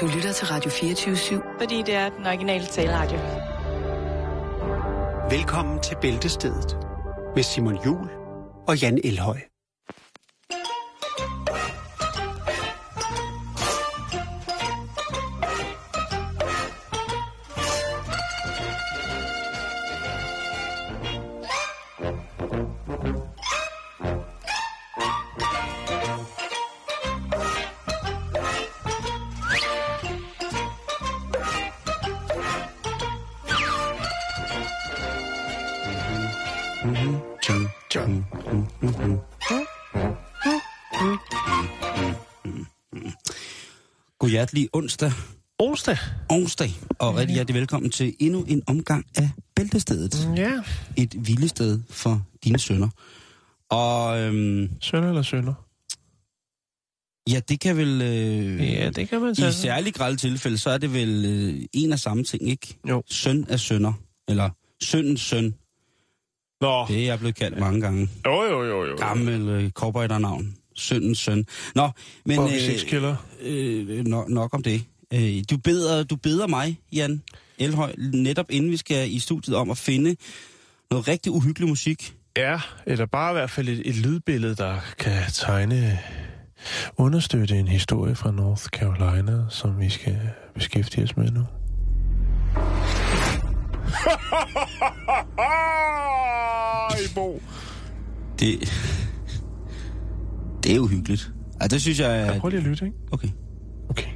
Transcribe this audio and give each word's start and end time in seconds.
Du 0.00 0.06
lytter 0.06 0.32
til 0.32 0.46
Radio 0.46 0.70
24-7. 0.70 1.58
Fordi 1.58 1.82
det 1.82 1.94
er 1.94 2.08
den 2.08 2.26
originale 2.26 2.66
taleradio. 2.66 3.18
Velkommen 5.30 5.80
til 5.82 5.96
Bæltestedet 6.00 6.78
med 7.34 7.42
Simon 7.42 7.84
Jul 7.84 8.08
og 8.68 8.82
Jan 8.82 9.00
Elhøj. 9.04 9.55
Hjertelig 44.46 44.68
onsdag. 44.72 45.12
Onsdag. 45.58 45.96
Onsdag. 46.30 46.70
Og 46.98 47.16
rigtig 47.16 47.34
hjertelig 47.34 47.60
velkommen 47.60 47.90
til 47.90 48.14
endnu 48.18 48.44
en 48.48 48.62
omgang 48.66 49.06
af 49.16 49.30
Bæltestedet. 49.56 50.28
Ja. 50.36 50.52
Et 50.96 51.14
hvilested 51.14 51.80
for 51.90 52.22
dine 52.44 52.58
sønner. 52.58 52.88
Og 53.70 54.18
øhm, 54.20 54.68
Sønner 54.80 55.08
eller 55.08 55.22
sønner? 55.22 55.54
ja, 57.30 57.40
det 57.48 57.60
kan 57.60 57.76
vel... 57.76 58.02
Øh, 58.02 58.72
Ja, 58.72 58.90
det 58.90 59.08
kan 59.08 59.20
man 59.20 59.32
I 59.32 59.34
sige. 59.34 59.52
særlig 59.52 59.94
grælde 59.94 60.16
tilfælde, 60.16 60.58
så 60.58 60.70
er 60.70 60.78
det 60.78 60.92
vel 60.92 61.24
øh, 61.24 61.66
en 61.72 61.92
af 61.92 61.98
samme 61.98 62.24
ting, 62.24 62.48
ikke? 62.50 62.78
Jo. 62.88 63.02
Søn 63.10 63.46
af 63.48 63.60
sønner. 63.60 63.92
Eller 64.28 64.50
søndens 64.82 65.20
søn. 65.20 65.54
Nå. 66.60 66.86
Det 66.88 67.02
er 67.02 67.06
jeg 67.06 67.18
blevet 67.18 67.34
kaldt 67.34 67.58
mange 67.58 67.80
gange. 67.80 68.08
Jo, 68.26 68.42
jo, 68.42 68.64
jo, 68.64 68.84
jo. 68.84 68.96
Gammel 68.96 69.48
øh, 69.48 69.70
cowboy 69.70 70.06
Søndens 70.76 71.18
søn. 71.18 71.46
Nå, 71.74 71.90
men 72.24 72.36
Bobby 72.36 72.58
Sixkiller. 72.58 73.16
øh, 73.42 74.04
nok, 74.06 74.28
nok 74.28 74.54
om 74.54 74.62
det. 74.62 74.82
Øh, 75.14 75.42
du, 75.50 75.56
beder, 75.56 76.02
du 76.04 76.16
beder 76.16 76.46
mig, 76.46 76.80
Jan 76.92 77.22
Elhøj, 77.58 77.94
netop 77.98 78.46
inden 78.50 78.70
vi 78.70 78.76
skal 78.76 79.12
i 79.12 79.18
studiet 79.18 79.56
om 79.56 79.70
at 79.70 79.78
finde 79.78 80.16
noget 80.90 81.08
rigtig 81.08 81.32
uhyggelig 81.32 81.68
musik. 81.68 82.14
Ja, 82.36 82.60
eller 82.86 83.06
bare 83.06 83.32
i 83.32 83.34
hvert 83.34 83.50
fald 83.50 83.68
et, 83.68 83.88
et 83.88 83.96
lydbillede, 83.96 84.54
der 84.54 84.76
kan 84.98 85.22
tegne, 85.32 85.98
understøtte 86.96 87.58
en 87.58 87.68
historie 87.68 88.14
fra 88.14 88.30
North 88.30 88.64
Carolina, 88.64 89.44
som 89.50 89.80
vi 89.80 89.90
skal 89.90 90.18
beskæftige 90.54 91.04
os 91.04 91.16
med 91.16 91.30
nu. 91.30 91.40
I 97.04 97.08
Bo. 97.14 97.42
Det, 98.40 98.72
det 100.66 100.74
er 100.74 100.80
uhyggeligt. 100.80 101.32
Ja, 101.62 101.66
det 101.66 101.80
synes 101.82 102.00
jeg 102.00 102.26
Ja, 102.26 102.34
er... 102.34 102.40
prøv 102.40 102.48
lige 102.48 102.60
at 102.60 102.66
lytte, 102.66 102.84
ikke? 102.86 102.98
Okay. 103.12 103.28
Okay. 103.88 104.10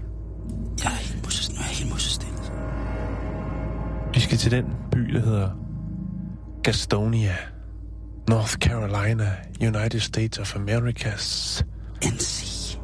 Jeg 0.85 0.93
er 0.93 0.97
helt 0.97 1.25
musses, 1.25 1.51
nu 1.51 1.57
er 1.57 1.65
jeg 1.65 1.77
helt 1.77 1.91
musestille. 1.93 2.35
Vi 4.15 4.21
skal 4.21 4.39
til 4.39 4.51
den 4.51 4.65
by, 4.93 4.99
der 4.99 5.21
hedder 5.21 5.51
Gastonia, 6.63 7.35
North 8.29 8.53
Carolina, 8.55 9.31
United 9.61 10.01
States 10.01 10.39
of 10.39 10.57
Americas. 10.57 11.65
NC. 12.05 12.77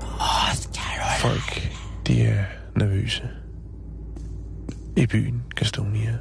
North 0.00 0.68
Carolina. 0.74 1.18
Folk, 1.18 1.72
de 2.06 2.22
er 2.22 2.44
nervøse. 2.76 3.22
I 4.96 5.06
byen 5.06 5.42
Gastonia. 5.56 6.18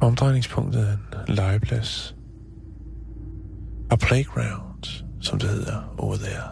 Omdrejningspunktet 0.00 0.88
er 0.88 0.92
en 0.92 1.34
legeplads. 1.34 2.16
A 3.92 3.96
playground, 3.96 5.04
som 5.20 5.38
det 5.38 5.48
hedder 5.48 5.94
over 5.98 6.16
there. 6.16 6.48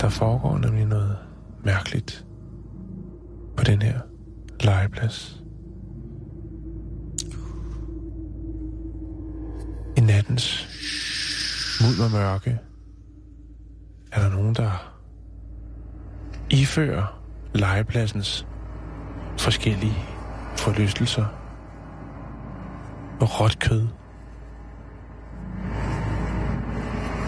Der 0.00 0.08
foregår 0.08 0.58
nemlig 0.58 0.86
noget 0.86 1.16
mærkeligt 1.64 2.26
på 3.56 3.64
den 3.64 3.82
her 3.82 4.00
legeplads. 4.60 5.42
I 9.96 10.00
nattens 10.00 10.68
mudder 11.80 12.10
mørke 12.10 12.58
er 14.12 14.22
der 14.22 14.30
nogen, 14.30 14.54
der 14.54 14.94
ifører 16.50 17.20
legepladsens 17.54 18.46
forskellige 19.38 19.98
forlystelser 20.56 21.37
og 23.20 23.40
råt 23.40 23.58
kød. 23.58 23.86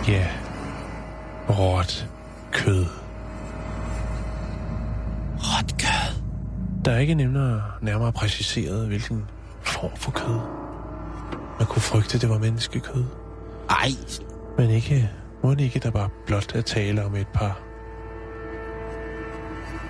Ja, 0.08 0.26
råt 1.50 2.08
kød. 2.52 2.86
Råt 5.38 5.78
kød. 5.78 6.22
Der 6.84 6.92
er 6.92 6.98
ikke 6.98 7.14
nemmere, 7.14 7.62
nærmere 7.80 8.12
præciseret, 8.12 8.86
hvilken 8.86 9.24
form 9.62 9.96
for 9.96 10.10
kød. 10.10 10.40
Man 11.58 11.66
kunne 11.66 11.82
frygte, 11.82 12.18
det 12.18 12.28
var 12.28 12.38
menneskekød. 12.38 13.04
Ej, 13.70 13.88
Men 14.58 14.70
ikke, 14.70 15.10
må 15.42 15.50
det 15.50 15.60
ikke, 15.60 15.78
der 15.78 15.90
bare 15.90 16.08
blot 16.26 16.54
at 16.54 16.64
tale 16.64 17.04
om 17.04 17.14
et 17.14 17.28
par 17.28 17.60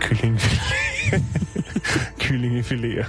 kyllingfiléer. 0.00 1.20
kyllingefiléer. 2.22 3.06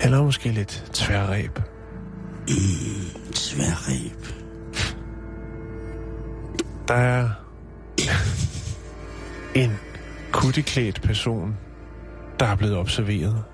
Eller 0.00 0.22
måske 0.22 0.48
lidt 0.48 0.90
tværræb. 0.92 1.58
sværreb. 3.34 4.26
Der 6.88 6.94
er 6.94 7.28
en 9.54 9.78
kutteklædt 10.32 11.02
person, 11.02 11.56
der 12.40 12.46
er 12.46 12.56
blevet 12.56 12.76
observeret. 12.76 13.44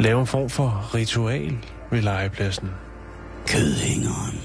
Lave 0.00 0.20
en 0.20 0.26
form 0.26 0.50
for 0.50 0.94
ritual 0.94 1.58
ved 1.90 2.02
legepladsen. 2.02 2.70
Kødhængeren. 3.46 4.40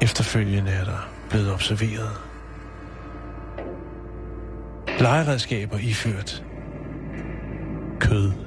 Efterfølgende 0.00 0.70
er 0.70 0.84
der 0.84 1.08
blevet 1.30 1.52
observeret. 1.52 2.10
Legeredskaber 5.00 5.78
iført. 5.78 6.44
Kød. 8.00 8.45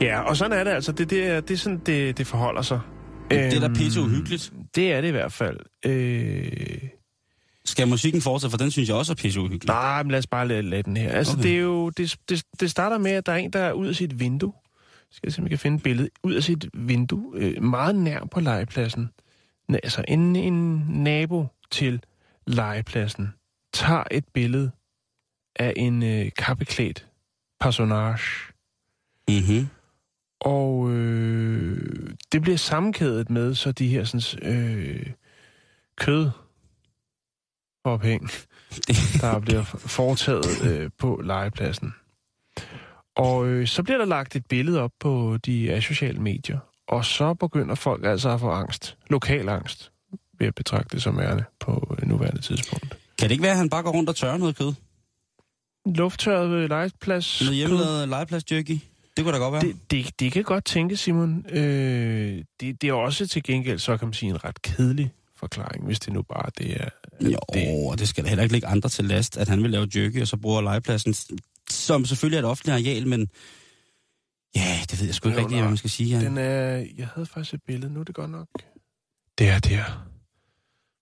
Ja, 0.00 0.20
og 0.20 0.36
sådan 0.36 0.58
er 0.58 0.64
det 0.64 0.70
altså. 0.70 0.92
Det, 0.92 1.10
det, 1.10 1.26
er, 1.26 1.40
det 1.40 1.54
er 1.54 1.58
sådan, 1.58 1.78
det, 1.86 2.18
det 2.18 2.26
forholder 2.26 2.62
sig. 2.62 2.80
Det 3.30 3.54
er 3.56 3.60
da 3.60 3.66
Øhm, 3.66 3.74
pisse 3.74 4.00
uhyggeligt. 4.00 4.52
Det 4.74 4.92
er 4.92 5.00
det 5.00 5.08
i 5.08 5.10
hvert 5.10 5.32
fald. 5.32 5.58
Øh, 5.86 6.78
Skal 7.64 7.88
musikken 7.88 8.20
fortsætte, 8.22 8.50
for 8.50 8.58
den 8.58 8.70
synes 8.70 8.88
jeg 8.88 8.96
også 8.96 9.12
er 9.12 9.16
pisse 9.16 9.40
uhyggelig. 9.40 9.66
nej, 9.66 10.02
men 10.02 10.10
lad 10.10 10.18
os 10.18 10.26
bare 10.26 10.48
lade, 10.48 10.62
lade 10.62 10.82
den 10.82 10.96
her. 10.96 11.12
Altså, 11.12 11.32
Okay. 11.32 11.42
det 11.42 11.54
er 11.56 11.60
jo... 11.60 11.90
Det, 11.90 12.16
det, 12.28 12.42
det 12.60 12.70
starter 12.70 12.98
med, 12.98 13.10
at 13.10 13.26
der 13.26 13.32
er 13.32 13.36
en, 13.36 13.50
der 13.50 13.60
er 13.60 13.72
ud 13.72 13.86
af 13.86 13.94
sit 13.94 14.20
vindue. 14.20 14.52
Skal 15.10 15.26
jeg 15.26 15.32
se, 15.32 15.38
om 15.40 15.44
jeg 15.44 15.50
kan 15.50 15.58
finde 15.58 15.76
et 15.76 15.82
billede. 15.82 16.08
Ud 16.22 16.34
af 16.34 16.42
sit 16.42 16.66
vindue. 16.74 17.32
Øh, 17.36 17.62
meget 17.62 17.94
nær 17.96 18.20
på 18.30 18.40
legepladsen. 18.40 19.10
Altså, 19.68 20.04
en, 20.08 20.36
en 20.36 20.84
nabo 20.88 21.46
til 21.70 22.02
legepladsen 22.46 23.28
tager 23.72 24.04
et 24.10 24.24
billede 24.34 24.70
af 25.56 25.72
en 25.76 26.02
øh, 26.02 26.26
kappeklædt 26.38 27.06
personage. 27.60 28.52
Mhm. 29.28 29.68
Og 30.40 30.90
øh, 30.90 32.10
det 32.32 32.42
bliver 32.42 32.56
sammenkædet 32.56 33.30
med 33.30 33.54
så 33.54 33.72
de 33.72 33.88
her 33.88 34.04
sådan, 34.04 34.52
øh, 34.52 35.06
kød 35.96 36.30
ophæng, 37.84 38.30
der 39.20 39.38
bliver 39.38 39.62
foretaget 39.64 40.66
øh, 40.66 40.90
på 40.98 41.20
legepladsen. 41.24 41.94
Og 43.16 43.46
øh, 43.46 43.66
så 43.66 43.82
bliver 43.82 43.98
der 43.98 44.04
lagt 44.04 44.36
et 44.36 44.46
billede 44.46 44.80
op 44.80 44.92
på 45.00 45.38
de 45.46 45.72
asociale 45.72 46.20
medier, 46.20 46.58
og 46.88 47.04
så 47.04 47.34
begynder 47.34 47.74
folk 47.74 48.04
altså 48.04 48.28
at 48.28 48.40
få 48.40 48.50
angst. 48.50 48.96
Lokal 49.10 49.48
angst, 49.48 49.92
vil 50.38 50.44
jeg 50.44 50.54
betragte 50.54 50.94
det 50.94 51.02
som 51.02 51.20
ærne 51.20 51.44
på 51.60 51.96
øh, 51.98 52.08
nuværende 52.08 52.40
tidspunkt. 52.40 52.98
Kan 53.18 53.28
det 53.28 53.30
ikke 53.30 53.42
være, 53.42 53.52
at 53.52 53.58
han 53.58 53.70
bare 53.70 53.82
går 53.82 53.90
rundt 53.90 54.08
og 54.10 54.16
tørrer 54.16 54.36
noget 54.36 54.56
kød? 54.56 54.72
Lufttørret 55.86 56.50
ved 56.50 56.68
legeplads. 56.68 57.40
Noget 57.40 57.56
hjemmelavet 57.56 58.08
legepladsjerky? 58.08 58.78
Det 59.18 59.24
kunne 59.24 59.34
da 59.34 59.42
godt 59.42 59.52
være. 59.52 59.62
Det, 59.62 59.76
det, 59.90 60.20
det 60.20 60.32
kan 60.32 60.42
godt 60.44 60.64
tænke, 60.64 60.96
Simon. 60.96 61.44
Øh, 61.50 62.44
det, 62.60 62.82
det 62.82 62.88
er 62.88 62.92
også 62.92 63.26
til 63.26 63.42
gengæld, 63.42 63.78
så 63.78 63.96
kan 63.96 64.08
man 64.08 64.12
sige, 64.14 64.30
en 64.30 64.44
ret 64.44 64.62
kedelig 64.62 65.12
forklaring, 65.36 65.84
hvis 65.84 66.00
det 66.00 66.12
nu 66.12 66.22
bare 66.22 66.50
det 66.58 66.80
er... 66.80 66.88
Jo, 67.20 67.38
det... 67.54 67.88
og 67.90 67.98
det 67.98 68.08
skal 68.08 68.24
da 68.24 68.28
heller 68.28 68.42
ikke 68.42 68.54
ligge 68.54 68.68
andre 68.68 68.88
til 68.88 69.04
last, 69.04 69.36
at 69.36 69.48
han 69.48 69.62
vil 69.62 69.70
lave 69.70 69.88
jerky, 69.96 70.20
og 70.20 70.28
så 70.28 70.36
bruger 70.36 70.60
legepladsen, 70.60 71.14
som 71.70 72.04
selvfølgelig 72.04 72.36
er 72.36 72.42
et 72.42 72.48
offentligt 72.48 72.74
areal, 72.74 73.06
men 73.06 73.28
Ja, 74.56 74.78
det 74.90 75.00
ved 75.00 75.06
jeg 75.06 75.14
sgu 75.14 75.28
ikke 75.28 75.40
Jo, 75.40 75.44
rigtigt, 75.46 75.56
nej. 75.56 75.60
hvad 75.60 75.70
man 75.70 75.76
skal 75.76 75.90
sige, 75.90 76.08
Jan. 76.10 76.24
Den 76.24 76.38
er... 76.38 76.86
Jeg 76.98 77.08
havde 77.14 77.26
faktisk 77.26 77.54
et 77.54 77.62
billede, 77.66 77.92
nu 77.92 78.00
er 78.00 78.04
det 78.04 78.14
godt 78.14 78.30
nok. 78.30 78.48
Det 79.38 79.48
er 79.48 79.58
der. 79.58 79.84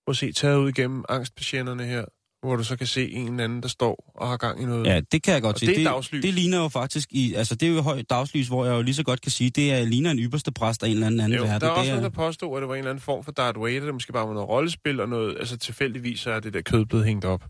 Prøv 0.05 0.11
at 0.11 0.17
se, 0.17 0.31
taget 0.31 0.57
ud 0.57 0.69
igennem 0.69 1.03
angstpatienterne 1.09 1.85
her, 1.85 2.05
hvor 2.41 2.55
du 2.55 2.63
så 2.63 2.75
kan 2.77 2.87
se 2.87 3.11
en 3.11 3.27
eller 3.31 3.43
anden, 3.43 3.61
der 3.61 3.67
står 3.67 4.11
og 4.15 4.27
har 4.27 4.37
gang 4.37 4.61
i 4.61 4.65
noget. 4.65 4.85
Ja, 4.87 5.01
det 5.11 5.23
kan 5.23 5.33
jeg 5.33 5.41
godt 5.41 5.53
Og 5.55 5.59
se. 5.59 5.65
det 5.65 5.79
er 5.79 5.83
dagslys. 5.91 6.21
det 6.25 6.33
ligner 6.33 6.57
jo 6.61 6.67
faktisk 6.69 7.07
i, 7.11 7.33
altså 7.33 7.55
det 7.55 7.69
er 7.69 7.73
jo 7.73 7.81
højt 7.81 8.09
dagslys, 8.09 8.47
hvor 8.47 8.65
jeg 8.65 8.73
jo 8.73 8.81
lige 8.81 8.95
så 8.95 9.03
godt 9.03 9.21
kan 9.21 9.31
sige, 9.31 9.49
det 9.49 9.73
er, 9.73 9.85
ligner 9.85 10.11
en 10.11 10.19
ypperste 10.19 10.51
præst 10.51 10.83
af 10.83 10.87
en 10.87 10.93
eller 10.93 11.07
anden 11.07 11.19
anden 11.21 11.37
Jo, 11.37 11.43
verden. 11.43 11.61
der 11.61 11.67
er 11.67 11.71
også 11.71 11.81
det 11.83 11.89
nogen, 11.89 12.03
der 12.03 12.09
påstod, 12.09 12.57
at 12.57 12.61
det 12.61 12.69
var 12.69 12.75
en 12.75 12.77
eller 12.79 12.91
anden 12.91 13.01
form 13.01 13.23
for 13.23 13.31
Darth 13.31 13.61
Vader, 13.61 13.85
der 13.85 13.91
måske 13.93 14.13
bare 14.13 14.27
var 14.27 14.33
noget 14.33 14.49
rollespil 14.49 14.99
og 14.99 15.09
noget, 15.09 15.35
altså 15.39 15.57
tilfældigvis 15.57 16.19
så 16.19 16.31
er 16.31 16.39
det 16.39 16.53
der 16.53 16.61
kød 16.61 16.85
blevet 16.85 17.05
hængt 17.05 17.25
op. 17.25 17.43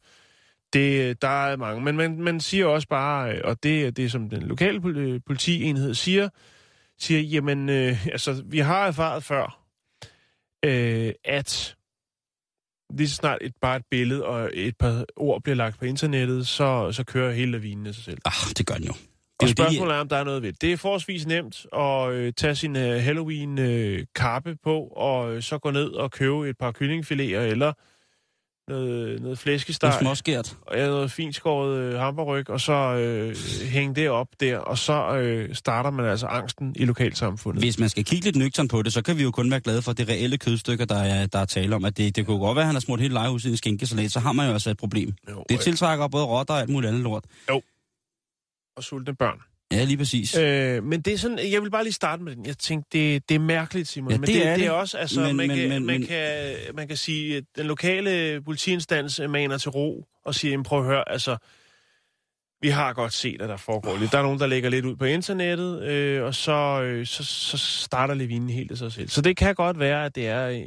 Det, 0.73 1.21
der 1.21 1.45
er 1.47 1.55
mange, 1.57 1.81
men 1.81 1.97
man, 1.97 2.21
man 2.21 2.39
siger 2.39 2.65
også 2.65 2.87
bare, 2.87 3.31
øh, 3.31 3.41
og 3.43 3.63
det 3.63 3.85
er 3.85 3.91
det, 3.91 4.11
som 4.11 4.29
den 4.29 4.41
lokale 4.43 4.79
pol- 4.79 5.19
politienhed 5.27 5.93
siger, 5.93 6.29
siger, 6.99 7.19
jamen, 7.21 7.69
øh, 7.69 8.05
altså, 8.07 8.43
vi 8.45 8.59
har 8.59 8.87
erfaret 8.87 9.23
før, 9.23 9.59
øh, 10.65 11.11
at 11.25 11.75
lige 12.89 13.09
så 13.09 13.15
snart 13.15 13.37
et, 13.41 13.53
bare 13.61 13.77
et 13.77 13.83
billede 13.91 14.25
og 14.25 14.49
et 14.53 14.77
par 14.77 15.05
ord 15.15 15.43
bliver 15.43 15.55
lagt 15.55 15.79
på 15.79 15.85
internettet, 15.85 16.47
så, 16.47 16.91
så 16.91 17.03
kører 17.03 17.31
hele 17.31 17.51
lavinen 17.51 17.87
af 17.87 17.93
sig 17.93 18.03
selv. 18.03 18.17
Ah, 18.25 18.53
det 18.57 18.65
gør 18.65 18.75
den 18.75 18.83
jo. 18.83 18.93
Og 19.39 19.47
Det 19.47 19.59
jo 19.59 19.63
spørgsmålet 19.63 19.95
er, 19.95 19.99
om 19.99 20.09
der 20.09 20.17
er 20.17 20.23
noget 20.23 20.41
ved 20.41 20.51
det. 20.51 20.61
Det 20.61 20.73
er 20.73 20.77
forholdsvis 20.77 21.27
nemt 21.27 21.65
at 21.73 22.11
øh, 22.11 22.33
tage 22.33 22.55
sin 22.55 22.75
øh, 22.75 23.03
Halloween-kappe 23.03 24.55
på, 24.63 24.79
og 24.81 25.35
øh, 25.35 25.41
så 25.41 25.57
gå 25.57 25.71
ned 25.71 25.89
og 25.89 26.11
købe 26.11 26.49
et 26.49 26.57
par 26.57 26.71
kyllingfiléer, 26.71 27.39
eller 27.51 27.73
noget, 28.67 29.21
noget 29.21 29.37
det 29.37 29.39
flæskesteg, 29.39 29.87
er 29.87 29.99
småskært. 30.01 30.57
og 30.61 30.77
ja, 30.77 30.87
noget 30.87 31.11
fint 31.11 31.35
skåret 31.35 31.77
øh, 31.77 31.99
hamburryg, 31.99 32.49
og 32.49 32.61
så 32.61 32.73
øh, 32.73 33.35
hænge 33.69 33.95
det 33.95 34.09
op 34.09 34.27
der, 34.39 34.57
og 34.57 34.77
så 34.77 35.15
øh, 35.17 35.55
starter 35.55 35.89
man 35.89 36.05
altså 36.05 36.27
angsten 36.27 36.75
i 36.75 36.85
lokalsamfundet. 36.85 37.63
Hvis 37.63 37.79
man 37.79 37.89
skal 37.89 38.05
kigge 38.05 38.25
lidt 38.25 38.35
nøgtern 38.35 38.67
på 38.67 38.81
det, 38.81 38.93
så 38.93 39.01
kan 39.01 39.17
vi 39.17 39.23
jo 39.23 39.31
kun 39.31 39.51
være 39.51 39.59
glade 39.59 39.81
for 39.81 39.93
det 39.93 40.09
reelle 40.09 40.37
kødstykker, 40.37 40.85
der 40.85 40.95
er, 40.99 41.25
der 41.25 41.39
er 41.39 41.45
tale 41.45 41.75
om. 41.75 41.85
At 41.85 41.97
det, 41.97 42.15
det 42.15 42.25
kunne 42.25 42.39
godt 42.39 42.55
være, 42.55 42.63
at 42.63 42.67
han 42.67 42.75
har 42.75 42.79
smurt 42.79 42.99
hele 43.01 43.13
lejehuset 43.13 43.49
i 43.49 43.51
en 43.51 43.57
skænkesalat, 43.57 44.11
så 44.11 44.19
har 44.19 44.31
man 44.31 44.47
jo 44.47 44.53
altså 44.53 44.69
et 44.69 44.77
problem. 44.77 45.13
Jo, 45.29 45.43
Det 45.49 45.59
tiltrækker 45.59 46.07
både 46.07 46.25
rotter 46.25 46.53
og 46.53 46.59
alt 46.59 46.69
muligt 46.69 46.89
andet 46.89 47.03
lort. 47.03 47.23
og 48.77 48.83
sultne 48.83 49.15
børn. 49.15 49.39
Ja, 49.71 49.83
lige 49.83 49.97
præcis. 49.97 50.37
Øh, 50.37 50.83
men 50.83 51.01
det 51.01 51.13
er 51.13 51.17
sådan, 51.17 51.39
jeg 51.51 51.61
vil 51.61 51.71
bare 51.71 51.83
lige 51.83 51.93
starte 51.93 52.23
med 52.23 52.35
den. 52.35 52.45
Jeg 52.45 52.57
tænkte, 52.57 52.89
det, 52.97 53.29
det 53.29 53.35
er 53.35 53.39
mærkeligt, 53.39 53.87
Simon. 53.87 54.11
Ja, 54.11 54.17
men 54.17 54.27
det 54.27 54.35
det, 54.35 54.47
er 54.47 54.55
det 54.55 54.65
er 54.65 54.71
det. 54.71 54.79
også, 54.79 54.97
altså, 54.97 55.21
Men- 55.21 55.35
man, 55.35 55.47
men- 55.47 55.57
kan, 55.57 55.69
men- 55.69 55.85
man, 55.85 55.99
men- 55.99 56.07
kan, 56.07 56.53
man 56.75 56.87
kan 56.87 56.97
sige, 56.97 57.37
at 57.37 57.43
den 57.57 57.65
lokale 57.65 58.41
politiinstans 58.41 59.21
maner 59.29 59.57
til 59.57 59.71
ro 59.71 60.05
og 60.25 60.35
siger, 60.35 60.51
jamen, 60.51 60.63
prøv 60.63 60.79
at 60.79 60.85
høre, 60.85 61.09
altså, 61.11 61.37
vi 62.61 62.69
har 62.69 62.93
godt 62.93 63.13
set, 63.13 63.41
at 63.41 63.49
der 63.49 63.57
foregår 63.57 63.97
lidt. 63.97 64.11
Der 64.11 64.17
er 64.17 64.21
nogen, 64.23 64.39
der 64.39 64.47
lægger 64.47 64.69
lidt 64.69 64.85
ud 64.85 64.95
på 64.95 65.05
internettet, 65.05 65.81
øh, 65.83 66.23
og 66.23 66.35
så, 66.35 66.81
øh, 66.83 67.05
så, 67.05 67.23
så 67.23 67.57
starter 67.57 68.13
levinen 68.13 68.49
helt 68.49 68.71
af 68.71 68.77
sig 68.77 68.91
selv. 68.91 69.09
Så 69.09 69.21
det 69.21 69.37
kan 69.37 69.55
godt 69.55 69.79
være, 69.79 70.05
at 70.05 70.15
det 70.15 70.27
er 70.27 70.47
øh, 70.47 70.61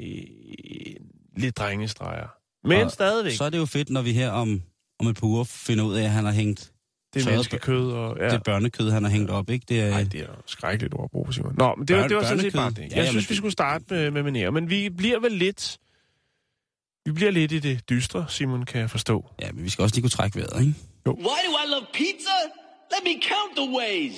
lidt 1.36 1.56
drengestreger. 1.58 2.26
Men 2.68 2.84
Og 2.84 2.90
stadigvæk, 2.90 3.32
Så 3.32 3.44
er 3.44 3.50
det 3.50 3.58
jo 3.58 3.66
fedt, 3.66 3.90
når 3.90 4.02
vi 4.02 4.12
her 4.12 4.30
om, 4.30 4.62
om 5.00 5.06
et 5.06 5.16
par 5.16 5.26
uger 5.26 5.44
finder 5.44 5.84
ud 5.84 5.94
af, 5.94 6.02
at 6.04 6.10
han 6.10 6.24
har 6.24 6.32
hængt 6.32 6.69
det 7.14 7.26
er 7.26 7.30
menneskekød. 7.30 7.92
Og, 7.92 8.16
ja. 8.18 8.24
ja. 8.24 8.30
det 8.30 8.42
børnekød, 8.42 8.90
han 8.90 9.04
har 9.04 9.10
hængt 9.10 9.30
op, 9.30 9.50
ikke? 9.50 9.66
Det 9.68 9.80
er, 9.80 9.90
Nej, 9.90 10.02
det 10.12 10.20
er 10.20 10.42
skrækkeligt 10.46 10.94
ord 10.94 11.04
at 11.04 11.10
bruge, 11.10 11.34
Simon. 11.34 11.54
Nå, 11.58 11.74
men 11.74 11.88
det, 11.88 11.96
var, 11.96 12.02
Børn- 12.02 12.08
det 12.08 12.16
var 12.16 12.22
sådan 12.22 12.40
set 12.40 12.52
bare 12.52 12.70
det. 12.70 12.78
Ja, 12.78 12.82
Jeg 12.84 12.90
jamen, 12.96 13.08
synes, 13.10 13.30
vi 13.30 13.34
skulle 13.34 13.52
starte 13.52 13.84
med, 13.90 14.10
med 14.10 14.22
manér, 14.46 14.50
men 14.50 14.70
vi 14.70 14.88
bliver 14.88 15.20
vel 15.20 15.32
lidt... 15.32 15.78
Vi 17.04 17.12
bliver 17.12 17.30
lidt 17.30 17.52
i 17.52 17.58
det 17.58 17.88
dystre, 17.90 18.26
Simon 18.28 18.64
kan 18.64 18.80
jeg 18.80 18.90
forstå. 18.90 19.26
ja, 19.40 19.52
men 19.52 19.64
vi 19.64 19.68
skal 19.70 19.82
også 19.82 19.94
lige 19.96 20.02
kunne 20.02 20.10
trække 20.10 20.36
vejret, 20.38 20.60
ikke? 20.60 20.74
Why 21.06 21.14
do 21.46 21.52
I 21.64 21.66
love 21.70 21.86
pizza? 21.92 22.36
Let 22.92 23.02
me 23.04 23.22
count 23.22 23.52
the 23.56 23.78
ways. 23.78 24.14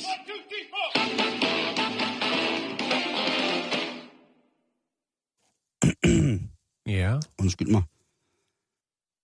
Ja, 6.86 7.18
Undskyld 7.38 7.68
mig. 7.68 7.82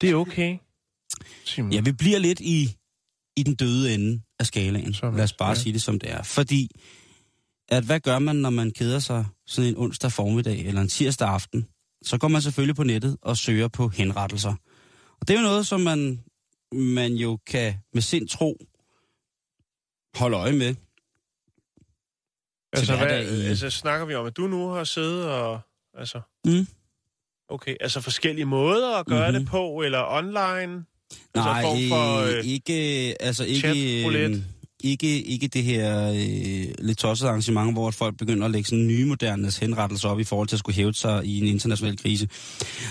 det 0.01 0.11
er 0.11 0.15
okay, 0.15 0.59
Simon. 1.45 1.73
Ja, 1.73 1.81
vi 1.81 1.93
bliver 1.93 2.19
lidt 2.19 2.41
i, 2.41 2.77
i 3.41 3.43
den 3.43 3.55
døde 3.55 3.95
ende 3.95 4.23
af 4.39 4.47
skalaen. 4.47 4.95
Som- 4.95 5.15
Lad 5.15 5.25
os 5.25 5.33
bare 5.33 5.49
ja. 5.49 5.55
sige 5.55 5.73
det, 5.73 5.83
som 5.83 5.99
det 5.99 6.11
er. 6.11 6.23
Fordi, 6.23 6.69
at 7.69 7.85
hvad 7.85 8.01
gør 8.01 8.19
man, 8.19 8.37
når 8.37 8.51
man 8.51 8.71
keder 8.71 8.99
sig 8.99 9.27
sådan 9.47 9.69
en 9.71 9.77
onsdag 9.77 10.13
formiddag 10.13 10.61
eller 10.67 10.81
en 10.81 10.89
tirsdag 10.89 11.29
aften? 11.29 11.67
Så 12.03 12.19
går 12.19 12.29
man 12.29 12.43
selvfølgelig 12.43 12.77
på 12.77 12.85
nettet 12.85 13.17
og 13.23 13.37
søger 13.37 13.69
på 13.69 13.89
henrettelser. 13.89 14.55
Og 15.21 15.29
det 15.29 15.35
er 15.37 15.41
jo 15.41 15.47
noget, 15.47 15.67
som 15.67 15.81
man, 15.81 16.21
man 16.73 17.13
jo 17.13 17.39
kan 17.47 17.75
med 17.95 18.03
sind 18.03 18.29
tro 18.29 18.57
holde 20.15 20.37
øje 20.37 20.53
med. 20.53 20.75
altså, 22.73 22.97
hvad, 22.97 23.23
i- 23.25 23.47
altså, 23.47 23.71
snakker 23.71 24.07
vi 24.07 24.15
om, 24.15 24.27
at 24.27 24.37
du 24.37 24.47
nu 24.47 24.69
har 24.69 24.85
siddet 24.85 25.25
og... 25.31 25.61
Altså, 25.99 26.21
Mm. 26.47 26.67
okay, 27.49 27.77
altså 27.81 28.01
forskellige 28.01 28.45
måder 28.45 28.97
at 28.97 29.07
gøre 29.07 29.31
Mhm. 29.33 29.41
det 29.41 29.49
på, 29.49 29.83
eller 29.83 30.05
online? 30.09 30.85
Nej, 31.35 31.65
altså, 31.65 31.83
en 31.83 31.89
form 31.91 31.99
for, 31.99 32.37
øh, 32.39 32.45
ikke, 32.45 32.73
altså 33.23 33.45
ikke, 33.45 33.59
chatroulette? 33.61 34.37
øh, 34.37 34.43
ikke, 34.85 35.23
ikke 35.23 35.49
det 35.49 35.65
her 35.65 36.09
øh, 36.09 36.75
lidt 36.79 36.99
tossede 36.99 37.29
arrangement, 37.31 37.73
hvor 37.73 37.91
folk 37.91 38.17
begynder 38.19 38.45
at 38.45 38.51
lægge 38.51 38.69
sådan 38.69 38.87
nye 38.87 39.05
moderne 39.07 39.51
henrettelser 39.61 40.09
op 40.09 40.21
i 40.21 40.25
forhold 40.25 40.49
til 40.49 40.57
at 40.57 40.61
skulle 40.61 40.77
hæve 40.77 40.95
sig 40.95 41.25
i 41.25 41.39
en 41.41 41.47
international 41.47 41.99
krise. 41.99 42.29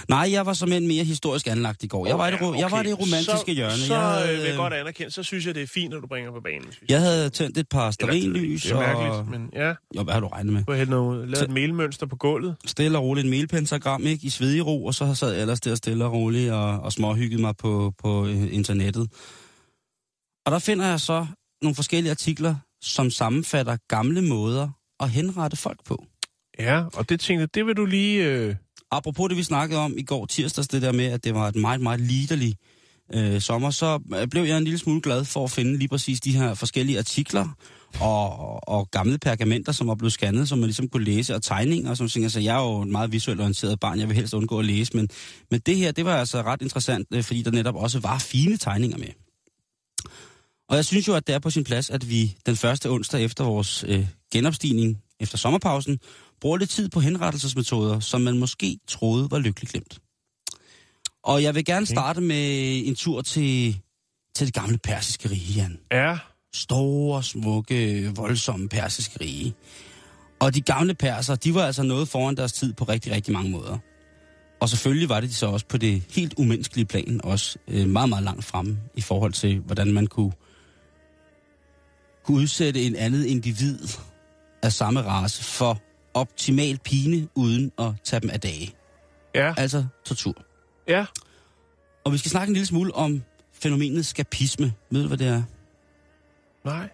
Nej, 0.09 0.29
jeg 0.31 0.45
var 0.45 0.53
som 0.53 0.71
en 0.71 0.87
mere 0.87 1.03
historisk 1.03 1.47
anlagt 1.47 1.83
i 1.83 1.87
går. 1.87 2.07
Jeg 2.07 2.17
var, 2.17 2.29
det, 2.29 2.41
ro- 2.41 2.53
jeg 2.59 2.71
var 2.71 2.83
det 2.83 2.99
romantiske 2.99 3.27
så, 3.47 3.51
hjørne. 3.55 3.77
Så 3.77 3.95
jeg, 3.95 4.29
øh, 4.33 4.37
vil 4.41 4.47
jeg 4.47 4.57
godt 4.57 4.73
anerkende, 4.73 5.11
så 5.11 5.23
synes 5.23 5.45
jeg, 5.45 5.55
det 5.55 5.63
er 5.63 5.67
fint, 5.67 5.93
at 5.93 6.01
du 6.01 6.07
bringer 6.07 6.31
på 6.31 6.39
banen. 6.43 6.71
synes 6.71 6.89
jeg 6.91 6.99
havde 7.01 7.29
tændt 7.29 7.57
et 7.57 7.69
par 7.69 7.79
Eller, 7.79 7.91
sterinlys, 7.91 8.63
Det 8.63 8.71
er 8.71 8.75
mærkeligt, 8.79 9.13
og... 9.13 9.27
men 9.27 9.49
ja, 9.53 9.73
Jo, 9.95 10.03
hvad 10.03 10.13
har 10.13 10.19
du 10.19 10.27
regnet 10.27 10.53
med? 10.53 10.63
du 10.63 10.71
har 10.71 10.85
noget, 10.85 11.29
lavet 11.29 11.43
et 11.43 11.53
melmønster 11.53 12.05
på 12.05 12.15
gulvet. 12.15 12.55
Stille 12.65 12.97
og 12.97 13.03
roligt 13.03 13.25
en 13.25 13.29
mailpentagram, 13.31 14.03
ikke? 14.03 14.27
I 14.27 14.29
svedig 14.29 14.65
ro, 14.65 14.85
og 14.85 14.93
så 14.93 15.13
sad 15.13 15.31
jeg 15.31 15.41
ellers 15.41 15.61
der 15.61 15.75
stille 15.75 16.05
og 16.05 16.11
roligt 16.13 16.51
og, 16.51 16.79
og 16.79 16.93
småhyggede 16.93 17.41
mig 17.41 17.55
på, 17.57 17.93
på 18.03 18.27
øh, 18.27 18.53
internettet. 18.53 19.07
Og 20.45 20.51
der 20.51 20.59
finder 20.59 20.87
jeg 20.87 20.99
så 20.99 21.25
nogle 21.61 21.75
forskellige 21.75 22.11
artikler, 22.11 22.55
som 22.81 23.09
sammenfatter 23.09 23.77
gamle 23.87 24.21
måder 24.21 24.69
at 24.99 25.09
henrette 25.09 25.57
folk 25.57 25.85
på. 25.85 26.05
Ja, 26.59 26.83
og 26.93 27.09
det 27.09 27.19
tænkte 27.19 27.45
det 27.45 27.65
vil 27.65 27.77
du 27.77 27.85
lige... 27.85 28.25
Øh... 28.25 28.55
Apropos 28.91 29.29
det, 29.29 29.37
vi 29.37 29.43
snakkede 29.43 29.79
om 29.79 29.97
i 29.97 30.03
går 30.03 30.25
tirsdags, 30.25 30.67
det 30.67 30.81
der 30.81 30.91
med, 30.91 31.05
at 31.05 31.23
det 31.23 31.33
var 31.33 31.47
et 31.47 31.55
meget, 31.55 31.81
meget 31.81 31.99
liderligt 31.99 32.57
øh, 33.13 33.41
sommer, 33.41 33.69
så 33.69 33.99
øh, 34.15 34.27
blev 34.27 34.43
jeg 34.43 34.57
en 34.57 34.63
lille 34.63 34.79
smule 34.79 35.01
glad 35.01 35.25
for 35.25 35.43
at 35.43 35.51
finde 35.51 35.77
lige 35.77 35.87
præcis 35.87 36.19
de 36.19 36.37
her 36.37 36.53
forskellige 36.53 36.97
artikler 36.97 37.47
og, 37.99 38.69
og 38.69 38.91
gamle 38.91 39.17
pergamenter, 39.17 39.71
som 39.71 39.87
var 39.87 39.95
blevet 39.95 40.13
scannet, 40.13 40.49
som 40.49 40.57
man 40.57 40.65
ligesom 40.65 40.87
kunne 40.89 41.03
læse, 41.03 41.35
og 41.35 41.43
tegninger 41.43 41.89
og 41.89 41.97
sådan 41.97 42.09
ting. 42.09 42.25
Altså, 42.25 42.39
jeg 42.39 42.57
er 42.57 42.61
jo 42.61 42.81
et 42.81 42.87
meget 42.87 43.11
visuelt 43.11 43.39
orienteret 43.39 43.79
barn, 43.79 43.99
jeg 43.99 44.07
vil 44.07 44.15
helst 44.15 44.33
undgå 44.33 44.59
at 44.59 44.65
læse, 44.65 44.97
men, 44.97 45.09
men 45.51 45.59
det 45.65 45.75
her, 45.75 45.91
det 45.91 46.05
var 46.05 46.15
altså 46.15 46.41
ret 46.41 46.61
interessant, 46.61 47.07
øh, 47.13 47.23
fordi 47.23 47.41
der 47.41 47.51
netop 47.51 47.75
også 47.75 47.99
var 47.99 48.17
fine 48.17 48.57
tegninger 48.57 48.97
med. 48.97 49.26
Og 50.69 50.75
jeg 50.75 50.85
synes 50.85 51.07
jo, 51.07 51.15
at 51.15 51.27
det 51.27 51.35
er 51.35 51.39
på 51.39 51.49
sin 51.49 51.63
plads, 51.63 51.89
at 51.89 52.09
vi 52.09 52.37
den 52.45 52.55
første 52.55 52.89
onsdag 52.89 53.23
efter 53.23 53.43
vores 53.43 53.85
øh, 53.87 54.07
genopstigning 54.33 55.01
efter 55.19 55.37
sommerpausen, 55.37 55.99
bruger 56.41 56.57
lidt 56.57 56.69
tid 56.69 56.89
på 56.89 56.99
henrettelsesmetoder, 56.99 57.99
som 57.99 58.21
man 58.21 58.37
måske 58.37 58.79
troede 58.87 59.31
var 59.31 59.39
lykkeligt 59.39 59.71
glemt. 59.71 59.99
Og 61.23 61.43
jeg 61.43 61.55
vil 61.55 61.65
gerne 61.65 61.85
starte 61.85 62.21
med 62.21 62.81
en 62.87 62.95
tur 62.95 63.21
til, 63.21 63.79
til 64.35 64.47
det 64.47 64.53
gamle 64.53 64.77
persiske 64.77 65.29
rige, 65.29 65.53
Jan. 65.53 65.79
Ja, 65.91 66.17
Store, 66.53 67.23
smukke, 67.23 68.11
voldsomme 68.15 68.69
persiske 68.69 69.17
rige. 69.21 69.53
Og 70.39 70.55
de 70.55 70.61
gamle 70.61 70.93
perser, 70.93 71.35
de 71.35 71.53
var 71.53 71.65
altså 71.65 71.83
noget 71.83 72.07
foran 72.07 72.37
deres 72.37 72.53
tid 72.53 72.73
på 72.73 72.83
rigtig, 72.83 73.11
rigtig 73.11 73.33
mange 73.33 73.51
måder. 73.51 73.77
Og 74.59 74.69
selvfølgelig 74.69 75.09
var 75.09 75.19
det 75.19 75.29
de 75.29 75.35
så 75.35 75.47
også 75.47 75.65
på 75.65 75.77
det 75.77 76.03
helt 76.09 76.33
umenneskelige 76.37 76.85
plan, 76.85 77.21
også 77.23 77.57
øh, 77.67 77.87
meget, 77.87 78.09
meget 78.09 78.23
langt 78.23 78.45
fremme 78.45 78.77
i 78.95 79.01
forhold 79.01 79.33
til, 79.33 79.59
hvordan 79.59 79.93
man 79.93 80.07
kunne, 80.07 80.31
kunne 82.27 82.41
udsætte 82.41 82.81
en 82.83 82.95
andet 82.95 83.25
individ 83.25 83.79
af 84.63 84.73
samme 84.73 85.01
race 85.01 85.43
for 85.43 85.81
optimal 86.13 86.79
pine, 86.85 87.27
uden 87.35 87.71
at 87.79 87.91
tage 88.03 88.19
dem 88.19 88.29
af 88.29 88.39
dage. 88.39 88.73
ja, 89.35 89.53
Altså 89.57 89.85
tortur. 90.05 90.33
ja. 90.87 91.05
Og 92.05 92.13
vi 92.13 92.17
skal 92.17 92.31
snakke 92.31 92.49
en 92.49 92.53
lille 92.53 92.65
smule 92.67 92.95
om 92.95 93.23
fænomenet 93.53 94.05
skapisme. 94.05 94.73
Ved 94.91 95.01
du, 95.01 95.07
hvad 95.07 95.17
det 95.17 95.27
er? 95.27 95.43
Nej. 96.65 96.89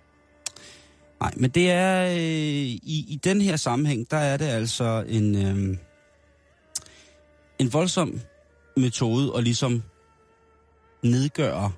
Nej, 1.19 1.33
men 1.37 1.49
det 1.49 1.71
er 1.71 2.05
øh, 2.05 2.17
i, 2.17 3.05
i 3.09 3.19
den 3.23 3.41
her 3.41 3.55
sammenhæng, 3.55 4.11
der 4.11 4.17
er 4.17 4.37
det 4.37 4.45
altså 4.45 5.05
en, 5.07 5.35
øh, 5.35 5.77
en 7.59 7.73
voldsom 7.73 8.19
metode 8.77 9.37
at 9.37 9.43
ligesom 9.43 9.83
nedgøre 11.03 11.71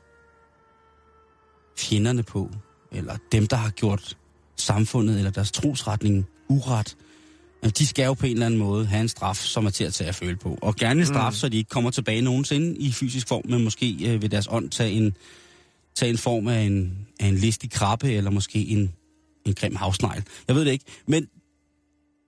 fjenderne 1.78 2.24
på, 2.24 2.50
eller 2.96 3.18
dem, 3.32 3.48
der 3.48 3.56
har 3.56 3.70
gjort 3.70 4.18
samfundet 4.58 5.18
eller 5.18 5.32
deres 5.32 5.52
trosretning 5.52 6.26
uret. 6.50 6.98
De 7.78 7.88
skal 7.88 8.06
jo 8.06 8.14
på 8.14 8.26
en 8.26 8.32
eller 8.32 8.46
anden 8.46 8.60
måde 8.60 8.86
have 8.86 9.02
en 9.02 9.08
straf, 9.08 9.38
som 9.38 9.66
er 9.66 9.70
til 9.70 9.84
at 9.84 9.94
tage 9.94 10.08
at 10.08 10.16
føle 10.16 10.36
på. 10.36 10.58
Og 10.62 10.76
gerne 10.76 11.00
en 11.00 11.06
straf, 11.06 11.32
mm. 11.32 11.36
så 11.36 11.50
de 11.50 11.58
ikke 11.58 11.70
kommer 11.70 11.92
tilbage 11.92 12.22
nogensinde 12.22 12.78
i 12.78 12.92
fysisk 12.92 13.28
form, 13.28 13.42
men 13.46 13.64
måske 13.64 14.14
øh, 14.14 14.22
ved 14.22 14.30
deres 14.30 14.48
ånd 14.52 14.70
tage 14.70 14.92
en, 14.92 15.18
tage 15.96 16.10
en 16.10 16.18
form 16.18 16.48
af 16.48 16.62
en, 16.62 17.08
af 17.20 17.28
en 17.28 17.36
listig 17.36 17.72
krabbe, 17.72 18.12
eller 18.12 18.32
måske 18.32 18.60
en, 18.60 18.94
en 19.46 19.54
grim 19.54 19.76
havsnegl. 19.76 20.24
Jeg 20.48 20.56
ved 20.56 20.66
det 20.66 20.72
ikke. 20.72 20.86
Men 21.08 21.28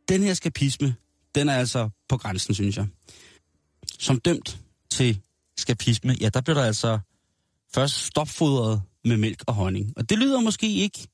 den 0.09 0.23
her 0.23 0.33
skapisme, 0.33 0.95
den 1.35 1.49
er 1.49 1.53
altså 1.53 1.89
på 2.09 2.17
grænsen, 2.17 2.53
synes 2.53 2.77
jeg. 2.77 2.87
Som 3.99 4.19
dømt 4.19 4.59
til 4.91 5.19
skapisme, 5.57 6.15
ja, 6.21 6.29
der 6.29 6.41
blev 6.41 6.55
der 6.55 6.63
altså 6.63 6.99
først 7.73 7.95
stopfodret 7.95 8.81
med 9.07 9.17
mælk 9.17 9.43
og 9.47 9.53
honning. 9.53 9.93
Og 9.97 10.09
det 10.09 10.17
lyder 10.17 10.41
måske 10.41 10.73
ikke 10.73 11.07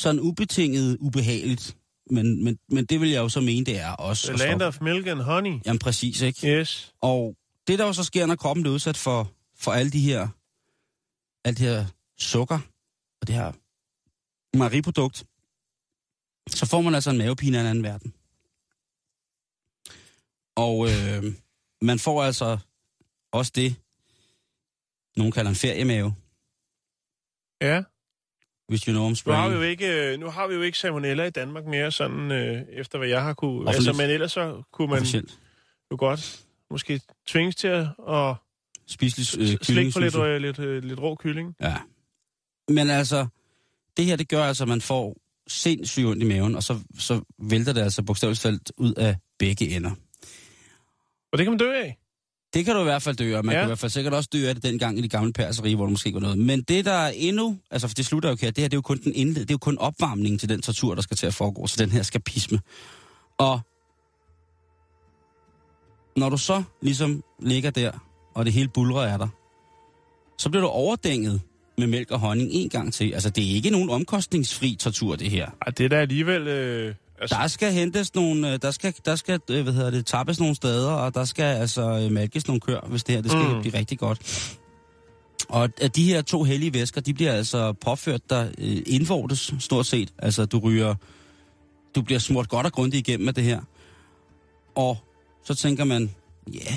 sådan 0.00 0.20
ubetinget 0.20 0.96
ubehageligt, 1.00 1.76
men, 2.10 2.44
men, 2.44 2.58
men 2.68 2.84
det 2.84 3.00
vil 3.00 3.10
jeg 3.10 3.18
jo 3.18 3.28
så 3.28 3.40
mene, 3.40 3.66
det 3.66 3.80
er 3.80 3.90
også. 3.90 4.26
The 4.26 4.36
land 4.36 4.62
of 4.62 4.80
milk 4.80 5.06
and 5.06 5.20
honey. 5.20 5.60
Jamen 5.66 5.78
præcis, 5.78 6.20
ikke? 6.20 6.48
Yes. 6.48 6.94
Og 7.00 7.36
det, 7.66 7.78
der 7.78 7.86
jo 7.86 7.92
så 7.92 8.04
sker, 8.04 8.26
når 8.26 8.36
kroppen 8.36 8.62
bliver 8.62 8.74
udsat 8.74 8.96
for, 8.96 9.32
for 9.56 9.72
alle 9.72 9.90
de 9.90 10.00
her, 10.00 10.28
alt 11.44 11.58
det 11.58 11.66
her 11.66 11.86
sukker 12.18 12.58
og 13.20 13.26
det 13.26 13.34
her 13.34 13.52
mejeriprodukt, 14.56 15.24
så 16.48 16.66
får 16.66 16.80
man 16.80 16.94
altså 16.94 17.10
en 17.10 17.18
mavepine 17.18 17.56
af 17.56 17.60
en 17.60 17.66
anden 17.66 17.84
verden. 17.84 18.14
Og 20.56 20.88
øh, 20.90 21.34
man 21.82 21.98
får 21.98 22.22
altså 22.22 22.58
også 23.32 23.52
det, 23.54 23.76
nogen 25.16 25.32
kalder 25.32 25.50
en 25.50 25.56
feriemave, 25.56 26.14
Ja. 27.60 27.82
hvis 28.68 28.82
you 28.82 28.92
know 28.92 29.10
I'm 29.10 29.22
Nu 29.26 29.32
har 29.32 29.48
vi 29.48 29.54
jo 29.54 29.60
spraying. 29.60 29.70
ikke, 29.70 30.12
øh, 30.12 30.20
nu 30.20 30.26
har 30.30 30.46
vi 30.46 30.54
jo 30.54 30.62
ikke 30.62 30.78
salmonella 30.78 31.24
i 31.24 31.30
Danmark 31.30 31.66
mere, 31.66 31.92
sådan 31.92 32.30
øh, 32.32 32.62
efter 32.72 32.98
hvad 32.98 33.08
jeg 33.08 33.22
har 33.22 33.34
kunne. 33.34 33.68
Offentligt. 33.68 33.88
Altså, 33.88 34.02
men 34.02 34.10
ellers 34.10 34.32
så 34.32 34.62
kunne 34.72 34.88
man 34.88 34.98
Officielt. 34.98 35.38
jo 35.92 35.96
godt 35.98 36.40
måske 36.70 37.00
tvinges 37.26 37.56
til 37.56 37.68
at 37.68 37.86
at 38.08 38.34
Spiselig 38.86 39.40
øh, 39.40 39.46
slikke 39.46 39.64
kylling, 39.64 39.92
på 39.92 39.98
lidt, 40.00 40.16
øh, 40.16 40.40
lidt, 40.40 40.58
øh, 40.58 40.84
lidt 40.84 41.00
rå 41.00 41.14
kylling. 41.14 41.56
Ja. 41.60 41.76
Men 42.68 42.90
altså, 42.90 43.26
det 43.96 44.04
her, 44.04 44.16
det 44.16 44.28
gør 44.28 44.44
altså, 44.44 44.64
at 44.64 44.68
man 44.68 44.80
får 44.80 45.16
sindssygt 45.48 46.06
ondt 46.06 46.22
i 46.22 46.26
maven, 46.26 46.54
og 46.54 46.62
så, 46.62 46.78
så 46.98 47.22
vælter 47.38 47.72
det 47.72 47.80
altså 47.80 48.02
bogstaveligt 48.02 48.40
talt 48.42 48.72
ud 48.76 48.94
af 48.94 49.16
begge 49.38 49.68
ender. 49.76 49.90
Og 51.32 51.38
det 51.38 51.44
kan 51.44 51.50
man 51.52 51.58
dø 51.58 51.72
af. 51.72 51.98
Det 52.54 52.64
kan 52.64 52.74
du 52.74 52.80
i 52.80 52.84
hvert 52.84 53.02
fald 53.02 53.16
dø 53.16 53.36
af. 53.36 53.44
Man 53.44 53.52
Ja. 53.54 53.60
kan 53.60 53.66
i 53.66 53.68
hvert 53.68 53.78
fald 53.78 53.90
sikkert 53.90 54.14
også 54.14 54.28
dø 54.32 54.48
af 54.48 54.54
det 54.54 54.64
dengang 54.64 54.98
i 54.98 55.02
de 55.02 55.08
gamle 55.08 55.32
perseriger, 55.32 55.76
hvor 55.76 55.84
der 55.84 55.90
måske 55.90 56.14
var 56.14 56.20
noget. 56.20 56.38
Men 56.38 56.62
det, 56.62 56.84
der 56.84 56.92
er 56.92 57.12
endnu... 57.16 57.58
Altså, 57.70 57.88
for 57.88 57.94
det 57.94 58.06
slutter 58.06 58.28
jo 58.28 58.32
ikke 58.32 58.44
her. 58.44 58.50
Det 58.50 58.62
her, 58.62 58.68
det 58.68 58.74
er 58.74 58.78
jo 58.78 58.82
kun 58.82 58.98
den 59.04 59.12
indled, 59.14 59.40
det 59.40 59.50
er 59.50 59.54
jo 59.54 59.58
kun 59.58 59.78
opvarmningen 59.78 60.38
til 60.38 60.48
den 60.48 60.62
tortur, 60.62 60.94
der 60.94 61.02
skal 61.02 61.16
til 61.16 61.26
at 61.26 61.34
foregå. 61.34 61.66
Så 61.66 61.76
den 61.78 61.90
her 61.90 62.02
skapisme. 62.02 62.60
Og 63.38 63.60
når 66.16 66.28
du 66.28 66.36
så 66.36 66.62
ligesom 66.82 67.22
ligger 67.42 67.70
der, 67.70 67.92
og 68.34 68.44
det 68.44 68.52
hele 68.52 68.68
bulrer 68.68 69.00
af 69.12 69.18
dig, 69.18 69.28
så 70.38 70.50
bliver 70.50 70.62
du 70.62 70.68
overdænget 70.68 71.40
med 71.78 71.86
mælk 71.86 72.10
og 72.10 72.20
honning 72.20 72.50
en 72.52 72.68
gang 72.68 72.92
til. 72.92 73.12
Altså, 73.12 73.30
det 73.30 73.50
er 73.50 73.54
ikke 73.54 73.70
nogen 73.70 73.90
omkostningsfri 73.90 74.76
tortur, 74.80 75.16
det 75.16 75.30
her. 75.30 75.46
Ej, 75.66 75.72
det 75.78 75.84
er 75.84 75.88
da 75.88 75.96
alligevel... 75.96 76.48
Øh, 76.48 76.94
altså, 77.20 77.36
Der 77.40 77.46
skal 77.46 77.72
hentes 77.72 78.14
nogle, 78.14 78.52
øh, 78.52 78.58
der 78.62 78.70
skal, 78.70 78.94
der 79.04 79.16
skal 79.16 79.40
øh, 79.50 79.62
hvad 79.62 79.72
hedder 79.72 79.90
det, 79.90 80.06
tappes 80.06 80.40
nogle 80.40 80.54
steder, 80.54 80.90
og 80.92 81.14
der 81.14 81.24
skal 81.24 81.44
altså 81.44 81.82
øh, 82.04 82.12
malkes 82.12 82.46
nogle 82.48 82.60
køer, 82.60 82.80
hvis 82.88 83.04
det 83.04 83.14
her 83.14 83.22
det 83.22 83.30
skal 83.30 83.54
Mm. 83.54 83.60
blive 83.60 83.78
rigtig 83.78 83.98
godt. 83.98 84.56
Og 85.48 85.68
at 85.80 85.96
de 85.96 86.04
her 86.04 86.22
to 86.22 86.42
hellige 86.42 86.74
væsker, 86.74 87.00
de 87.00 87.14
bliver 87.14 87.32
altså 87.32 87.72
påført 87.72 88.30
der 88.30 88.48
indvortes 88.86 89.54
stort 89.58 89.86
set. 89.86 90.12
Altså 90.18 90.44
du 90.44 90.58
ryger, 90.58 90.94
du 91.94 92.02
bliver 92.02 92.18
smurt 92.18 92.48
godt 92.48 92.66
og 92.66 92.72
grundigt 92.72 93.08
igennem 93.08 93.24
med 93.24 93.32
det 93.32 93.44
her. 93.44 93.60
Og 94.74 94.98
så 95.44 95.54
tænker 95.54 95.84
man, 95.84 96.10
ja, 96.54 96.74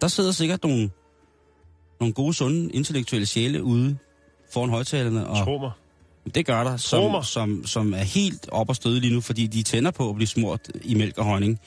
der 0.00 0.08
sidder 0.08 0.32
sikkert 0.32 0.62
nogle, 0.64 0.90
nogle 2.00 2.14
gode, 2.14 2.34
sunde, 2.34 2.72
intellektuelle 2.72 3.26
sjæle 3.26 3.62
ude 3.62 3.96
foran 4.52 4.70
højtalerne 4.70 5.26
og. 5.26 5.36
Det 6.34 6.46
gør 6.46 6.64
der, 6.64 6.76
som, 6.76 7.22
som, 7.22 7.66
som 7.66 7.94
er 7.94 7.98
helt 7.98 8.48
op 8.52 8.68
og 8.68 8.76
støde 8.76 9.00
lige 9.00 9.14
nu, 9.14 9.20
fordi 9.20 9.46
de 9.46 9.62
tænder 9.62 9.90
på 9.90 10.08
at 10.08 10.14
blive 10.14 10.28
smurt 10.28 10.60
i 10.82 10.94
mælk 10.94 11.18
og 11.18 11.24
honning. 11.24 11.60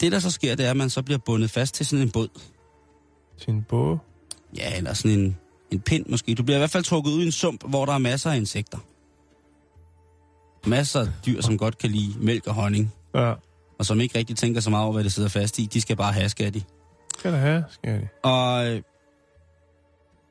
Det, 0.00 0.12
der 0.12 0.18
så 0.18 0.30
sker, 0.30 0.54
det 0.54 0.66
er, 0.66 0.70
at 0.70 0.76
man 0.76 0.90
så 0.90 1.02
bliver 1.02 1.18
bundet 1.18 1.50
fast 1.50 1.74
til 1.74 1.86
sådan 1.86 2.02
en 2.02 2.10
båd. 2.10 2.28
Sin 3.36 3.62
bog. 3.62 3.98
Ja, 4.56 4.76
eller 4.76 4.92
sådan 4.94 5.18
en, 5.18 5.36
en 5.70 5.80
pind 5.80 6.06
måske. 6.06 6.34
Du 6.34 6.42
bliver 6.42 6.56
i 6.56 6.60
hvert 6.60 6.70
fald 6.70 6.84
trukket 6.84 7.10
ud 7.10 7.22
i 7.22 7.26
en 7.26 7.32
sump, 7.32 7.68
hvor 7.68 7.84
der 7.84 7.92
er 7.92 7.98
masser 7.98 8.30
af 8.30 8.36
insekter. 8.36 8.78
Masser 10.68 11.00
af 11.00 11.06
dyr, 11.26 11.40
som 11.42 11.58
godt 11.58 11.78
kan 11.78 11.90
lide 11.90 12.14
mælk 12.20 12.46
og 12.46 12.54
honning, 12.54 12.92
Ja. 13.14 13.34
og 13.78 13.86
som 13.86 14.00
ikke 14.00 14.18
rigtig 14.18 14.36
tænker 14.36 14.60
så 14.60 14.70
meget 14.70 14.84
over, 14.84 14.92
hvad 14.92 15.04
det 15.04 15.12
sidder 15.12 15.28
fast 15.28 15.58
i. 15.58 15.66
De 15.66 15.80
skal 15.80 15.96
bare 15.96 16.12
have, 16.12 16.28
skal 16.28 16.54
de. 16.54 16.62
Skal 17.18 17.32
der 17.32 17.38
have, 17.38 17.64
skal 17.70 18.00
de. 18.00 18.08
Og 18.22 18.68
øh, 18.68 18.82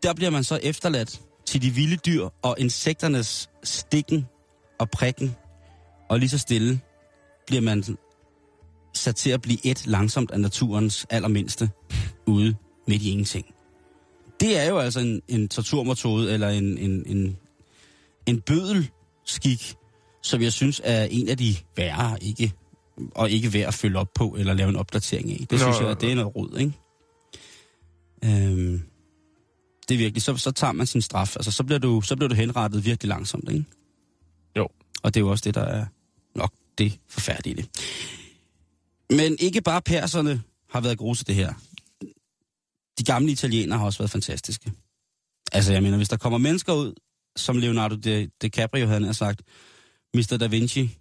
der 0.03 0.13
bliver 0.13 0.29
man 0.31 0.43
så 0.43 0.59
efterladt 0.63 1.21
til 1.47 1.61
de 1.61 1.69
vilde 1.69 1.95
dyr 1.95 2.29
og 2.41 2.55
insekternes 2.59 3.49
stikken 3.63 4.25
og 4.79 4.89
prikken. 4.89 5.35
Og 6.09 6.19
lige 6.19 6.29
så 6.29 6.37
stille 6.37 6.79
bliver 7.47 7.61
man 7.61 7.83
sat 8.93 9.15
til 9.15 9.29
at 9.29 9.41
blive 9.41 9.65
et 9.65 9.87
langsomt 9.87 10.31
af 10.31 10.39
naturens 10.39 11.05
allermindste 11.09 11.69
ude 12.27 12.55
midt 12.87 13.01
i 13.01 13.11
ingenting. 13.11 13.45
Det 14.39 14.59
er 14.59 14.69
jo 14.69 14.77
altså 14.77 14.99
en, 14.99 15.21
en 15.27 15.47
torturmetode 15.47 16.33
eller 16.33 16.49
en, 16.49 16.77
en, 16.77 17.03
en, 17.05 17.37
en 18.25 18.41
bødelskik, 18.41 19.75
som 20.23 20.41
jeg 20.41 20.53
synes 20.53 20.81
er 20.83 21.03
en 21.03 21.29
af 21.29 21.37
de 21.37 21.55
værre, 21.77 22.17
ikke, 22.23 22.53
og 23.15 23.29
ikke 23.29 23.53
værd 23.53 23.67
at 23.67 23.73
følge 23.73 23.99
op 23.99 24.13
på 24.15 24.35
eller 24.39 24.53
lave 24.53 24.69
en 24.69 24.75
opdatering 24.75 25.31
af. 25.31 25.37
Det 25.37 25.51
Nå, 25.51 25.57
synes 25.57 25.79
jeg, 25.79 25.89
at 25.89 26.01
det 26.01 26.11
er 26.11 26.15
noget 26.15 26.35
rod, 26.35 26.57
ikke? 26.57 26.73
Øhm, 28.25 28.81
det 29.89 29.95
er 29.95 29.97
virkelig, 29.97 30.21
så, 30.23 30.37
så 30.37 30.51
tager 30.51 30.73
man 30.73 30.85
sin 30.87 31.01
straf. 31.01 31.35
Altså, 31.35 31.51
så 31.51 31.63
bliver, 31.63 31.79
du, 31.79 32.01
så 32.01 32.15
bliver 32.15 32.29
du 32.29 32.35
henrettet 32.35 32.85
virkelig 32.85 33.09
langsomt, 33.09 33.49
ikke? 33.49 33.65
Jo. 34.57 34.67
Og 35.03 35.13
det 35.13 35.19
er 35.19 35.23
jo 35.25 35.31
også 35.31 35.41
det, 35.41 35.55
der 35.55 35.61
er 35.61 35.85
nok 36.35 36.53
det 36.77 36.99
forfærdelige. 37.07 37.67
Men 39.09 39.37
ikke 39.39 39.61
bare 39.61 39.81
perserne 39.81 40.43
har 40.69 40.81
været 40.81 40.97
gode 40.97 41.17
til 41.17 41.27
det 41.27 41.35
her. 41.35 41.53
De 42.99 43.03
gamle 43.03 43.31
italienere 43.31 43.79
har 43.79 43.85
også 43.85 43.99
været 43.99 44.11
fantastiske. 44.11 44.71
Altså, 45.51 45.73
jeg 45.73 45.83
mener, 45.83 45.97
hvis 45.97 46.09
der 46.09 46.17
kommer 46.17 46.37
mennesker 46.37 46.73
ud, 46.73 46.93
som 47.35 47.57
Leonardo 47.57 47.95
Di- 47.95 48.37
DiCaprio 48.41 48.87
havde 48.87 49.13
sagt, 49.13 49.41
Mr. 50.13 50.37
Da 50.39 50.47
Vinci, 50.47 50.97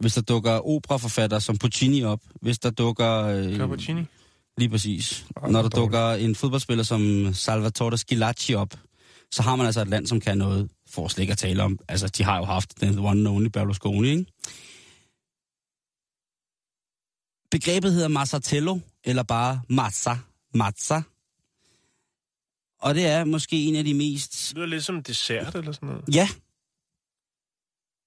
hvis 0.00 0.14
der 0.14 0.20
dukker 0.20 0.68
operaforfattere 0.68 1.40
som 1.40 1.58
Puccini 1.58 2.04
op, 2.04 2.20
hvis 2.40 2.58
der 2.58 2.70
dukker... 2.70 3.24
Øh, 3.24 3.56
Cappuccini. 3.56 4.04
Lige 4.58 4.68
præcis. 4.68 5.26
Ej, 5.42 5.50
Når 5.50 5.62
der 5.62 5.68
dukker 5.68 6.10
en 6.10 6.34
fodboldspiller 6.34 6.84
som 6.84 7.34
Salvatore 7.34 7.98
Schilacci 7.98 8.54
op, 8.54 8.74
så 9.30 9.42
har 9.42 9.56
man 9.56 9.66
altså 9.66 9.80
et 9.80 9.88
land, 9.88 10.06
som 10.06 10.20
kan 10.20 10.38
noget, 10.38 10.70
for 10.88 11.08
slet 11.08 11.22
ikke 11.22 11.32
at 11.32 11.38
tale 11.38 11.62
om. 11.62 11.78
Altså, 11.88 12.08
de 12.08 12.22
har 12.24 12.38
jo 12.38 12.44
haft 12.44 12.80
den 12.80 12.98
one 12.98 13.10
and 13.20 13.28
only 13.28 13.48
Berlusconi, 13.48 14.08
ikke? 14.08 14.26
Begrebet 17.50 17.92
hedder 17.92 18.08
Mazzatello, 18.08 18.78
eller 19.04 19.22
bare 19.22 19.62
Mazza. 19.68 20.16
Mazza. 20.54 21.02
Og 22.80 22.94
det 22.94 23.06
er 23.06 23.24
måske 23.24 23.56
en 23.64 23.76
af 23.76 23.84
de 23.84 23.94
mest... 23.94 24.48
Det 24.48 24.56
lyder 24.56 24.66
lidt 24.66 24.84
som 24.84 25.02
dessert 25.02 25.54
eller 25.54 25.72
sådan 25.72 25.88
noget. 25.88 26.04
Ja. 26.14 26.28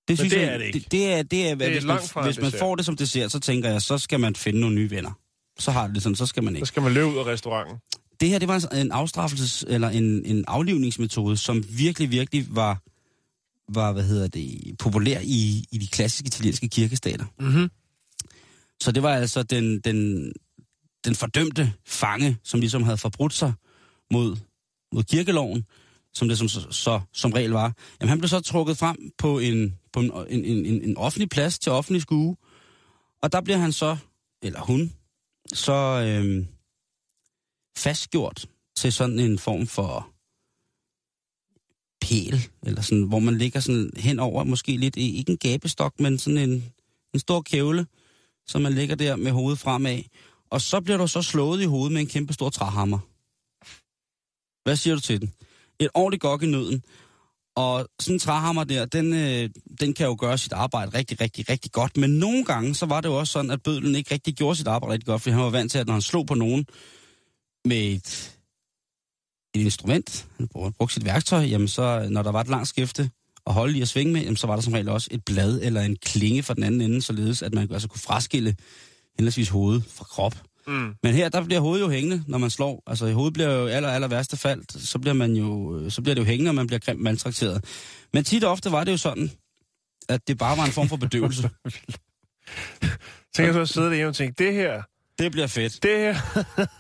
Det 0.08 0.18
det 0.18 0.34
jeg, 0.34 0.44
er 0.44 0.58
det 0.58 0.66
ikke. 0.66 0.80
Det, 0.80 0.92
det 0.92 1.14
er, 1.14 1.24
det 1.24 1.50
er, 1.50 1.56
Det 1.56 1.68
er 1.68 1.72
hvis, 1.72 1.84
langt 1.84 2.16
man, 2.16 2.25
hvis 2.25 2.38
man 2.38 2.46
dessert. 2.46 2.60
får 2.60 2.75
det 2.75 2.86
som 2.86 2.96
dessert, 2.98 3.32
så 3.32 3.40
tænker 3.40 3.70
jeg, 3.70 3.82
så 3.82 3.98
skal 3.98 4.20
man 4.20 4.36
finde 4.36 4.60
nogle 4.60 4.75
nye 4.75 4.90
venner. 4.90 5.12
Så 5.60 5.72
har 5.72 5.86
det 5.88 5.96
det 5.96 6.04
sådan, 6.04 6.16
så 6.16 6.26
skal 6.26 6.44
man 6.44 6.54
Så 6.54 6.58
ikke. 6.58 6.68
skal 6.68 6.84
man 6.84 6.94
løbe 6.94 7.06
ud 7.08 7.18
af 7.18 7.26
restauranten. 7.26 7.78
Det 8.20 8.30
her, 8.30 8.40
det 8.40 8.48
var 8.48 8.74
en- 8.74 8.92
afstraffelses, 8.92 9.66
eller 9.68 9.90
en, 9.90 10.26
en 10.26 10.46
aflivningsmetode, 10.48 11.38
som 11.38 11.64
virkelig, 11.70 12.12
virkelig 12.12 12.48
var, 12.50 12.82
var 13.74 13.92
hvad 13.92 14.04
hedder 14.04 14.28
det, 14.28 14.76
populær 14.80 15.20
i, 15.24 15.66
i 15.72 15.78
de 15.78 15.88
klassiske 15.88 16.28
italienske 16.28 16.68
kirkestater. 16.70 17.26
Mm-hmm. 17.40 17.70
Så 18.82 18.92
det 18.92 19.04
var 19.04 19.16
altså 19.16 19.44
den, 19.44 19.80
den, 19.80 20.32
den 21.06 21.16
fordømte 21.16 21.74
fange, 21.86 22.38
som 22.44 22.60
ligesom 22.60 22.84
havde 22.84 22.98
forbrudt 22.98 23.34
sig 23.34 23.54
mod, 24.12 24.38
mod 24.94 25.04
kirkeloven, 25.04 25.66
som 26.14 26.28
det 26.28 26.38
som, 26.38 26.48
så, 26.48 26.68
så, 26.72 27.02
som 27.14 27.32
regel 27.32 27.52
var. 27.52 27.74
Jamen, 28.02 28.10
han 28.10 28.18
blev 28.18 28.30
så 28.30 28.40
trukket 28.40 28.78
frem 28.78 28.98
på 29.18 29.40
en, 29.40 29.76
på 29.94 30.00
en, 30.00 30.12
en, 30.30 30.46
en, 30.66 30.82
en 30.82 30.98
offentlig 30.98 31.30
plads 31.30 31.60
til 31.60 31.72
offentlig 31.72 32.02
skue, 32.02 32.36
og 33.22 33.32
der 33.32 33.42
bliver 33.42 33.58
han 33.58 33.72
så, 33.72 33.98
eller 34.42 34.60
hun, 34.62 34.92
så 35.54 35.74
øh, 36.08 36.46
fastgjort 37.78 38.48
til 38.78 38.94
sådan 38.94 39.20
en 39.20 39.40
form 39.40 39.68
for 39.68 40.12
pæl, 42.02 42.50
eller 42.64 42.82
sådan, 42.82 43.04
hvor 43.04 43.20
man 43.20 43.38
ligger 43.38 43.60
sådan 43.60 43.92
henover, 43.98 44.44
måske 44.44 44.78
lidt, 44.78 44.96
i- 44.96 45.18
ikke 45.18 45.32
en 45.32 45.38
gabestok, 45.38 46.00
men 46.00 46.20
sådan 46.20 46.38
en, 46.50 46.74
en 47.14 47.20
stor 47.20 47.42
kævle, 47.42 47.88
som 48.48 48.62
man 48.62 48.74
ligger 48.74 48.96
der 48.96 49.16
med 49.16 49.32
hovedet 49.32 49.60
fremad. 49.60 50.02
Og 50.50 50.62
så 50.62 50.82
bliver 50.82 50.98
du 50.98 51.08
så 51.08 51.22
slået 51.22 51.62
i 51.62 51.66
hovedet 51.66 51.92
med 51.94 52.02
en 52.02 52.08
kæmpe 52.08 52.34
stor 52.34 52.50
træhammer. 52.50 53.00
Hvad 54.64 54.75
siger 54.75 54.96
du 54.96 55.02
til 55.02 55.22
den? 55.22 55.34
Et 55.80 55.90
ordentligt 55.94 56.22
gok 56.22 56.44
i 56.44 56.46
nøden. 56.46 56.84
Og 57.56 57.88
sådan 58.00 58.16
en 58.16 58.20
træhammer 58.20 58.64
der, 58.64 58.86
den, 58.86 59.14
øh, 59.14 59.50
den 59.80 59.94
kan 59.94 60.06
jo 60.06 60.16
gøre 60.20 60.38
sit 60.38 60.54
arbejde 60.54 60.98
rigtig, 60.98 61.22
rigtig, 61.22 61.50
rigtig 61.50 61.72
godt. 61.72 61.98
Men 61.98 62.10
nogle 62.10 62.46
gange, 62.46 62.76
så 62.76 62.86
var 62.86 63.02
det 63.02 63.10
jo 63.10 63.20
også 63.20 63.34
sådan, 63.34 63.52
at 63.52 63.64
bødlen 63.64 63.96
ikke 63.96 64.14
rigtig 64.14 64.34
gjorde 64.34 64.56
sit 64.56 64.68
arbejde 64.68 64.94
rigtig 64.94 65.08
godt, 65.08 65.22
fordi 65.22 65.34
han 65.34 65.44
var 65.44 65.50
vant 65.50 65.72
til, 65.72 65.80
at 65.80 65.88
når 65.88 65.94
han 65.94 66.02
slog 66.02 66.28
på 66.28 66.34
nogen 66.34 66.66
med 67.66 67.78
et, 67.78 68.38
et 69.56 69.62
instrument, 69.62 70.28
han 70.38 70.48
brugte, 70.48 70.94
sit 70.94 71.06
værktøj, 71.06 71.40
jamen 71.40 71.68
så, 71.68 72.08
når 72.10 72.22
der 72.24 72.32
var 72.32 72.42
et 72.42 72.48
langt 72.48 72.68
skifte 72.68 73.10
at 73.48 73.54
holde 73.54 73.78
i 73.78 73.82
at 73.82 73.88
svinge 73.88 74.14
med, 74.14 74.22
jamen 74.22 74.38
så 74.38 74.48
var 74.48 74.56
der 74.56 74.62
som 74.62 74.74
regel 74.74 74.90
også 74.90 75.08
et 75.12 75.26
blad 75.26 75.60
eller 75.62 75.82
en 75.82 75.96
klinge 75.96 76.44
fra 76.44 76.54
den 76.54 76.64
anden 76.64 76.82
ende, 76.82 77.02
således 77.02 77.42
at 77.42 77.54
man 77.54 77.72
altså 77.72 77.88
kunne 77.88 78.02
fraskille 78.02 78.56
henholdsvis 79.18 79.50
hovedet 79.50 79.84
fra 79.86 80.04
krop. 80.04 80.36
Mm. 80.67 80.93
Men 81.03 81.13
her, 81.13 81.29
der 81.29 81.43
bliver 81.43 81.60
hovedet 81.60 81.86
jo 81.86 81.89
hængende, 81.89 82.24
når 82.27 82.38
man 82.38 82.50
slår. 82.50 82.84
Altså, 82.88 83.12
hovedet 83.12 83.34
bliver 83.34 83.51
jo 83.51 83.67
aller, 83.67 83.89
aller 83.89 84.07
værste 84.07 84.38
fald, 84.38 84.79
så 84.79 85.00
bliver, 85.00 85.13
man 85.13 85.34
jo, 85.34 85.79
så 85.89 86.01
bliver 86.01 86.15
det 86.15 86.22
jo 86.22 86.25
hængende, 86.25 86.50
og 86.51 86.55
man 86.55 86.67
bliver 86.67 86.79
grimt 86.79 87.01
maltrakteret. 87.01 87.65
Men 88.13 88.24
tit 88.24 88.43
og 88.43 88.51
ofte 88.51 88.72
var 88.72 88.84
det 88.84 88.91
jo 88.91 88.98
sådan, 88.98 89.31
at 90.10 90.27
det 90.27 90.38
bare 90.38 90.57
var 90.57 90.65
en 90.65 90.72
form 90.72 90.89
for 90.89 90.98
bedøvelse. 90.98 91.50
Jeg 93.38 93.53
så 93.53 93.65
sidde 93.65 93.88
derhjemme 93.88 94.10
og 94.10 94.15
tænke, 94.15 94.43
det 94.43 94.53
her, 94.53 94.81
det 95.19 95.31
bliver 95.31 95.48
fedt. 95.48 95.84
det 95.84 95.98
her, 96.00 96.15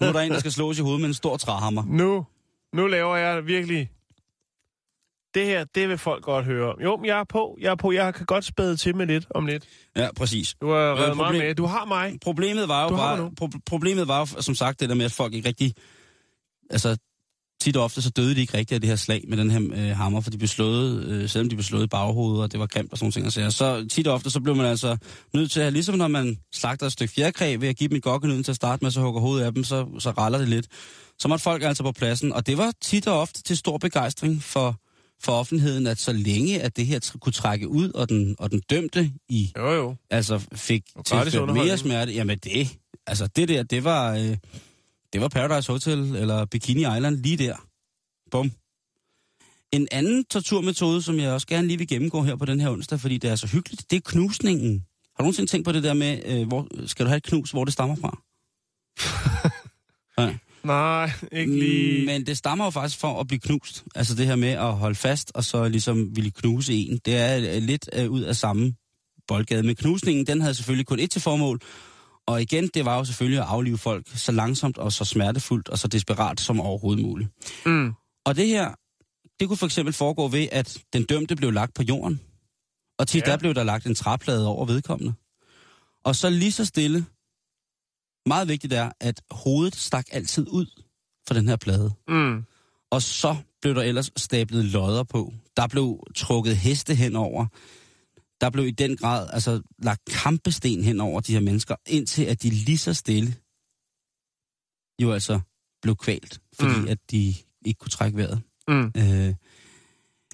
Nu 0.01 0.07
er 0.07 0.11
der 0.11 0.19
en, 0.19 0.31
der 0.31 0.39
skal 0.39 0.51
slås 0.51 0.79
i 0.79 0.81
hovedet 0.81 1.01
med 1.01 1.07
en 1.07 1.13
stor 1.13 1.37
træhammer. 1.37 1.83
nu, 1.87 2.25
nu 2.73 2.87
laver 2.87 3.15
jeg 3.15 3.45
virkelig... 3.45 3.89
Det 5.35 5.45
her, 5.45 5.65
det 5.75 5.89
vil 5.89 5.97
folk 5.97 6.23
godt 6.23 6.45
høre 6.45 6.73
om. 6.73 6.81
Jo, 6.83 6.97
men 6.97 7.05
jeg 7.05 7.19
er 7.19 7.23
på, 7.29 7.57
jeg 7.61 7.71
er 7.71 7.75
på, 7.75 7.91
jeg 7.91 8.13
kan 8.13 8.25
godt 8.25 8.45
spæde 8.45 8.77
til 8.77 8.95
med 8.95 9.07
lidt 9.07 9.25
om 9.29 9.45
lidt. 9.45 9.63
Ja, 9.95 10.07
præcis. 10.17 10.55
Du 10.61 10.67
har 10.69 10.75
reddet 10.75 10.97
problem- 10.97 11.17
meget 11.17 11.37
med. 11.37 11.55
Du 11.55 11.65
har 11.65 11.85
mig. 11.85 12.13
Problemet 12.21 12.67
var 12.67 12.83
jo 12.83 12.89
Du 12.89 12.95
bare, 12.95 13.17
mig 13.17 13.31
pro- 13.41 13.59
problemet 13.65 14.07
var 14.07 14.19
jo, 14.19 14.41
som 14.41 14.55
sagt, 14.55 14.79
det 14.79 14.89
der 14.89 14.95
med, 14.95 15.05
at 15.05 15.11
folk 15.11 15.33
ikke 15.33 15.47
rigtig... 15.47 15.73
Altså, 16.69 16.97
tit 17.61 17.77
og 17.77 17.83
ofte, 17.83 18.01
så 18.01 18.09
døde 18.09 18.35
de 18.35 18.41
ikke 18.41 18.57
rigtigt 18.57 18.75
af 18.75 18.81
det 18.81 18.87
her 18.89 18.95
slag 18.95 19.23
med 19.27 19.37
den 19.37 19.51
her 19.51 19.61
øh, 19.73 19.97
hammer, 19.97 20.21
for 20.21 20.29
de 20.29 20.37
blev 20.37 20.47
slået, 20.47 21.05
øh, 21.05 21.29
selvom 21.29 21.49
de 21.49 21.55
blev 21.55 21.63
slået 21.63 21.83
i 21.83 21.87
baghovedet, 21.87 22.43
og 22.43 22.51
det 22.51 22.59
var 22.59 22.67
grimt 22.67 22.91
og 22.91 22.97
sådan 22.97 23.11
ting. 23.11 23.33
Så, 23.33 23.51
så 23.51 23.87
tit 23.91 24.07
og 24.07 24.13
ofte, 24.13 24.29
så 24.29 24.39
blev 24.41 24.55
man 24.55 24.65
altså 24.65 24.97
nødt 25.33 25.51
til 25.51 25.59
at, 25.61 25.73
ligesom 25.73 25.95
når 25.95 26.07
man 26.07 26.37
slagter 26.53 26.85
et 26.85 26.91
stykke 26.91 27.13
fjerkræ 27.13 27.55
ved 27.59 27.67
at 27.67 27.75
give 27.77 27.87
dem 27.89 27.97
et 27.97 28.03
gokkenøden 28.03 28.43
til 28.43 28.51
at 28.51 28.55
starte 28.55 28.83
med, 28.85 28.91
så 28.91 29.01
hugger 29.01 29.21
hovedet 29.21 29.45
af 29.45 29.53
dem, 29.53 29.63
så, 29.63 29.85
så 29.99 30.11
raller 30.11 30.39
det 30.39 30.47
lidt. 30.49 30.67
Så 31.19 31.27
måtte 31.27 31.43
folk 31.43 31.63
altså 31.63 31.83
på 31.83 31.91
pladsen, 31.91 32.33
og 32.33 32.47
det 32.47 32.57
var 32.57 32.71
tit 32.81 33.07
og 33.07 33.19
ofte 33.21 33.43
til 33.43 33.57
stor 33.57 33.77
begejstring 33.77 34.43
for, 34.43 34.75
for 35.23 35.31
offentligheden, 35.31 35.87
at 35.87 35.97
så 35.97 36.13
længe 36.13 36.61
at 36.61 36.77
det 36.77 36.85
her 36.85 37.11
kunne 37.19 37.33
trække 37.33 37.67
ud, 37.67 37.91
og 37.91 38.09
den, 38.09 38.35
og 38.39 38.51
den 38.51 38.61
dømte 38.69 39.11
i 39.29 39.51
Jo, 39.57 39.71
jo. 39.71 39.95
altså 40.09 40.47
fik 40.53 40.83
tilført 41.05 41.53
mere 41.53 41.77
smerte. 41.77 42.13
Jamen 42.13 42.37
det, 42.37 42.77
altså 43.07 43.27
det 43.27 43.47
der, 43.47 43.63
det 43.63 43.83
var, 43.83 44.13
øh, 44.13 44.37
det 45.13 45.21
var 45.21 45.27
Paradise 45.27 45.71
Hotel 45.71 46.15
eller 46.15 46.45
Bikini 46.45 46.79
Island 46.79 47.15
lige 47.15 47.37
der. 47.37 47.55
Bum. 48.31 48.51
En 49.71 49.87
anden 49.91 50.25
torturmetode, 50.25 51.01
som 51.01 51.19
jeg 51.19 51.31
også 51.31 51.47
gerne 51.47 51.67
lige 51.67 51.77
vil 51.77 51.87
gennemgå 51.87 52.23
her 52.23 52.35
på 52.35 52.45
den 52.45 52.59
her 52.59 52.69
onsdag, 52.69 52.99
fordi 52.99 53.17
det 53.17 53.29
er 53.29 53.35
så 53.35 53.47
hyggeligt, 53.47 53.91
det 53.91 53.97
er 53.97 54.01
knusningen. 54.05 54.85
Har 55.15 55.17
du 55.17 55.23
nogensinde 55.23 55.51
tænkt 55.51 55.65
på 55.65 55.71
det 55.71 55.83
der 55.83 55.93
med, 55.93 56.21
øh, 56.25 56.47
hvor, 56.47 56.87
skal 56.87 57.05
du 57.05 57.07
have 57.07 57.17
et 57.17 57.23
knus, 57.23 57.51
hvor 57.51 57.63
det 57.63 57.73
stammer 57.73 57.95
fra? 57.95 58.21
ja. 60.21 60.37
Nej, 60.65 61.11
ikke 61.31 61.59
lige. 61.59 61.99
Mm, 61.99 62.05
Men 62.05 62.25
det 62.25 62.37
stammer 62.37 62.65
jo 62.65 62.69
faktisk 62.69 62.99
for 62.99 63.19
at 63.19 63.27
blive 63.27 63.39
knust. 63.39 63.83
Altså 63.95 64.15
det 64.15 64.25
her 64.25 64.35
med 64.35 64.49
at 64.49 64.73
holde 64.73 64.95
fast, 64.95 65.31
og 65.35 65.43
så 65.43 65.67
ligesom 65.67 66.15
ville 66.15 66.31
knuse 66.31 66.73
en. 66.73 66.99
Det 67.05 67.15
er 67.17 67.55
øh, 67.55 67.61
lidt 67.63 67.89
øh, 67.93 68.09
ud 68.11 68.21
af 68.21 68.35
samme 68.35 68.73
boldgade. 69.27 69.63
Men 69.63 69.75
knusningen, 69.75 70.27
den 70.27 70.41
havde 70.41 70.53
selvfølgelig 70.55 70.85
kun 70.87 70.99
et 70.99 71.11
til 71.11 71.21
formål. 71.21 71.59
Og 72.27 72.41
igen, 72.41 72.69
det 72.73 72.85
var 72.85 72.97
jo 72.97 73.03
selvfølgelig 73.05 73.39
at 73.39 73.45
aflive 73.47 73.77
folk 73.77 74.05
så 74.15 74.31
langsomt 74.31 74.77
og 74.77 74.91
så 74.91 75.05
smertefuldt 75.05 75.69
og 75.69 75.79
så 75.79 75.87
desperat 75.87 76.39
som 76.39 76.61
overhovedet 76.61 77.03
muligt. 77.05 77.29
Mm. 77.65 77.91
Og 78.25 78.35
det 78.35 78.47
her, 78.47 78.71
det 79.39 79.47
kunne 79.47 79.57
for 79.57 79.65
eksempel 79.65 79.93
foregå 79.93 80.27
ved, 80.27 80.47
at 80.51 80.77
den 80.93 81.03
dømte 81.03 81.35
blev 81.35 81.51
lagt 81.51 81.73
på 81.73 81.83
jorden. 81.83 82.21
Og 82.99 83.07
tit 83.07 83.21
Ja. 83.21 83.29
ja. 83.29 83.31
der 83.31 83.37
blev 83.39 83.53
der 83.53 83.63
lagt 83.63 83.85
en 83.85 83.95
træplade 83.95 84.47
over 84.47 84.65
vedkommende. 84.65 85.13
Og 86.05 86.15
så 86.15 86.29
lige 86.29 86.51
så 86.51 86.65
stille, 86.65 87.05
meget 88.25 88.47
vigtigt 88.47 88.73
er, 88.73 88.91
at 88.99 89.21
hovedet 89.31 89.75
stak 89.75 90.05
altid 90.11 90.47
ud 90.49 90.65
fra 91.27 91.35
den 91.35 91.47
her 91.47 91.55
plade. 91.55 91.91
Mm. 92.07 92.43
Og 92.91 93.01
så 93.01 93.35
blev 93.61 93.75
der 93.75 93.81
ellers 93.81 94.11
stablet 94.17 94.65
lodder 94.65 95.03
på. 95.03 95.33
Der 95.57 95.67
blev 95.67 95.99
trukket 96.15 96.57
heste 96.57 96.95
henover. 96.95 97.45
Der 98.41 98.49
blev 98.49 98.67
i 98.67 98.71
den 98.71 98.97
grad 98.97 99.29
altså, 99.33 99.61
lagt 99.79 100.05
kampesten 100.05 100.83
hen 100.83 100.99
over 101.01 101.21
de 101.21 101.33
her 101.33 101.39
mennesker, 101.39 101.75
indtil 101.87 102.23
at 102.23 102.43
de 102.43 102.49
lige 102.49 102.77
så 102.77 102.93
stille 102.93 103.35
jo 105.01 105.11
altså 105.13 105.39
blev 105.81 105.95
kvalt, 105.95 106.39
fordi 106.53 106.75
Mm. 106.75 106.81
mm. 106.81 106.87
at 106.87 107.11
de 107.11 107.33
ikke 107.65 107.77
kunne 107.79 107.89
trække 107.89 108.17
vejret. 108.17 108.41
Mm. 108.67 108.91
Øh, 108.97 109.33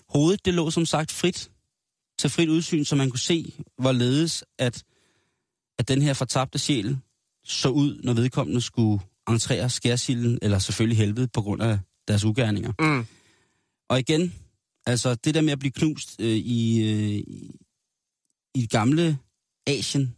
hovedet, 0.10 0.46
det 0.46 0.54
lå 0.54 0.70
som 0.72 0.86
sagt 0.86 1.12
frit 1.12 1.52
til 2.20 2.30
frit 2.30 2.50
udsyn, 2.50 2.84
så 2.84 2.96
man 2.96 3.10
kunne 3.10 3.20
se, 3.20 3.54
hvorledes 3.78 4.44
at, 4.60 4.84
at 5.80 5.88
den 5.88 6.02
her 6.02 6.14
fortabte 6.14 6.60
sjæl 6.60 6.98
så 7.44 7.70
ud, 7.70 8.00
når 8.04 8.14
vedkommende 8.14 8.62
skulle 8.62 9.02
entrere 9.30 9.70
skærsilden, 9.70 10.40
eller 10.42 10.60
selvfølgelig 10.60 10.98
helvede, 10.98 11.28
på 11.28 11.42
grund 11.42 11.62
af 11.62 11.80
deres 12.08 12.24
ugerninger. 12.24 12.74
Mm. 12.80 13.06
Og 13.90 14.00
igen, 14.00 14.34
altså 14.86 15.16
det 15.16 15.34
der 15.34 15.42
med 15.42 15.52
at 15.52 15.60
blive 15.60 15.72
knust 15.72 16.16
øh, 16.20 16.28
i, 16.28 16.92
øh, 16.92 17.24
i, 18.56 18.68
gamle 18.68 19.18
Asien, 19.68 20.16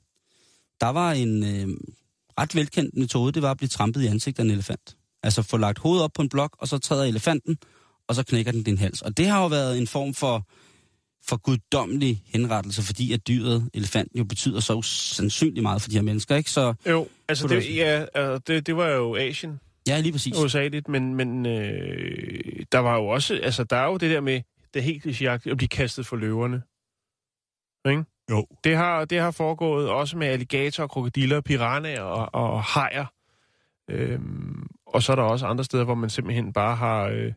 der 0.82 0.88
var 0.88 1.12
en 1.12 1.44
øh, 1.44 1.68
ret 2.40 2.56
velkendt 2.56 2.98
metode, 2.98 3.32
det 3.32 3.42
var 3.42 3.52
at 3.52 3.58
blive 3.58 3.70
trampet 3.70 4.04
i 4.04 4.08
ansigtet 4.08 4.40
af 4.40 4.46
en 4.46 4.52
elefant. 4.52 4.98
Altså 5.24 5.42
få 5.42 5.58
lagt 5.58 5.80
hovedet 5.80 6.04
op 6.04 6.14
på 6.14 6.22
en 6.22 6.30
blok, 6.30 6.56
og 6.60 6.68
så 6.68 6.78
træder 6.78 7.04
elefanten, 7.04 7.58
og 8.08 8.16
så 8.16 8.24
knækker 8.24 8.52
den 8.52 8.64
din 8.64 8.78
hals. 8.78 9.02
Og 9.02 9.18
det 9.18 9.28
har 9.28 9.42
jo 9.42 9.48
været 9.48 9.78
en 9.78 9.88
form 9.88 10.14
for, 10.14 10.48
for 11.30 11.38
guddommelig 11.38 12.24
henrettelse, 12.34 12.82
fordi 12.84 13.14
at 13.14 13.28
dyret, 13.28 13.70
elefanten, 13.74 14.18
jo 14.18 14.24
betyder 14.24 14.60
så 14.60 14.82
sandsynligt 14.82 15.62
meget 15.62 15.82
for 15.82 15.90
de 15.90 15.96
her 15.96 16.02
mennesker, 16.02 16.36
ikke? 16.36 16.50
Så 16.52 16.74
Jo, 16.90 17.08
altså 17.28 17.48
det, 17.48 17.58
også- 17.58 17.70
ja, 17.72 18.06
altså, 18.16 18.38
det, 18.38 18.68
det 18.68 18.76
var 18.76 18.88
jo 18.88 19.16
Asien, 19.16 19.60
ja, 19.88 20.00
lige 20.00 20.12
præcis. 20.12 20.38
USA 20.38 20.68
lidt, 20.68 20.88
men, 20.88 21.16
men 21.16 21.46
øh, 21.46 22.66
der 22.72 22.80
var 22.80 22.96
jo 22.96 23.08
også, 23.08 23.40
altså 23.44 23.64
der 23.64 23.76
er 23.76 23.86
jo 23.86 23.98
det 23.98 24.12
der 24.12 24.22
med, 24.22 24.42
det 24.74 24.84
helt 24.84 25.06
klichéagtigt, 25.06 25.52
at 25.52 25.58
blive 25.58 25.68
kastet 25.68 26.06
for 26.06 26.16
løverne. 26.16 26.62
Ikke? 27.92 28.04
Jo. 28.32 28.46
Det 28.64 28.76
har, 28.76 29.06
det 29.06 29.20
har 29.20 29.32
foregået 29.32 29.90
også 29.90 30.18
med 30.18 30.28
alligatorer, 30.28 30.88
krokodiller, 30.88 31.42
piranhaer 31.42 32.02
og, 32.02 32.30
og 32.54 32.64
hajer. 32.64 33.06
Øhm, 33.90 34.68
og 34.88 35.04
så 35.04 35.12
er 35.12 35.16
der 35.16 35.24
også 35.24 35.46
andre 35.46 35.64
steder, 35.64 35.84
hvor 35.84 35.96
man 35.96 36.10
simpelthen 36.10 36.54
bare 36.54 36.76
har, 36.76 37.04
øh, 37.08 37.32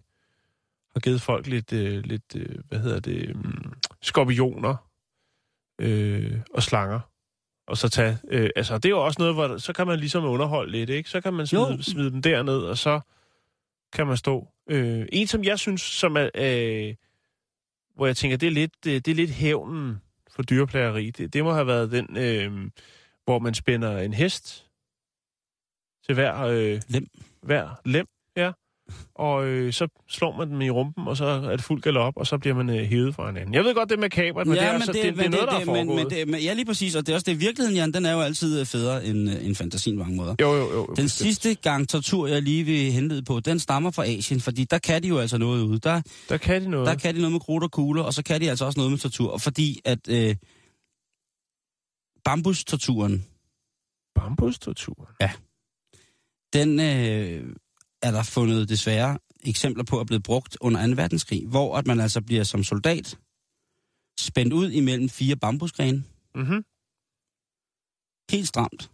har 0.96 1.00
givet 1.00 1.22
folk 1.22 1.46
lidt, 1.46 1.72
øh, 1.72 2.04
lidt 2.04 2.36
øh, 2.36 2.56
hvad 2.68 2.78
hedder 2.78 3.00
det, 3.00 3.34
um, 3.34 3.72
skorpioner 4.02 4.76
øh, 5.80 6.40
og 6.54 6.62
slanger. 6.62 7.00
Og 7.66 7.76
så 7.76 7.88
tage, 7.88 8.18
øh, 8.28 8.50
altså 8.56 8.78
det 8.78 8.84
er 8.84 8.90
jo 8.90 9.04
også 9.04 9.16
noget, 9.18 9.34
hvor 9.34 9.56
så 9.58 9.72
kan 9.72 9.86
man 9.86 9.98
ligesom 9.98 10.24
underholde 10.24 10.72
lidt, 10.72 10.90
ikke? 10.90 11.10
Så 11.10 11.20
kan 11.20 11.34
man 11.34 11.46
smide, 11.46 11.70
Jo. 11.72 11.82
smide 11.82 12.10
dem 12.10 12.22
derned, 12.22 12.58
og 12.58 12.78
så 12.78 13.00
kan 13.92 14.06
man 14.06 14.16
stå. 14.16 14.48
Øh, 14.70 15.06
en, 15.12 15.26
som 15.26 15.44
jeg 15.44 15.58
synes, 15.58 15.82
som 15.82 16.16
er, 16.16 16.30
øh, 16.34 16.94
hvor 17.94 18.06
jeg 18.06 18.16
tænker, 18.16 18.36
det 18.36 18.46
er 18.46 18.50
lidt, 18.50 18.86
øh, 18.86 18.92
det 18.94 19.08
er 19.08 19.14
lidt 19.14 19.30
hævnen 19.30 20.00
for 20.30 20.42
dyreplageri. 20.42 21.10
Det, 21.10 21.32
det 21.32 21.44
må 21.44 21.52
have 21.52 21.66
været 21.66 21.90
den, 21.90 22.16
øh, 22.16 22.70
hvor 23.24 23.38
man 23.38 23.54
spænder 23.54 23.98
en 23.98 24.12
hest 24.12 24.66
til 26.06 26.14
hver, 26.14 26.40
øh, 26.40 26.80
Lem. 26.88 27.06
hver 27.42 27.80
lem, 27.84 28.06
ja. 28.36 28.52
Og 29.14 29.46
øh, 29.46 29.72
så 29.72 29.88
slår 30.08 30.36
man 30.36 30.50
dem 30.50 30.60
i 30.60 30.70
rumpen, 30.70 31.08
og 31.08 31.16
så 31.16 31.24
er 31.24 31.56
det 31.56 31.62
fuld 31.62 31.82
galop, 31.82 32.12
og 32.16 32.26
så 32.26 32.38
bliver 32.38 32.54
man 32.56 32.70
øh, 32.70 32.86
hævet 32.86 33.14
fra 33.14 33.26
hinanden. 33.26 33.54
Jeg 33.54 33.64
ved 33.64 33.74
godt, 33.74 33.88
det 33.88 33.96
er 33.96 34.00
makabert, 34.00 34.46
men, 34.46 34.56
det, 34.56 34.64
er, 34.64 34.70
altså, 34.72 34.92
det, 34.92 35.02
det, 35.02 35.16
det 35.16 35.24
er 35.26 35.30
noget, 35.30 35.48
der 35.48 35.54
er 35.54 35.58
men, 35.58 35.66
foregået. 35.66 35.96
men, 35.96 36.10
det, 36.10 36.28
men, 36.28 36.40
ja, 36.40 36.52
lige 36.52 36.64
præcis, 36.64 36.94
og 36.94 37.06
det 37.06 37.12
er 37.12 37.16
også 37.16 37.24
det. 37.30 37.40
Virkeligheden, 37.40 37.76
Jan, 37.76 37.92
den 37.92 38.06
er 38.06 38.12
jo 38.12 38.20
altid 38.20 38.60
øh, 38.60 38.66
federe 38.66 39.04
end, 39.04 39.30
øh, 39.30 39.46
end 39.46 39.54
fantasien 39.54 39.96
på 39.96 40.02
mange 40.02 40.16
måder. 40.16 40.34
jo, 40.40 40.54
jo, 40.54 40.72
jo. 40.72 40.86
Den 40.86 40.94
bestemt. 41.04 41.10
sidste 41.10 41.54
gang 41.54 41.88
tortur, 41.88 42.26
jeg 42.26 42.42
lige 42.42 42.64
vil 42.64 42.92
henlede 42.92 43.22
på, 43.22 43.40
den 43.40 43.58
stammer 43.58 43.90
fra 43.90 44.06
Asien, 44.06 44.40
fordi 44.40 44.64
der 44.64 44.78
kan 44.78 45.02
de 45.02 45.08
jo 45.08 45.18
altså 45.18 45.38
noget 45.38 45.62
ude. 45.62 45.78
Der, 45.78 46.02
Der 46.28 46.36
kan 46.36 46.62
de 46.62 46.68
noget. 46.70 46.86
der 46.86 46.94
kan 46.94 47.14
de 47.14 47.20
noget 47.20 47.32
med 47.32 47.40
krudt 47.40 47.64
og 47.64 47.70
kugler, 47.70 48.02
og 48.02 48.14
så 48.14 48.22
kan 48.22 48.40
de 48.40 48.50
altså 48.50 48.64
også 48.64 48.80
noget 48.80 48.90
med 48.90 48.98
tortur. 48.98 49.38
Fordi 49.38 49.80
at 49.84 50.08
øh, 50.08 50.36
bambustorturen, 52.24 53.24
Bambustortur. 54.14 55.10
den 56.52 56.80
øh, 56.80 57.56
er 58.02 58.10
der 58.10 58.22
fundet 58.22 58.68
desværre 58.68 59.18
eksempler 59.44 59.84
på 59.84 60.00
at 60.00 60.06
blive 60.06 60.20
brugt 60.22 60.56
under 60.60 60.86
2. 60.86 60.92
verdenskrig, 60.96 61.46
hvor 61.46 61.76
at 61.76 61.86
man 61.86 62.00
altså 62.00 62.20
bliver 62.22 62.44
som 62.44 62.64
soldat 62.64 63.18
spændt 64.18 64.52
ud 64.52 64.70
imellem 64.70 65.08
fire 65.08 65.36
bambusgrene, 65.36 66.04
Mm-hmm. 66.34 66.64
helt 68.30 68.48
stramt. 68.48 68.90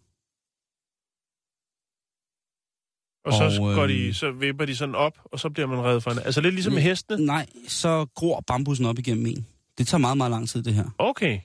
Og 3.25 3.33
så, 3.33 3.45
Og, 3.63 3.75
går 3.75 3.83
øhm, 3.83 3.93
de, 3.93 4.15
så 4.15 4.31
vipper 4.31 4.65
de 4.65 4.77
sådan 4.77 4.95
op, 4.95 5.19
og 5.25 5.41
så 5.41 5.51
bliver 5.51 5.67
man 5.67 5.79
reddet 5.85 6.03
fra 6.03 6.11
hinanden. 6.11 6.27
Altså 6.27 6.41
lidt 6.41 6.55
ligesom 6.55 6.73
med 6.73 6.83
hestene. 6.83 7.27
Nej, 7.27 7.47
så 7.69 8.07
gror 8.15 8.41
bambusen 8.41 8.87
op 8.87 8.99
igennem 8.99 9.27
en. 9.27 9.47
Det 9.79 9.87
tager 9.87 9.99
meget, 10.01 10.17
meget 10.17 10.31
lang 10.31 10.49
tid, 10.49 10.63
det 10.63 10.75
her. 10.75 10.91
Okay, 10.99 11.41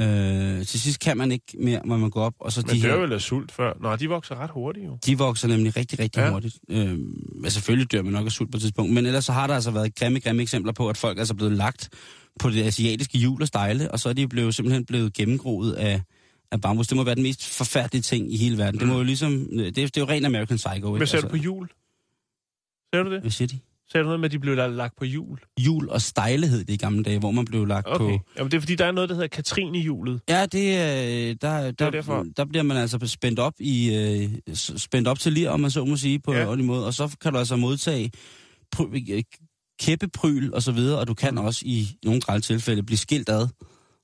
Øh, 0.00 0.66
til 0.66 0.80
sidst 0.80 1.00
kan 1.00 1.16
man 1.16 1.32
ikke 1.32 1.56
mere, 1.60 1.80
når 1.84 1.96
man 1.96 2.10
går 2.10 2.22
op. 2.24 2.34
Og 2.40 2.52
så 2.52 2.62
men 2.66 2.76
de 2.76 2.82
dør 2.82 2.88
her, 2.94 3.00
vel 3.00 3.12
af 3.12 3.20
sult 3.20 3.52
før. 3.52 3.72
Nå, 3.80 3.96
de 3.96 4.08
vokser 4.08 4.34
ret 4.34 4.50
hurtigt 4.50 4.86
jo. 4.86 4.98
de 5.06 5.18
vokser 5.18 5.48
nemlig 5.48 5.76
rigtig, 5.76 5.98
rigtig 5.98 6.20
Ja. 6.20 6.30
hurtigt. 6.30 6.58
Øh, 6.68 6.98
men 7.42 7.50
selvfølgelig 7.50 7.92
dør 7.92 8.02
man 8.02 8.12
nok 8.12 8.26
af 8.26 8.32
sult 8.32 8.52
på 8.52 8.56
et 8.56 8.60
tidspunkt. 8.60 8.92
Men 8.92 9.06
ellers 9.06 9.24
så 9.24 9.32
har 9.32 9.46
der 9.46 9.54
altså 9.54 9.70
været 9.70 9.94
grimme, 9.94 10.20
grimme 10.20 10.42
eksempler 10.42 10.72
på, 10.72 10.88
at 10.88 10.96
folk 10.96 11.18
er 11.18 11.20
altså 11.20 11.34
blevet 11.34 11.52
lagt 11.52 11.88
på 12.40 12.50
det 12.50 12.62
asiatiske 12.62 13.18
hjul 13.18 13.42
og 13.42 13.48
stejle, 13.48 13.90
og 13.90 14.00
så 14.00 14.08
er 14.08 14.12
de 14.12 14.28
blevet, 14.28 14.54
simpelthen 14.54 14.84
blevet 14.86 15.12
gennemgroet 15.12 15.72
af, 15.72 16.02
af 16.52 16.60
bambus. 16.60 16.86
Det 16.86 16.96
må 16.96 17.04
være 17.04 17.14
den 17.14 17.22
mest 17.22 17.44
forfærdelige 17.58 18.02
ting 18.02 18.32
i 18.34 18.36
hele 18.36 18.58
verden. 18.58 18.74
Mm. 18.74 18.78
Det 18.78 18.88
må 18.88 18.96
jo 18.96 19.02
ligesom, 19.02 19.30
det, 19.58 19.76
det 19.76 19.96
er 19.96 20.00
jo 20.00 20.06
ren 20.08 20.24
American 20.24 20.56
Psycho. 20.56 20.90
Hvad 20.90 21.00
ikke? 21.00 21.06
ser 21.06 21.20
du 21.20 21.28
på 21.28 21.36
jul? 21.36 21.68
Sagde 22.94 23.04
du 23.04 23.12
det? 23.12 23.20
Hvad 23.20 23.30
siger 23.30 23.48
de? 23.48 23.58
Sagde 23.92 24.02
du 24.02 24.06
noget 24.08 24.20
med, 24.20 24.24
at 24.28 24.32
de 24.32 24.38
blev 24.38 24.54
la- 24.54 24.66
lagt 24.66 24.94
på 24.98 25.04
jul? 25.04 25.38
Jul 25.60 25.88
og 25.88 26.02
stejlighed 26.02 26.58
det 26.64 26.72
i 26.72 26.76
gamle 26.76 27.02
dage, 27.04 27.18
hvor 27.18 27.30
man 27.30 27.44
blev 27.44 27.66
lagt 27.66 27.86
Okay. 27.86 27.98
på... 28.18 28.24
Jamen, 28.38 28.50
det 28.50 28.56
er 28.56 28.60
fordi, 28.60 28.74
der 28.74 28.86
er 28.86 28.92
noget, 28.92 29.08
der 29.08 29.14
hedder 29.14 29.28
Katrine-hjulet. 29.28 30.20
Ja, 30.28 30.46
det, 30.46 30.58
øh, 30.68 31.36
der, 31.42 31.70
der, 31.70 31.90
derfor. 31.90 32.24
der 32.36 32.44
bliver 32.44 32.62
man 32.62 32.76
altså 32.76 32.98
spændt 33.06 33.38
op 33.38 33.52
i 33.60 33.94
øh, 33.94 34.54
spændt 34.76 35.08
op 35.08 35.18
til 35.18 35.32
lir, 35.32 35.50
om 35.50 35.60
man 35.60 35.70
så 35.70 35.84
må 35.84 35.96
sige, 35.96 36.18
på 36.20 36.32
Ja. 36.34 36.40
en 36.40 36.46
ordentlig 36.46 36.66
måde. 36.66 36.86
Og 36.86 36.94
så 36.94 37.16
kan 37.20 37.32
du 37.32 37.38
altså 37.38 37.56
modtage 37.56 38.10
pry- 38.76 39.12
øh, 39.12 39.22
kæppepryl 39.80 40.50
og 40.54 40.62
så 40.62 40.72
videre, 40.72 40.98
og 40.98 41.08
du 41.08 41.14
kan 41.14 41.38
også 41.38 41.62
i 41.64 41.88
nogle 42.04 42.20
grælde 42.20 42.44
tilfælde 42.44 42.82
blive 42.82 42.98
skilt 42.98 43.28
ad, 43.28 43.48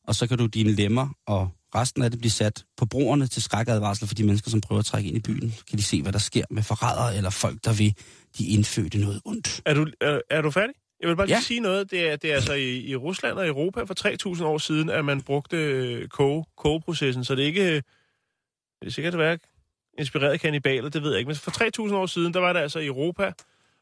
og 0.09 0.14
så 0.14 0.27
kan 0.27 0.38
du 0.38 0.47
dine 0.47 0.73
lemmer 0.73 1.09
og 1.27 1.49
resten 1.75 2.03
af 2.03 2.11
det 2.11 2.21
blive 2.21 2.31
sat 2.31 2.64
på 2.77 2.87
broerne 2.87 3.27
til 3.27 3.42
skrækadvarsel 3.42 4.07
for 4.09 4.14
de 4.14 4.25
mennesker, 4.25 4.51
som 4.51 4.61
prøver 4.61 4.79
at 4.79 4.85
trække 4.87 5.09
ind 5.09 5.16
i 5.16 5.21
byen. 5.21 5.55
Kan 5.71 5.79
de 5.79 5.83
se, 5.83 6.03
hvad 6.03 6.12
der 6.12 6.18
sker 6.18 6.45
med 6.51 6.62
forrædere 6.62 7.16
eller 7.16 7.31
folk, 7.31 7.64
der 7.64 7.73
vil 7.73 7.95
de 8.38 8.47
indfødte 8.47 8.99
noget 8.99 9.21
ondt. 9.25 9.61
Er 9.66 9.75
du, 9.75 9.87
er, 10.01 10.21
er 10.31 10.40
du 10.42 10.51
færdig? 10.51 10.75
Jeg 11.01 11.09
vil 11.09 11.16
bare 11.16 11.27
lige 11.27 11.37
Ja. 11.37 11.40
sige 11.42 11.61
noget. 11.61 11.90
Det 11.90 12.11
er, 12.11 12.16
det 12.16 12.31
er 12.31 12.35
altså 12.35 12.53
i, 12.53 12.79
i 12.79 12.97
Rusland 12.97 13.38
og 13.38 13.47
Europa 13.47 13.83
for 13.83 14.35
3.000 14.37 14.45
år 14.45 14.59
siden, 14.59 14.90
at 14.90 15.05
man 15.05 15.23
brugte 15.23 15.57
øh, 15.57 16.09
koge, 16.09 16.45
kogeprocessen. 16.57 17.25
Så 17.25 17.35
det 17.35 17.42
er 17.42 17.47
ikke... 17.47 17.62
øh, 17.77 17.83
Det 18.81 18.87
er 18.87 18.90
sikkert 18.90 19.18
være 19.18 19.38
inspireret 19.99 20.33
af 20.33 20.40
kannibaler, 20.40 20.88
det 20.88 21.03
ved 21.03 21.11
jeg 21.11 21.18
ikke. 21.18 21.29
Men 21.29 21.37
for 21.37 21.87
3.000 21.88 21.95
år 21.95 22.07
siden, 22.07 22.35
der 22.35 22.40
var 22.40 22.53
det 22.53 22.61
altså 22.61 22.79
i 22.79 22.87
Europa 22.87 23.33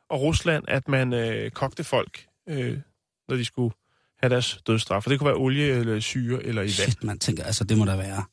og 0.09 0.21
Rusland, 0.21 0.65
at 0.69 0.89
man 0.89 1.13
øh, 1.13 1.51
kogte 1.51 1.85
folk, 1.85 2.27
øh, 2.49 2.79
når 3.29 3.37
de 3.37 3.45
skulle 3.45 3.75
have 4.23 4.31
deres 4.31 4.59
dødsstraf. 4.67 5.05
Og 5.07 5.11
det 5.11 5.19
kunne 5.19 5.27
være 5.29 5.37
olie 5.37 5.67
eller 5.73 6.01
syre 6.01 6.43
eller 6.43 6.63
i 6.63 6.65
vand. 6.65 6.71
Shit, 6.71 7.05
man 7.05 7.19
tænker, 7.19 7.45
altså 7.45 7.65
det 7.65 7.79
må 7.79 7.85
der 7.85 7.97
være. 7.97 8.25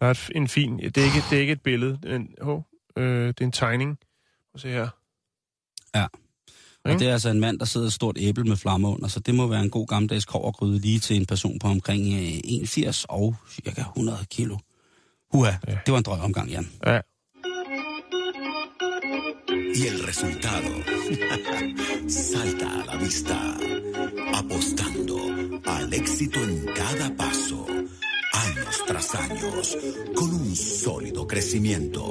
Der 0.00 0.06
er 0.06 0.10
et, 0.10 0.30
en 0.34 0.48
fin... 0.48 0.78
Det 0.78 0.96
er 0.98 1.04
ikke, 1.04 1.22
det 1.30 1.36
er 1.36 1.40
ikke 1.40 1.52
et 1.52 1.62
billede. 1.62 1.98
Det 2.02 2.10
er 2.12 2.16
en, 2.16 2.34
oh, 2.40 2.62
øh, 2.96 3.28
det 3.28 3.40
er 3.40 3.44
en 3.44 3.52
tegning. 3.52 3.98
Prøv 4.52 4.58
se 4.58 4.68
her. 4.68 4.88
Og 6.84 6.90
Ikke? 6.90 6.98
det 7.00 7.08
er 7.08 7.12
altså 7.12 7.28
en 7.28 7.40
mand, 7.40 7.58
der 7.58 7.64
sidder 7.64 7.86
et 7.86 7.92
stort 7.92 8.16
æble 8.20 8.44
med 8.44 8.56
flammer 8.56 8.88
under, 8.94 9.08
så 9.08 9.20
det 9.20 9.34
må 9.34 9.46
være 9.46 9.62
en 9.62 9.70
god 9.70 9.86
gammeldags 9.86 10.24
kovergryde 10.24 10.78
lige 10.78 10.98
til 10.98 11.16
en 11.16 11.26
person 11.26 11.58
på 11.58 11.68
omkring 11.68 12.14
øh, 12.14 12.40
81 12.44 13.06
og 13.08 13.34
cirka 13.54 13.80
100 13.80 14.18
kilo. 14.30 14.56
Huha, 15.32 15.50
Ja. 15.50 15.72
ja. 15.72 15.78
det 15.86 15.92
var 15.92 15.98
en 15.98 16.04
drømomgang, 16.04 16.50
Jan. 16.50 16.68
Ja. 16.86 17.00
Y 19.74 19.86
el 19.86 19.98
resultado 20.06 20.70
salta 22.08 22.66
a 22.80 22.84
la 22.86 22.96
vista, 23.04 23.38
apostando 24.40 25.16
al 25.66 25.92
éxito 25.94 26.38
en 26.48 26.68
cada 26.76 27.08
paso, 27.18 27.66
años 28.32 28.74
tras 28.88 29.14
años, 29.14 29.76
con 30.14 30.30
un 30.34 30.56
sólido 30.56 31.26
crecimiento, 31.26 32.02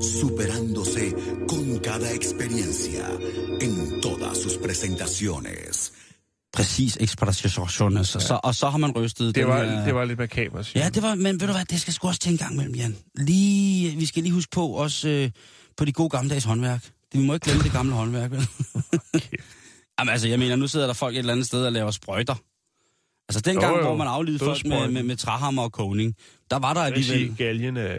superándose 0.00 1.14
con 1.46 1.78
cada 1.78 2.10
experiencia 2.12 3.06
en 3.60 4.00
todas 4.00 4.38
sus 4.42 4.56
presentaciones. 4.56 5.92
Præcis 6.52 6.96
ekspeditionen. 7.00 8.04
Så, 8.04 8.20
så, 8.20 8.40
og 8.42 8.54
så 8.54 8.70
har 8.70 8.78
man 8.78 8.90
rystet 8.90 9.26
Det 9.26 9.34
den 9.34 9.48
var, 9.48 9.64
her... 9.64 9.84
det 9.84 9.94
var 9.94 10.04
lidt 10.04 10.18
makaber, 10.18 10.62
siger 10.62 10.84
Ja, 10.84 10.90
det 10.90 11.02
var, 11.02 11.14
men 11.14 11.40
ved 11.40 11.46
du 11.46 11.52
hvad, 11.52 11.64
det 11.64 11.80
skal 11.80 11.92
sgu 11.94 12.08
også 12.08 12.20
til 12.20 12.32
en 12.32 12.38
gang 12.38 12.56
mellem, 12.56 12.74
Jan. 12.74 12.96
Lige, 13.18 13.96
vi 13.96 14.06
skal 14.06 14.22
lige 14.22 14.32
huske 14.32 14.50
på 14.50 14.66
også 14.66 15.08
øh, 15.08 15.30
på 15.76 15.84
de 15.84 15.92
gode 15.92 16.08
gammeldags 16.08 16.44
håndværk. 16.44 16.82
Det, 17.12 17.20
vi 17.20 17.26
må 17.26 17.34
ikke 17.34 17.44
glemme 17.44 17.62
det 17.62 17.72
gamle 17.72 17.92
håndværk, 17.94 18.30
vel? 18.30 18.48
Jamen 19.98 20.12
altså, 20.12 20.28
jeg 20.28 20.38
mener, 20.38 20.56
nu 20.56 20.68
sidder 20.68 20.86
der 20.86 20.94
folk 20.94 21.14
et 21.14 21.18
eller 21.18 21.32
andet 21.32 21.46
sted 21.46 21.66
og 21.66 21.72
laver 21.72 21.90
sprøjter. 21.90 22.34
Altså 23.28 23.40
dengang, 23.40 23.72
Jo, 23.72 23.78
jo. 23.78 23.84
hvor 23.86 23.96
man 23.96 24.06
aflivede 24.06 24.44
folk 24.44 24.64
med, 24.66 24.88
med, 24.88 25.02
med 25.02 25.16
træhammer 25.16 25.62
og 25.62 25.72
kogning, 25.72 26.14
der 26.50 26.58
var 26.58 26.74
der 26.74 26.82
Jeg 26.84 26.94
vil 26.94 27.04
sige, 27.04 27.14
alligevel... 27.14 27.36
galgen 27.36 27.76
er 27.76 27.96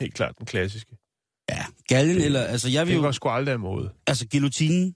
helt 0.00 0.14
klart 0.14 0.34
den 0.38 0.46
klassiske. 0.46 0.96
Ja, 1.50 1.64
galgen, 1.88 2.16
eller... 2.20 2.40
Altså, 2.40 2.68
jeg 2.68 2.86
vil 2.86 2.92
Det 2.94 2.98
jo... 3.00 3.02
var 3.04 3.12
sgu 3.12 3.28
aldrig 3.28 3.52
af 3.52 3.58
mode. 3.58 3.90
Altså, 4.06 4.26
guillotinen 4.32 4.94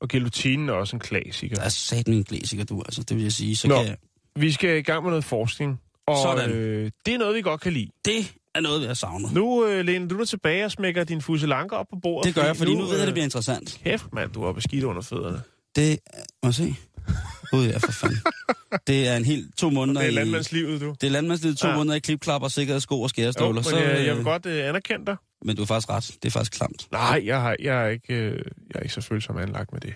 Og 0.00 0.08
guillotinen 0.08 0.68
er 0.68 0.72
også 0.72 0.96
en 0.96 1.00
klassiker. 1.00 1.60
er 1.60 1.68
sat 1.68 2.06
en 2.06 2.24
klassiker, 2.24 2.64
du, 2.64 2.82
altså, 2.82 3.02
det 3.02 3.16
vil 3.16 3.22
jeg 3.22 3.32
sige. 3.32 3.56
Så 3.56 3.68
Nå. 3.68 3.74
kan 3.76 3.86
jeg, 3.86 3.96
Vi 4.36 4.52
skal 4.52 4.78
i 4.78 4.82
gang 4.82 5.02
med 5.02 5.10
noget 5.10 5.24
forskning. 5.24 5.80
Og 6.06 6.16
Sådan. 6.22 6.50
Øh, 6.50 6.90
det 7.06 7.14
er 7.14 7.18
noget, 7.18 7.34
vi 7.36 7.42
godt 7.42 7.60
kan 7.60 7.72
lide. 7.72 7.88
det 8.04 8.34
er 8.54 8.60
noget, 8.60 8.86
jeg 8.86 8.96
savner. 8.96 9.28
Nu, 9.32 9.66
øh, 9.66 9.84
Lene, 9.84 10.08
du 10.08 10.20
er 10.20 10.24
tilbage 10.24 10.64
og 10.64 10.70
smækker 10.70 11.04
din 11.04 11.20
fuselanker 11.22 11.76
op 11.76 11.86
på 11.90 11.96
bordet. 12.02 12.26
Det 12.26 12.34
gør 12.34 12.44
jeg, 12.46 12.56
fordi 12.56 12.74
nu 12.74 12.82
ved 12.82 12.88
jeg, 12.92 12.96
at 12.96 13.00
det 13.02 13.08
øh, 13.08 13.12
bliver 13.14 13.24
interessant. 13.24 13.80
Kæft, 13.84 14.12
mand, 14.12 14.30
du 14.32 14.44
har 14.44 14.52
beskidt 14.52 14.84
under 14.84 15.02
fødderne. 15.02 15.42
Det... 15.76 15.98
Må 16.44 16.52
se? 16.52 16.74
Gud, 17.50 17.66
ja, 17.66 17.78
for 17.78 17.92
fanden. 17.92 18.18
Det 18.86 19.08
er 19.08 19.16
en 19.16 19.24
helt 19.24 19.56
to 19.58 19.70
måneder 19.70 20.00
Det 20.00 20.06
er 20.06 20.12
i... 20.12 20.14
landmandslivet, 20.14 20.80
du. 20.80 20.94
Det 21.00 21.06
er 21.06 21.10
landmandslivet 21.10 21.58
to 21.58 21.68
Ja. 21.68 21.76
måneder 21.76 21.96
i 21.96 21.98
klipklapper, 21.98 22.48
sikkerhedssko 22.48 22.94
og 22.94 23.02
Jo, 23.04 23.08
skæreståler. 23.08 23.52
men 23.54 23.64
så, 23.64 23.76
jeg, 23.78 24.06
jeg 24.06 24.14
vil 24.14 24.18
øh, 24.20 24.24
godt 24.24 24.46
øh, 24.46 24.68
anerkende 24.68 25.06
dig. 25.06 25.16
Men 25.44 25.56
du 25.56 25.62
er 25.62 25.66
faktisk 25.66 25.88
ret. 25.90 26.10
Det 26.22 26.28
er 26.28 26.30
faktisk 26.30 26.52
klamt. 26.52 26.88
Nej, 26.92 27.22
jeg, 27.24 27.40
har, 27.40 27.56
jeg, 27.60 27.84
er 27.84 27.88
ikke, 27.88 28.14
øh, 28.14 28.36
jeg 28.68 28.74
er 28.74 28.80
ikke 28.80 28.94
så 28.94 29.00
følsom 29.00 29.36
anlagt 29.38 29.72
med 29.72 29.80
det. 29.80 29.94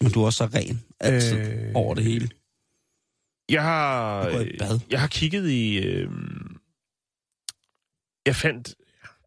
Men 0.00 0.12
du 0.12 0.20
er 0.22 0.26
også 0.26 0.36
så 0.36 0.58
ren. 0.58 0.82
Altid. 1.00 1.38
Øh. 1.38 1.70
Over 1.74 1.94
det 1.94 2.04
hele. 2.04 2.28
Jeg 3.48 3.62
har, 3.62 4.28
i 4.40 4.56
bad. 4.58 4.80
jeg 4.90 5.00
har 5.00 5.06
kigget 5.08 5.48
i... 5.50 5.78
Øh, 5.78 6.08
jeg 8.26 8.36
fandt... 8.36 8.74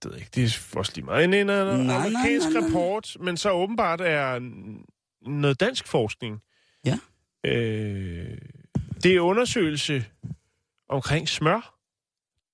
Det 0.04 0.12
ved 0.12 0.17
ikke, 0.19 0.30
det 0.36 0.43
er 0.43 0.78
også 0.80 0.91
lige 0.95 1.06
meget. 1.06 1.23
En, 1.23 1.34
en, 1.34 1.49
en 1.49 1.86
nej, 1.86 1.95
amerikansk 1.95 2.49
nej, 2.49 2.60
nej. 2.62 2.67
rapport, 2.69 3.17
men 3.19 3.38
så 3.38 3.51
åbenbart 3.51 4.01
er 4.01 4.39
noget 5.30 5.60
dansk 5.60 5.88
forskning. 5.88 6.39
Øh, 7.45 8.38
det 9.03 9.15
er 9.15 9.19
undersøgelse 9.19 10.05
omkring 10.89 11.29
smør. 11.29 11.71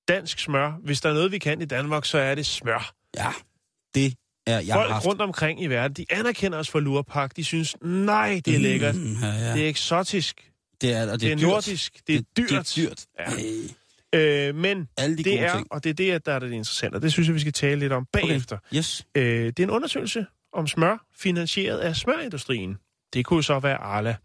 Dansk 0.08 0.40
smør. 0.40 0.72
Hvis 0.84 1.02
der 1.02 1.10
er 1.10 1.14
noget, 1.14 1.32
vi 1.32 1.38
kan 1.38 1.62
i 1.62 1.66
Danmark, 1.66 2.06
så 2.06 2.18
er 2.18 2.36
det 2.36 2.46
smør. 2.46 2.94
Ja, 3.18 3.28
det 3.96 4.14
er 4.48 4.60
jeg 4.60 4.74
Folk 4.76 4.88
har 4.88 4.94
haft. 4.94 5.06
rundt 5.06 5.22
omkring 5.22 5.62
i 5.64 5.68
verden, 5.68 5.94
de 5.96 6.06
anerkender 6.10 6.58
os 6.58 6.70
for 6.70 6.80
lurpak. 6.80 7.36
De 7.36 7.44
synes, 7.44 7.76
nej, 7.82 8.42
det 8.46 8.56
er 8.56 8.60
lækkert. 8.60 8.96
Mm, 8.96 9.14
ja, 9.22 9.28
ja. 9.28 9.54
Det 9.54 9.66
er 9.66 9.70
eksotisk. 9.70 10.52
det 10.82 10.94
er, 10.94 11.02
og 11.02 11.12
det 11.12 11.22
Det 11.22 11.32
er, 11.32 11.36
dyrt. 11.36 11.42
nordisk. 11.48 12.02
Det 12.08 12.16
er 12.16 12.22
dyrt. 12.38 12.50
Det 12.50 12.58
er 12.58 12.90
dyrt. 12.90 13.06
Ja. 14.14 14.50
Øh, 14.50 14.56
men 14.56 14.88
Alle 14.98 15.18
de 15.18 15.24
det 15.24 15.40
er, 15.42 15.56
ting. 15.56 15.68
og 15.72 15.84
det 15.84 15.90
er 15.90 15.94
det, 15.94 16.26
der 16.26 16.34
er 16.34 16.40
det 16.40 16.48
interessante, 16.52 16.96
og 16.96 17.02
det 17.02 17.12
synes 17.12 17.28
jeg, 17.28 17.36
vi 17.36 17.40
skal 17.40 17.54
tale 17.54 17.80
lidt 17.80 17.92
om 17.94 18.06
bagefter. 18.14 18.58
Okay. 18.58 18.78
Yes. 18.78 19.06
Øh, 19.16 19.24
det 19.46 19.60
er 19.60 19.64
en 19.64 19.70
undersøgelse 19.70 20.26
om 20.54 20.68
smør, 20.68 21.06
finansieret 21.18 21.78
af 21.80 21.96
smørindustrien. 21.96 22.78
Det 23.14 23.26
kunne 23.26 23.44
så 23.44 23.60
være 23.60 23.78
Arla. 23.78 24.16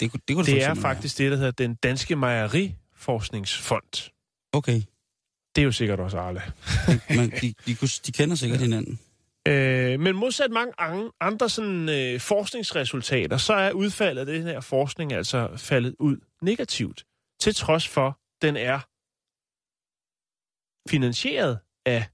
Det, 0.00 0.10
kunne- 0.10 0.20
det, 0.28 0.36
kunne 0.36 0.46
Det 0.46 0.62
for 0.64 0.70
er 0.70 0.74
faktisk 0.74 1.18
det, 1.18 1.30
der 1.30 1.36
hedder 1.36 1.50
den 1.50 1.74
Danske 1.74 2.16
Mejeriforskningsfond. 2.16 4.10
Okay. 4.52 4.82
Det 5.56 5.62
er 5.62 5.64
jo 5.64 5.72
sikkert 5.72 6.00
også 6.00 6.18
Arla. 6.18 6.42
Men 7.16 7.30
de, 7.30 7.54
de, 7.66 7.76
de 8.06 8.12
kender 8.12 8.36
sikkert 8.36 8.60
hinanden. 8.60 9.00
Øh, 9.48 10.00
men 10.00 10.16
modsat 10.16 10.50
mange 10.50 10.72
an- 10.78 11.10
andre 11.20 11.48
sådan, 11.48 11.88
øh, 11.88 12.20
forskningsresultater, 12.20 13.36
så 13.36 13.52
er 13.54 13.72
udfaldet 13.72 14.20
af 14.20 14.26
den 14.26 14.42
her 14.42 14.60
forskning 14.60 15.12
altså 15.12 15.56
faldet 15.56 15.94
ud 15.98 16.16
negativt. 16.42 17.04
Til 17.40 17.54
trods 17.54 17.88
for, 17.88 18.18
den 18.42 18.56
er 18.56 18.80
finansieret 20.90 21.58
af 21.86 22.04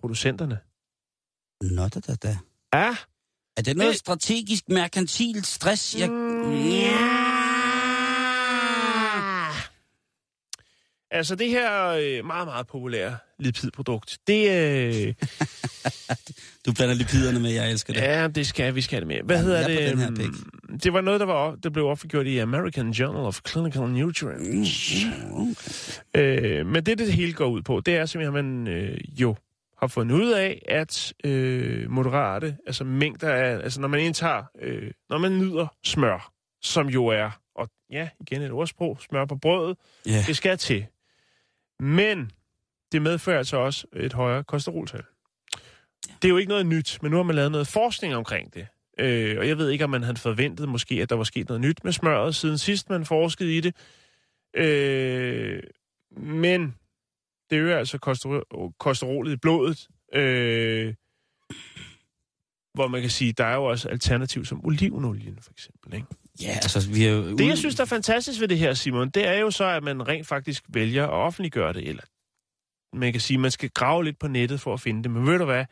producenterne. 0.00 0.58
Nå, 1.74 1.88
da, 1.88 2.00
da, 2.00 2.14
da. 2.14 2.38
Ja, 2.74 2.96
Er 3.56 3.62
det 3.62 3.76
noget 3.76 3.90
Det- 3.92 3.98
strategisk, 3.98 4.68
merkantilt 4.68 5.46
stress? 5.46 5.94
Jeg... 5.98 6.08
Altså 11.10 11.34
det 11.34 11.48
her 11.50 11.86
øh, 11.88 12.24
meget, 12.26 12.46
meget 12.46 12.66
populære 12.66 13.16
lipidprodukt, 13.38 14.18
det, 14.26 14.50
øh, 14.50 15.14
Du 16.66 16.72
blander 16.72 16.94
lipiderne 16.94 17.40
med, 17.40 17.50
jeg 17.50 17.70
elsker 17.70 17.92
det. 17.92 18.00
ja, 18.00 18.28
det 18.28 18.46
skal 18.46 18.74
vi 18.74 18.80
skal 18.80 18.98
det 19.00 19.06
med. 19.08 19.16
Hvad 19.24 19.36
Ja, 19.36 19.42
hedder 19.42 19.58
er 19.58 19.68
det? 19.68 19.88
den 19.90 19.98
her 19.98 20.06
øhm, 20.06 20.16
pik. 20.16 20.82
Det 20.84 20.92
var 20.92 21.00
noget, 21.00 21.20
der 21.20 21.26
var 21.26 21.32
op- 21.34 21.56
der 21.62 21.70
blev 21.70 21.86
offentliggjort 21.86 22.26
i 22.26 22.38
American 22.38 22.90
Journal 22.90 23.22
of 23.24 23.40
Clinical 23.48 23.82
Nutrients. 23.82 25.04
Mm, 25.30 25.56
Øh, 26.20 26.66
men 26.66 26.86
det, 26.86 26.98
det 26.98 27.12
hele 27.12 27.32
går 27.32 27.46
ud 27.46 27.62
på, 27.62 27.80
det 27.86 27.96
er 27.96 28.06
simpelthen, 28.06 28.36
at 28.38 28.44
man 28.44 28.68
øh, 28.68 28.98
jo 29.20 29.36
har 29.80 29.86
fundet 29.86 30.14
ud 30.16 30.30
af, 30.32 30.62
at 30.68 31.12
øh, 31.24 31.90
moderate, 31.90 32.56
altså 32.66 32.84
mængder 32.84 33.28
af, 33.32 33.52
altså 33.54 33.80
når 33.80 33.88
man 33.88 34.00
indtager, 34.00 34.42
øh, 34.62 34.90
når 35.10 35.18
man 35.18 35.38
nyder 35.38 35.66
smør, 35.84 36.32
som 36.66 36.88
jo 36.88 37.06
er, 37.06 37.30
og 37.54 37.68
ja, 37.90 38.08
igen 38.20 38.42
et 38.42 38.50
ordsprog, 38.50 38.98
smør 39.00 39.24
på 39.24 39.36
brødet, 39.36 39.76
Ja. 40.06 40.24
det 40.26 40.36
skal 40.36 40.58
til. 40.58 40.86
Men 41.80 42.30
det 42.92 43.02
medfører 43.02 43.38
altså 43.38 43.56
også 43.56 43.86
et 43.96 44.12
højere 44.12 44.44
kolesteroltal. 44.44 45.02
Det 46.22 46.24
er 46.24 46.28
jo 46.28 46.36
ikke 46.36 46.48
noget 46.48 46.66
nyt, 46.66 46.98
men 47.02 47.10
nu 47.10 47.16
har 47.16 47.24
man 47.24 47.34
lavet 47.36 47.50
noget 47.52 47.66
forskning 47.66 48.14
omkring 48.16 48.54
det. 48.54 48.66
Øh, 49.00 49.38
og 49.38 49.48
jeg 49.48 49.58
ved 49.58 49.70
ikke, 49.70 49.84
om 49.84 49.90
man 49.90 50.02
havde 50.02 50.16
forventet 50.18 50.68
måske, 50.68 50.94
at 51.02 51.10
der 51.10 51.16
var 51.16 51.24
sket 51.24 51.48
noget 51.48 51.60
nyt 51.60 51.84
med 51.84 51.92
smøret, 51.92 52.34
siden 52.34 52.58
sidst 52.58 52.90
man 52.90 53.04
forskede 53.06 53.56
i 53.56 53.60
det. 53.60 53.76
Øh, 54.54 55.62
men 56.16 56.74
det 57.50 57.56
øger 57.56 57.78
altså 57.78 57.98
kolesterol, 57.98 58.72
kolesterolet 58.78 59.32
i 59.32 59.36
blodet. 59.36 59.88
Øh, 60.14 60.94
hvor 62.74 62.88
man 62.88 63.00
kan 63.00 63.10
sige, 63.10 63.32
der 63.32 63.44
er 63.44 63.54
jo 63.54 63.64
også 63.64 63.88
alternativ 63.88 64.44
som 64.44 64.66
olivenolien, 64.66 65.38
for 65.42 65.50
eksempel. 65.52 65.94
Ikke? 65.94 66.06
Ja, 66.42 66.50
altså, 66.50 66.90
vi 66.90 67.06
er 67.06 67.10
jo... 67.10 67.36
Det, 67.36 67.46
jeg 67.46 67.58
synes, 67.58 67.74
der 67.74 67.82
er 67.82 67.86
fantastisk 67.86 68.40
ved 68.40 68.48
det 68.48 68.58
her, 68.58 68.74
Simon, 68.74 69.10
det 69.10 69.28
er 69.28 69.38
jo 69.38 69.50
så, 69.50 69.64
at 69.64 69.82
man 69.82 70.08
rent 70.08 70.26
faktisk 70.26 70.64
vælger 70.68 71.04
at 71.04 71.10
offentliggøre 71.10 71.72
det. 71.72 71.88
Eller 71.88 72.02
man 72.92 73.12
kan 73.12 73.20
sige, 73.20 73.34
at 73.34 73.40
man 73.40 73.50
skal 73.50 73.70
grave 73.70 74.04
lidt 74.04 74.18
på 74.18 74.28
nettet 74.28 74.60
for 74.60 74.74
at 74.74 74.80
finde 74.80 75.02
det. 75.02 75.10
Men 75.10 75.26
ved 75.26 75.38
du 75.38 75.44
hvad? 75.44 75.64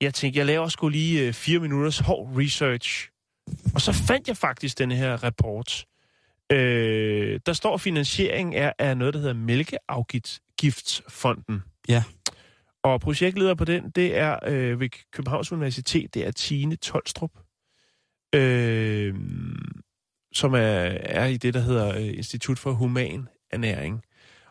jeg 0.00 0.14
tænkte, 0.14 0.38
jeg 0.38 0.46
laver 0.46 0.68
sgu 0.68 0.88
lige 0.88 1.26
øh, 1.26 1.32
fire 1.32 1.58
minutters 1.58 1.98
hård 1.98 2.30
research. 2.36 3.10
Og 3.74 3.80
så 3.80 3.92
fandt 3.92 4.28
jeg 4.28 4.36
faktisk 4.36 4.78
den 4.78 4.90
her 4.90 5.24
rapport. 5.24 5.84
Øh, 6.52 7.40
der 7.46 7.52
står, 7.52 7.74
at 7.74 7.80
finansieringen 7.80 8.54
er 8.54 8.72
af 8.78 8.96
noget, 8.96 9.14
der 9.14 9.20
hedder 9.20 9.34
Mælkeafgiftsfonden. 9.34 11.62
Ja. 11.88 12.02
Og 12.82 13.00
projektleder 13.00 13.54
på 13.54 13.64
den, 13.64 13.90
det 13.90 14.16
er 14.16 14.38
øh, 14.46 14.80
ved 14.80 14.88
Københavns 15.12 15.52
Universitet, 15.52 16.14
det 16.14 16.26
er 16.26 16.30
Tine 16.30 16.76
Tolstrup, 16.76 17.30
øh, 18.34 19.14
som 20.32 20.54
er, 20.54 20.58
er 21.02 21.26
i 21.26 21.36
det, 21.36 21.54
der 21.54 21.60
hedder 21.60 21.96
øh, 21.96 22.06
Institut 22.06 22.58
for 22.58 22.70
Human 22.72 23.28
Ernæring. 23.50 24.02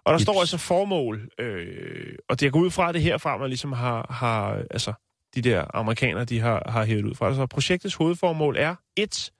Og 0.06 0.12
der 0.12 0.17
Yes. 0.19 0.22
står 0.22 0.39
altså 0.39 0.58
formål, 0.58 1.30
øh, 1.39 2.15
og 2.30 2.39
det 2.39 2.46
er 2.48 2.52
gået 2.52 2.63
ud 2.65 2.72
fra 2.72 2.91
det 2.91 3.02
herfra, 3.02 3.38
man 3.38 3.50
ligesom 3.50 3.72
har, 3.72 4.08
har 4.10 4.63
altså 4.72 4.93
de 5.36 5.41
der 5.41 5.65
amerikanere, 5.76 6.26
de 6.26 6.39
har, 6.39 6.63
har 6.72 6.86
hævet 6.86 7.06
ud 7.06 7.15
fra. 7.15 7.28
Altså 7.28 7.46
projektets 7.46 7.96
hovedformål 7.96 8.56
er 8.58 8.76
et, 8.96 9.32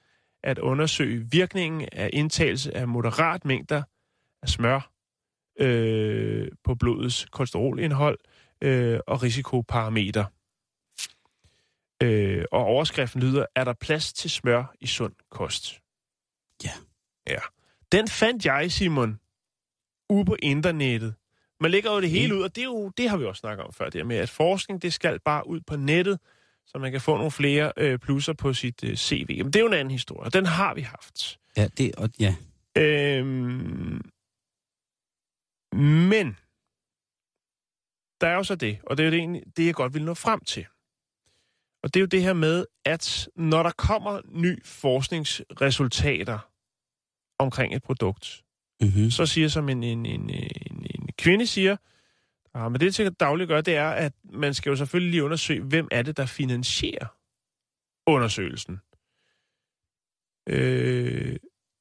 at 0.44 0.60
undersøge 0.60 1.28
virkningen 1.32 1.88
af 1.92 2.10
indtagelse 2.14 2.78
af 2.78 2.88
moderat 2.88 3.46
mængder 3.46 3.84
af 4.44 4.50
smør 4.50 4.92
øh, 5.60 6.48
på 6.64 6.76
blodets 6.76 7.26
kolesterolindhold 7.32 8.20
øh, 8.62 9.00
og 9.08 9.24
risikoparameter. 9.24 10.26
Øh, 12.04 12.46
og 12.52 12.64
overskriften 12.64 13.22
lyder, 13.22 13.46
er 13.56 13.64
der 13.64 13.74
plads 13.74 14.14
til 14.14 14.30
smør 14.30 14.76
i 14.80 14.88
sund 14.88 15.14
kost? 15.32 15.80
Ja. 16.64 16.72
Ja. 17.28 17.40
Den 17.92 18.08
fandt 18.08 18.46
jeg, 18.46 18.72
Simon, 18.72 19.20
ude 20.10 20.26
på 20.26 20.36
internettet. 20.40 21.16
Man 21.60 21.72
lægger 21.72 21.92
jo 21.92 22.02
det 22.02 22.10
hele 22.10 22.36
ud, 22.36 22.42
og 22.42 22.56
det, 22.56 22.62
er 22.62 22.66
jo, 22.66 22.90
det 22.90 23.10
har 23.10 23.18
vi 23.18 23.26
også 23.26 23.40
snakket 23.40 23.66
om 23.66 23.74
før, 23.74 23.86
det 23.86 24.02
her 24.02 24.06
med, 24.06 24.18
at 24.18 24.30
forskning, 24.30 24.82
det 24.82 24.94
skal 24.94 25.20
bare 25.20 25.48
ud 25.48 25.62
på 25.68 25.76
nettet, 25.76 26.20
så 26.66 26.78
man 26.78 26.92
kan 26.92 27.02
få 27.02 27.16
nogle 27.18 27.32
flere 27.32 27.72
øh, 27.78 28.00
plusser 28.00 28.34
på 28.34 28.54
sit 28.54 28.84
øh, 28.84 28.96
CV. 28.96 29.28
Men 29.28 29.46
det 29.46 29.56
er 29.56 29.60
jo 29.60 29.68
en 29.68 29.74
anden 29.74 29.92
historie, 29.92 30.26
og 30.26 30.34
den 30.34 30.46
har 30.46 30.74
vi 30.74 30.82
haft. 30.82 31.40
Ja, 31.58 31.68
det, 31.78 31.96
og, 31.96 32.10
ja. 32.20 32.36
Øhm, 32.78 34.02
men, 36.10 36.38
der 38.22 38.28
er 38.28 38.36
jo 38.36 38.44
så 38.44 38.56
det, 38.56 38.80
og 38.84 38.98
det 38.98 39.06
er 39.06 39.18
jo 39.18 39.34
det, 39.34 39.44
det, 39.58 39.66
jeg 39.66 39.74
godt 39.74 39.94
vil 39.94 40.04
nå 40.04 40.14
frem 40.14 40.40
til. 40.40 40.66
Og 41.84 41.94
det 41.94 41.96
er 41.96 42.02
jo 42.02 42.06
det 42.06 42.24
her 42.24 42.34
med, 42.34 42.66
at 42.86 43.30
når 43.36 43.64
der 43.64 43.72
kommer 43.72 44.22
ny 44.32 44.66
forskningsresultater 44.66 46.40
omkring 47.40 47.76
et 47.76 47.84
produkt, 47.84 48.44
Mm-hmm. 48.84 49.12
så 49.12 49.26
siger 49.26 49.48
som 49.48 49.70
en, 49.70 49.84
en, 49.84 50.06
en, 50.06 50.30
en, 50.30 50.86
en 50.96 51.10
kvinde 51.18 51.48
siger, 51.48 51.78
ah, 52.54 52.72
men 52.72 52.82
det 52.82 52.96
til 52.96 53.14
dagligt 53.14 53.48
gør, 53.48 53.62
det 53.62 53.76
er, 53.76 53.90
at 53.90 54.14
man 54.24 54.54
skal 54.54 54.70
jo 54.70 54.76
selvfølgelig 54.76 55.12
lige 55.12 55.24
undersøge, 55.24 55.62
hvem 55.62 55.88
er 55.92 56.02
det, 56.02 56.18
der 56.18 56.26
finansierer 56.26 57.08
undersøgelsen. 58.08 58.80
Øh, 60.50 61.36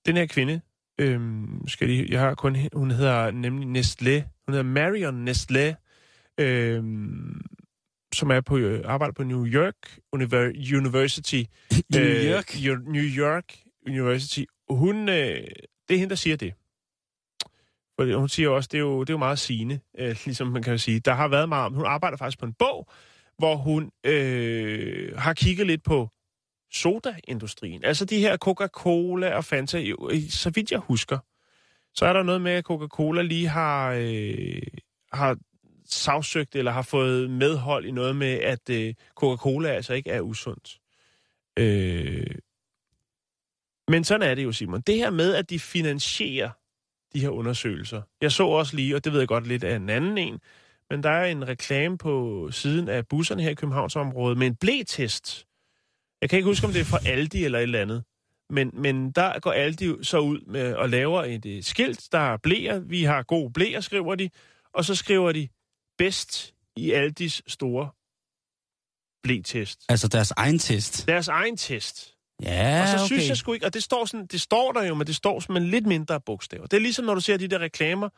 den 0.06 0.16
her 0.16 0.26
kvinde, 0.26 0.60
øh, 0.98 1.20
skal 1.66 1.88
lige, 1.88 2.06
jeg 2.10 2.20
har 2.20 2.34
kun, 2.34 2.56
hun 2.72 2.90
hedder 2.90 3.30
nemlig 3.30 3.82
Nestlé, 3.82 4.22
hun 4.46 4.54
hedder 4.54 4.62
Marion 4.62 5.28
Nestlé, 5.28 5.74
øh, 6.38 6.84
som 8.14 8.30
er 8.30 8.40
på 8.40 8.56
øh, 8.56 8.80
arbejder 8.84 9.12
på 9.14 9.22
New 9.22 9.46
York 9.46 9.74
Univer- 10.16 10.76
University. 10.76 11.42
New 11.94 12.02
Øh, 12.02 12.30
York? 12.30 12.50
Yo- 12.54 12.90
New 12.92 13.02
York 13.04 13.44
University. 13.86 14.44
Hun, 14.70 15.08
øh, 15.08 15.14
det 15.88 15.94
er 15.94 15.98
hende, 15.98 16.08
der 16.10 16.14
siger 16.16 16.36
det. 16.36 16.54
For 18.00 18.18
hun 18.18 18.28
siger 18.28 18.48
også, 18.48 18.68
det 18.72 18.78
er 18.78 18.82
jo, 18.82 19.00
det 19.00 19.10
er 19.10 19.14
jo 19.14 19.18
meget 19.18 19.38
sigende, 19.38 19.80
øh, 19.98 20.16
ligesom 20.24 20.46
man 20.46 20.62
kan 20.62 20.78
sige. 20.78 21.00
Der 21.00 21.12
har 21.14 21.28
været 21.28 21.48
meget 21.48 21.66
om, 21.66 21.74
hun 21.74 21.86
arbejder 21.86 22.16
faktisk 22.16 22.38
på 22.38 22.46
en 22.46 22.54
bog, 22.58 22.88
hvor 23.38 23.56
hun 23.56 23.90
øh, 24.06 25.16
har 25.18 25.34
kigget 25.34 25.66
lidt 25.66 25.82
på 25.84 26.08
sodaindustrien. 26.72 27.84
Altså 27.84 28.04
de 28.04 28.18
her 28.18 28.36
Coca-Cola 28.36 29.34
og 29.34 29.44
Fanta, 29.44 29.78
jo, 29.78 30.08
øh, 30.12 30.20
så 30.30 30.50
vidt 30.50 30.70
jeg 30.72 30.78
husker, 30.78 31.18
så 31.94 32.06
er 32.06 32.12
der 32.12 32.22
noget 32.22 32.40
med, 32.40 32.52
at 32.52 32.64
Coca-Cola 32.64 33.22
lige 33.22 33.48
har, 33.48 33.92
øh, 33.98 34.62
har 35.12 35.36
sagsøgt 35.92 36.56
eller 36.56 36.72
har 36.72 36.82
fået 36.82 37.30
medhold 37.30 37.84
i 37.84 37.90
noget 37.90 38.16
med, 38.16 38.32
at 38.32 38.70
øh, 38.70 38.94
Coca-Cola 39.14 39.68
altså 39.68 39.94
ikke 39.94 40.10
er 40.10 40.20
usundt. 40.20 40.80
Øh, 41.58 42.34
men 43.88 44.04
sådan 44.04 44.30
er 44.30 44.34
det 44.34 44.44
jo, 44.44 44.52
Simon. 44.52 44.80
Det 44.80 44.96
her 44.96 45.10
med, 45.10 45.34
at 45.34 45.50
de 45.50 45.58
finansierer 45.58 46.50
de 47.14 47.20
her 47.20 47.28
undersøgelser. 47.28 48.02
Jeg 48.20 48.32
så 48.32 48.46
også 48.46 48.76
lige, 48.76 48.96
og 48.96 49.04
det 49.04 49.12
ved 49.12 49.20
jeg 49.20 49.28
godt 49.28 49.46
lidt 49.46 49.64
af 49.64 49.76
en 49.76 49.88
anden 49.88 50.18
en, 50.18 50.40
men 50.90 51.02
der 51.02 51.10
er 51.10 51.24
en 51.24 51.48
reklame 51.48 51.98
på 51.98 52.48
siden 52.50 52.88
af 52.88 53.06
busserne 53.06 53.42
her 53.42 53.50
i 53.50 53.54
Københavnsområdet 53.54 54.38
med 54.38 54.46
en 54.46 54.56
blætest. 54.56 55.46
Jeg 56.20 56.30
kan 56.30 56.36
ikke 56.36 56.48
huske, 56.48 56.66
om 56.66 56.72
det 56.72 56.80
er 56.80 56.84
fra 56.84 56.98
Aldi 57.06 57.44
eller 57.44 57.58
et 57.58 57.62
eller 57.62 57.80
andet. 57.80 58.04
Men, 58.50 58.70
men 58.74 59.12
der 59.12 59.38
går 59.38 59.52
Aldi 59.52 60.04
så 60.04 60.18
ud 60.18 60.40
med 60.46 60.74
og 60.74 60.88
laver 60.88 61.24
et, 61.24 61.46
et 61.46 61.64
skilt, 61.64 62.08
der 62.12 62.18
er 62.18 62.36
blæer. 62.36 62.78
Vi 62.78 63.04
har 63.04 63.22
gode 63.22 63.52
blæer, 63.52 63.80
skriver 63.80 64.14
de. 64.14 64.30
Og 64.74 64.84
så 64.84 64.94
skriver 64.94 65.32
de, 65.32 65.48
bedst 66.02 66.54
i 66.76 66.92
Aldis 66.92 67.42
store 67.46 67.88
blætest. 69.22 69.80
Altså 69.88 70.08
deres 70.08 70.30
egen 70.30 70.58
test. 70.58 71.06
Deres 71.08 71.28
egen 71.28 71.56
test. 71.56 72.14
Ja, 72.42 72.82
Og 72.82 72.88
så 72.88 72.94
okay. 72.96 73.06
synes 73.06 73.28
jeg 73.28 73.36
sgu 73.36 73.52
ikke, 73.52 73.66
og 73.66 73.74
det 73.74 73.82
står, 73.82 74.04
sådan, 74.04 74.26
det 74.26 74.40
står 74.40 74.72
der 74.72 74.82
jo, 74.84 74.94
men 74.94 75.06
det 75.06 75.16
står 75.16 75.52
med 75.52 75.60
lidt 75.60 75.86
mindre 75.86 76.20
bogstaver. 76.20 76.66
Det 76.66 76.76
er 76.76 76.80
ligesom, 76.80 77.04
når 77.04 77.14
du 77.14 77.20
ser 77.20 77.36
de 77.36 77.48
der 77.48 77.58
reklamer 77.58 78.08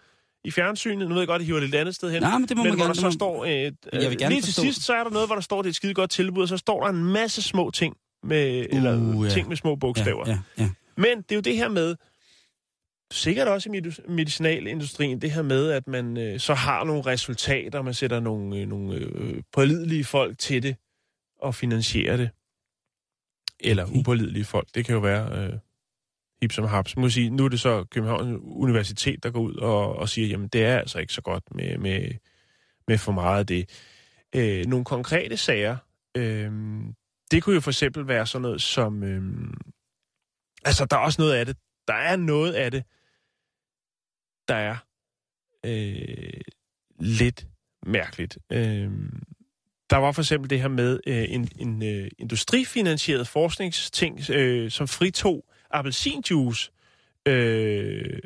i 0.45 0.51
fjernsynet. 0.51 1.09
Nu 1.09 1.15
ved 1.15 1.21
jeg 1.21 1.27
godt, 1.29 1.41
at 1.41 1.43
I 1.43 1.47
hiver 1.47 1.61
det 1.61 1.69
et 1.69 1.75
andet 1.75 1.95
sted 1.95 2.11
hen. 2.11 2.23
Nej, 2.23 2.39
men 2.39 2.49
det 2.49 2.57
må 2.57 2.63
men 2.63 2.71
man 2.71 2.79
hvor 2.79 2.85
gerne. 2.85 2.95
der 2.95 3.11
så 3.11 3.11
står... 3.11 3.45
Øh, 3.45 3.51
Jeg 3.53 4.11
vil 4.11 4.19
gerne 4.19 4.35
lige 4.35 4.43
til 4.43 4.55
forstå 4.55 4.63
sidst, 4.63 4.83
så 4.83 4.95
er 4.95 5.05
der 5.05 5.11
noget, 5.11 5.29
hvor 5.29 5.35
der 5.35 5.43
står, 5.43 5.63
det 5.63 5.67
er 5.67 5.71
et 5.71 5.77
skide 5.77 5.95
godt 5.95 6.11
tilbud, 6.11 6.43
og 6.43 6.49
så 6.49 6.57
står 6.57 6.83
der 6.83 6.89
en 6.91 7.05
masse 7.05 7.43
små 7.43 7.71
ting 7.71 7.97
med, 8.23 8.67
eller 8.71 8.97
Uh, 8.97 9.27
ja. 9.27 9.31
ting 9.31 9.49
med 9.49 9.57
små 9.57 9.75
bogstaver. 9.77 10.25
Ja, 10.29 10.39
ja, 10.59 10.63
ja. 10.65 10.71
Men 10.97 11.19
det 11.19 11.33
er 11.33 11.37
jo 11.37 11.41
det 11.41 11.57
her 11.57 11.69
med, 11.69 11.97
sikkert 13.13 13.49
også 13.49 13.71
i 13.71 13.79
medi- 13.79 14.11
medicinalindustrien, 14.13 15.21
det 15.21 15.31
her 15.31 15.43
med, 15.43 15.71
at 15.71 15.87
man 15.87 16.17
øh, 16.17 16.41
så 16.41 16.55
har 16.55 16.85
nogle 16.85 17.03
resultater, 17.03 17.83
man 17.83 17.95
sætter 17.95 18.21
nogle, 18.21 18.59
øh, 18.59 18.69
nogle 18.69 18.95
øh, 18.95 19.43
pålidelige 19.53 20.05
folk 20.05 20.39
til 20.39 20.63
det, 20.63 20.77
og 21.41 21.55
finansierer 21.55 22.17
det. 22.17 22.31
Eller 23.61 23.87
upålidelige 23.99 24.45
folk. 24.45 24.69
Det 24.75 24.85
kan 24.85 24.95
jo 24.95 25.01
være 25.01 25.45
øh, 25.45 25.59
hip 26.43 26.53
som 26.53 26.65
haps. 26.65 26.97
Må 26.97 27.09
sige, 27.09 27.31
nu 27.31 27.45
er 27.45 27.49
det 27.49 27.61
så 27.61 27.85
Københavns 27.85 28.41
Universitet, 28.43 29.23
der 29.23 29.31
går 29.31 29.41
ud 29.41 29.55
og, 29.55 29.97
og 29.97 30.09
siger, 30.09 30.29
jamen 30.29 30.49
det 30.49 30.65
er 30.65 30.79
altså 30.79 30.99
ikke 30.99 31.13
så 31.13 31.23
godt 31.23 31.55
med, 31.55 31.79
med, 31.79 32.11
med 32.89 32.99
for 32.99 33.13
meget 33.13 33.39
af 33.39 33.47
det. 33.47 33.71
Øh, 34.37 34.67
nogle 34.67 34.85
konkrete 34.85 35.37
sager, 35.37 35.77
øh, 36.17 36.53
det 37.31 37.43
kunne 37.43 37.55
jo 37.55 37.61
for 37.61 37.71
eksempel 37.71 38.09
være 38.09 38.27
sådan 38.27 38.43
noget 38.43 38.63
som... 38.63 39.03
Øh, 39.03 39.23
altså, 40.65 40.85
der 40.85 40.97
er 40.97 41.01
også 41.01 41.23
noget 41.23 41.35
af 41.35 41.47
det. 41.47 41.57
Der 41.89 41.95
er 41.95 42.17
noget 42.17 42.53
af 42.53 42.71
det, 42.71 42.85
der 44.49 44.55
er 44.55 44.77
øh, 45.65 46.41
lidt 47.01 47.47
mærkeligt. 47.87 48.39
Øh, 48.53 48.91
der 49.91 49.97
var 49.97 50.13
for 50.13 50.23
eksempel 50.23 50.51
det 50.51 50.61
her 50.61 50.69
med 50.69 51.01
øh, 51.07 51.25
en, 51.29 51.49
en 51.59 51.83
øh, 51.83 52.11
industrifinansieret 52.19 53.29
forskningsting, 53.29 54.31
øh, 54.31 54.71
som 54.71 54.89
fritog 54.89 55.45
appelsinjuice. 55.71 56.71
Øh, 57.27 58.19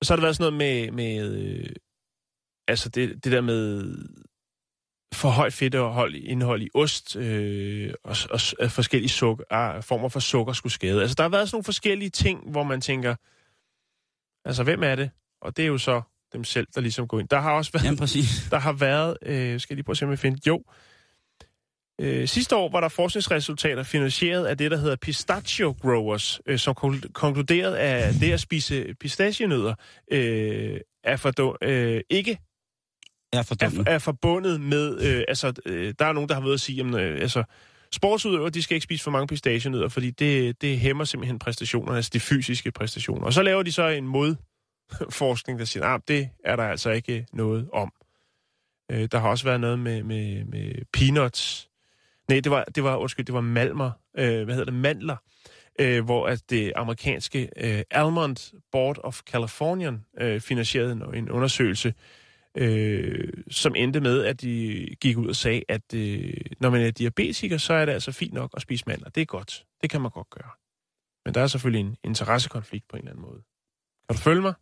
og 0.00 0.06
så 0.06 0.12
har 0.12 0.16
der 0.16 0.22
været 0.22 0.36
sådan 0.36 0.52
noget 0.52 0.58
med, 0.58 0.90
med 0.90 1.36
øh, 1.36 1.70
altså 2.68 2.88
det, 2.88 3.24
det 3.24 3.32
der 3.32 3.40
med 3.40 3.94
for 5.12 5.28
højt 5.28 5.52
fedtindhold 5.52 6.14
indhold 6.14 6.62
i 6.62 6.68
ost 6.74 7.16
øh, 7.16 7.94
og, 8.04 8.16
og, 8.30 8.40
og 8.60 8.70
forskellige 8.70 9.08
sukker, 9.08 9.44
ah, 9.50 9.82
former 9.82 10.08
for 10.08 10.20
sukker 10.20 10.52
skulle 10.52 10.72
skade. 10.72 11.00
Altså 11.00 11.14
der 11.14 11.22
har 11.22 11.28
været 11.30 11.48
sådan 11.48 11.56
nogle 11.56 11.64
forskellige 11.64 12.10
ting, 12.10 12.50
hvor 12.50 12.62
man 12.62 12.80
tænker, 12.80 13.14
altså 14.44 14.62
hvem 14.62 14.82
er 14.82 14.94
det? 14.94 15.10
Og 15.42 15.56
det 15.56 15.62
er 15.62 15.66
jo 15.66 15.78
så 15.78 16.02
dem 16.32 16.44
selv, 16.44 16.66
der 16.74 16.80
ligesom 16.80 17.08
går 17.08 17.20
ind. 17.20 17.28
Der 17.28 17.40
har 17.40 17.52
også 17.52 17.72
været 17.72 17.84
Jamen, 17.84 17.98
præcis. 17.98 18.28
der 18.50 18.58
har 18.58 18.72
været, 18.72 19.16
øh, 19.22 19.60
skal 19.60 19.74
jeg 19.74 19.76
lige 19.76 19.84
prøve 19.84 19.94
at 19.94 19.98
se, 19.98 20.04
om 20.04 20.10
jeg 20.10 20.18
finder, 20.18 20.38
jo, 20.46 20.62
øh, 22.00 22.28
sidste 22.28 22.56
år 22.56 22.70
var 22.70 22.80
der 22.80 22.88
forskningsresultater 22.88 23.82
finansieret 23.82 24.46
af 24.46 24.58
det, 24.58 24.70
der 24.70 24.76
hedder 24.76 24.96
Pistachio 24.96 25.74
Growers, 25.82 26.40
øh, 26.46 26.58
som 26.58 26.74
kon- 26.80 27.12
konkluderede, 27.12 27.78
at 27.78 28.14
det 28.20 28.32
at 28.32 28.40
spise 28.40 28.94
pistachienødder 29.00 29.74
øh, 30.12 30.80
er, 31.04 31.16
for, 31.16 31.56
øh, 31.62 32.00
ikke 32.10 32.38
er 33.32 33.56
er, 33.60 33.84
er 33.86 33.98
forbundet 33.98 34.60
med, 34.60 35.00
øh, 35.00 35.24
altså, 35.28 35.52
øh, 35.66 35.94
der 35.98 36.04
er 36.04 36.12
nogen, 36.12 36.28
der 36.28 36.34
har 36.34 36.42
været 36.42 36.54
at 36.54 36.60
sige, 36.60 36.76
jamen, 36.76 36.94
øh, 37.00 37.20
altså, 37.20 37.44
sportsudøvere, 37.92 38.50
de 38.50 38.62
skal 38.62 38.74
ikke 38.74 38.84
spise 38.84 39.04
for 39.04 39.10
mange 39.10 39.26
pistachienødder, 39.26 39.88
fordi 39.88 40.10
det, 40.10 40.62
det 40.62 40.78
hæmmer 40.78 41.04
simpelthen 41.04 41.38
præstationerne, 41.38 41.96
altså 41.96 42.10
de 42.14 42.20
fysiske 42.20 42.70
præstationer. 42.70 43.24
Og 43.24 43.32
så 43.32 43.42
laver 43.42 43.62
de 43.62 43.72
så 43.72 43.88
en 43.88 44.06
modforskning, 44.06 45.58
der 45.58 45.64
siger, 45.64 45.86
at 45.86 46.08
det 46.08 46.28
er 46.44 46.56
der 46.56 46.64
altså 46.64 46.90
ikke 46.90 47.16
øh, 47.16 47.24
noget 47.32 47.68
om. 47.72 47.92
Øh, 48.92 49.08
der 49.12 49.18
har 49.18 49.28
også 49.28 49.44
været 49.44 49.60
noget 49.60 49.78
med, 49.78 50.02
med, 50.02 50.44
med 50.44 50.74
peanuts. 50.92 51.68
Nej, 52.28 52.40
det 52.40 52.50
var, 52.50 52.64
det 52.64 52.84
var, 52.84 52.96
undskyld, 52.96 53.26
det 53.26 53.34
var 53.34 53.40
malmer, 53.40 53.90
øh, 54.18 54.44
hvad 54.44 54.54
hedder 54.54 54.64
det, 54.64 54.74
mandler, 54.74 55.16
øh, 55.80 56.04
hvor 56.04 56.26
at 56.26 56.50
det 56.50 56.72
amerikanske 56.76 57.48
øh, 57.56 57.82
Almond 57.90 58.54
Board 58.72 58.98
of 59.04 59.20
California 59.20 59.92
øh, 60.20 60.40
finansierede 60.40 60.92
en, 60.92 61.14
en 61.14 61.30
undersøgelse, 61.30 61.94
øh, 62.56 63.32
som 63.50 63.74
endte 63.76 64.00
med, 64.00 64.24
at 64.24 64.40
de 64.40 64.86
gik 65.00 65.16
ud 65.16 65.28
og 65.28 65.36
sagde, 65.36 65.62
at 65.68 65.94
øh, 65.94 66.34
når 66.60 66.70
man 66.70 66.80
er 66.80 66.90
diabetiker, 66.90 67.58
så 67.58 67.74
er 67.74 67.84
det 67.84 67.92
altså 67.92 68.12
fint 68.12 68.32
nok 68.32 68.50
at 68.56 68.62
spise 68.62 68.84
mandler. 68.86 69.10
Det 69.10 69.20
er 69.20 69.24
godt. 69.24 69.64
Det 69.82 69.90
kan 69.90 70.00
man 70.00 70.10
godt 70.10 70.30
gøre. 70.30 70.50
Men 71.24 71.34
der 71.34 71.40
er 71.40 71.46
selvfølgelig 71.46 71.80
en 71.86 71.96
interessekonflikt 72.04 72.88
på 72.88 72.96
en 72.96 73.00
eller 73.00 73.10
anden 73.10 73.22
måde. 73.22 73.42
Kan 74.08 74.16
du 74.16 74.22
følge 74.22 74.42
mig? 74.42 74.54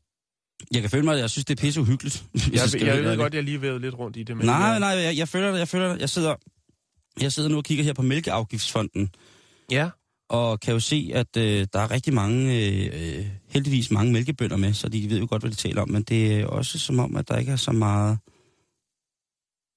Jeg 0.73 0.81
kan 0.81 0.91
føle 0.91 1.05
mig, 1.05 1.19
jeg 1.19 1.31
synes, 1.31 1.45
det 1.45 1.59
er 1.59 1.63
pisse 1.63 1.81
uhyggeligt. 1.81 2.25
Jeg, 2.53 2.61
jeg, 2.75 2.87
jeg 2.87 3.05
ved 3.05 3.17
godt, 3.17 3.35
jeg 3.35 3.43
lige 3.43 3.63
vævet 3.63 3.81
lidt 3.81 3.95
rundt 3.95 4.17
i 4.17 4.23
det. 4.23 4.37
Men 4.37 4.47
Nej, 4.47 4.57
jeg, 4.57 4.81
nej, 4.81 4.89
jeg, 4.89 5.17
jeg 5.17 5.29
føler 5.29 5.51
det, 5.51 5.59
jeg 5.59 5.69
føler 5.69 5.93
det. 5.93 6.01
Jeg 6.01 6.11
sidder, 6.11 6.35
jeg 7.21 7.33
sidder 7.33 7.49
nu 7.49 7.57
og 7.57 7.65
kigger 7.65 7.85
her 7.85 7.93
på 7.93 8.03
Mælkeafgiftsfonden, 8.03 9.11
Ja, 9.71 9.91
og 10.31 10.61
kan 10.61 10.75
jo 10.75 10.81
se, 10.81 11.11
at 11.15 11.37
øh, 11.37 11.67
der 11.73 11.79
er 11.81 11.91
rigtig 11.91 12.15
mange, 12.15 12.65
øh, 12.65 13.27
heldigvis 13.49 13.91
mange 13.91 14.13
mælkebønder 14.13 14.57
med, 14.57 14.73
så 14.73 14.89
de 14.89 15.11
ved 15.11 15.19
jo 15.19 15.27
godt, 15.31 15.43
hvad 15.43 15.51
de 15.51 15.57
taler 15.57 15.83
om, 15.83 15.91
men 15.91 16.03
det 16.03 16.41
er 16.41 16.47
også 16.47 16.79
som 16.79 16.99
om, 16.99 17.17
at 17.17 17.29
der 17.29 17.39
ikke 17.39 17.53
er 17.53 17.57
så 17.57 17.73
meget 17.73 18.19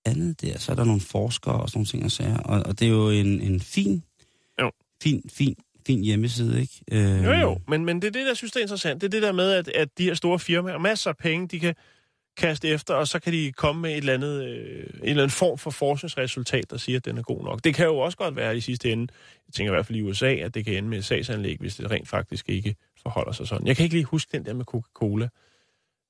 andet 0.05 0.41
der. 0.41 0.59
Så 0.59 0.71
er 0.71 0.75
der 0.75 0.83
nogle 0.83 1.01
forskere 1.01 1.61
og 1.61 1.69
sådan 1.69 1.77
nogle 1.77 1.87
ting, 1.87 2.05
og, 2.05 2.11
sager, 2.11 2.37
og, 2.37 2.63
og 2.65 2.79
det 2.79 2.85
er 2.85 2.89
jo 2.89 3.09
en, 3.09 3.41
en 3.41 3.59
fin, 3.59 4.03
Jo. 4.61 4.71
fin, 5.03 5.29
fin, 5.29 5.55
fin 5.87 6.03
hjemmeside, 6.03 6.61
ikke? 6.61 6.81
Øh, 6.91 7.23
jo 7.23 7.31
jo, 7.31 7.59
men, 7.67 7.85
men 7.85 8.01
det 8.01 8.07
er 8.07 8.11
det, 8.11 8.25
der 8.27 8.33
synes, 8.33 8.51
det 8.51 8.59
er 8.59 8.63
interessant. 8.63 9.01
Det 9.01 9.07
er 9.07 9.11
det 9.11 9.21
der 9.21 9.31
med, 9.31 9.51
at, 9.51 9.67
at 9.67 9.97
de 9.97 10.03
her 10.03 10.13
store 10.13 10.39
firmaer, 10.39 10.77
masser 10.77 11.09
af 11.09 11.17
penge, 11.17 11.47
de 11.47 11.59
kan 11.59 11.75
kaste 12.37 12.67
efter, 12.67 12.93
og 12.93 13.07
så 13.07 13.19
kan 13.19 13.33
de 13.33 13.51
komme 13.51 13.81
med 13.81 13.91
et 13.91 13.97
eller 13.97 14.13
andet, 14.13 14.43
øh, 14.43 14.83
en 14.83 15.09
eller 15.09 15.23
anden 15.23 15.29
form 15.29 15.57
for 15.57 15.71
forskningsresultat, 15.71 16.71
der 16.71 16.77
siger, 16.77 16.99
at 16.99 17.05
den 17.05 17.17
er 17.17 17.21
god 17.21 17.43
nok. 17.43 17.63
Det 17.63 17.75
kan 17.75 17.85
jo 17.85 17.97
også 17.97 18.17
godt 18.17 18.35
være 18.35 18.57
i 18.57 18.61
sidste 18.61 18.91
ende, 18.91 19.13
jeg 19.47 19.53
tænker 19.53 19.71
i 19.71 19.75
hvert 19.75 19.85
fald 19.85 19.97
i 19.97 20.01
USA, 20.01 20.33
at 20.33 20.53
det 20.53 20.65
kan 20.65 20.73
ende 20.73 20.89
med 20.89 20.97
et 20.97 21.05
sagsanlæg, 21.05 21.57
hvis 21.59 21.75
det 21.75 21.91
rent 21.91 22.09
faktisk 22.09 22.49
ikke 22.49 22.75
forholder 23.01 23.31
sig 23.31 23.47
sådan. 23.47 23.67
Jeg 23.67 23.75
kan 23.75 23.83
ikke 23.83 23.95
lige 23.95 24.05
huske 24.05 24.29
den 24.37 24.45
der 24.45 24.53
med 24.53 24.65
Coca-Cola. 24.65 25.29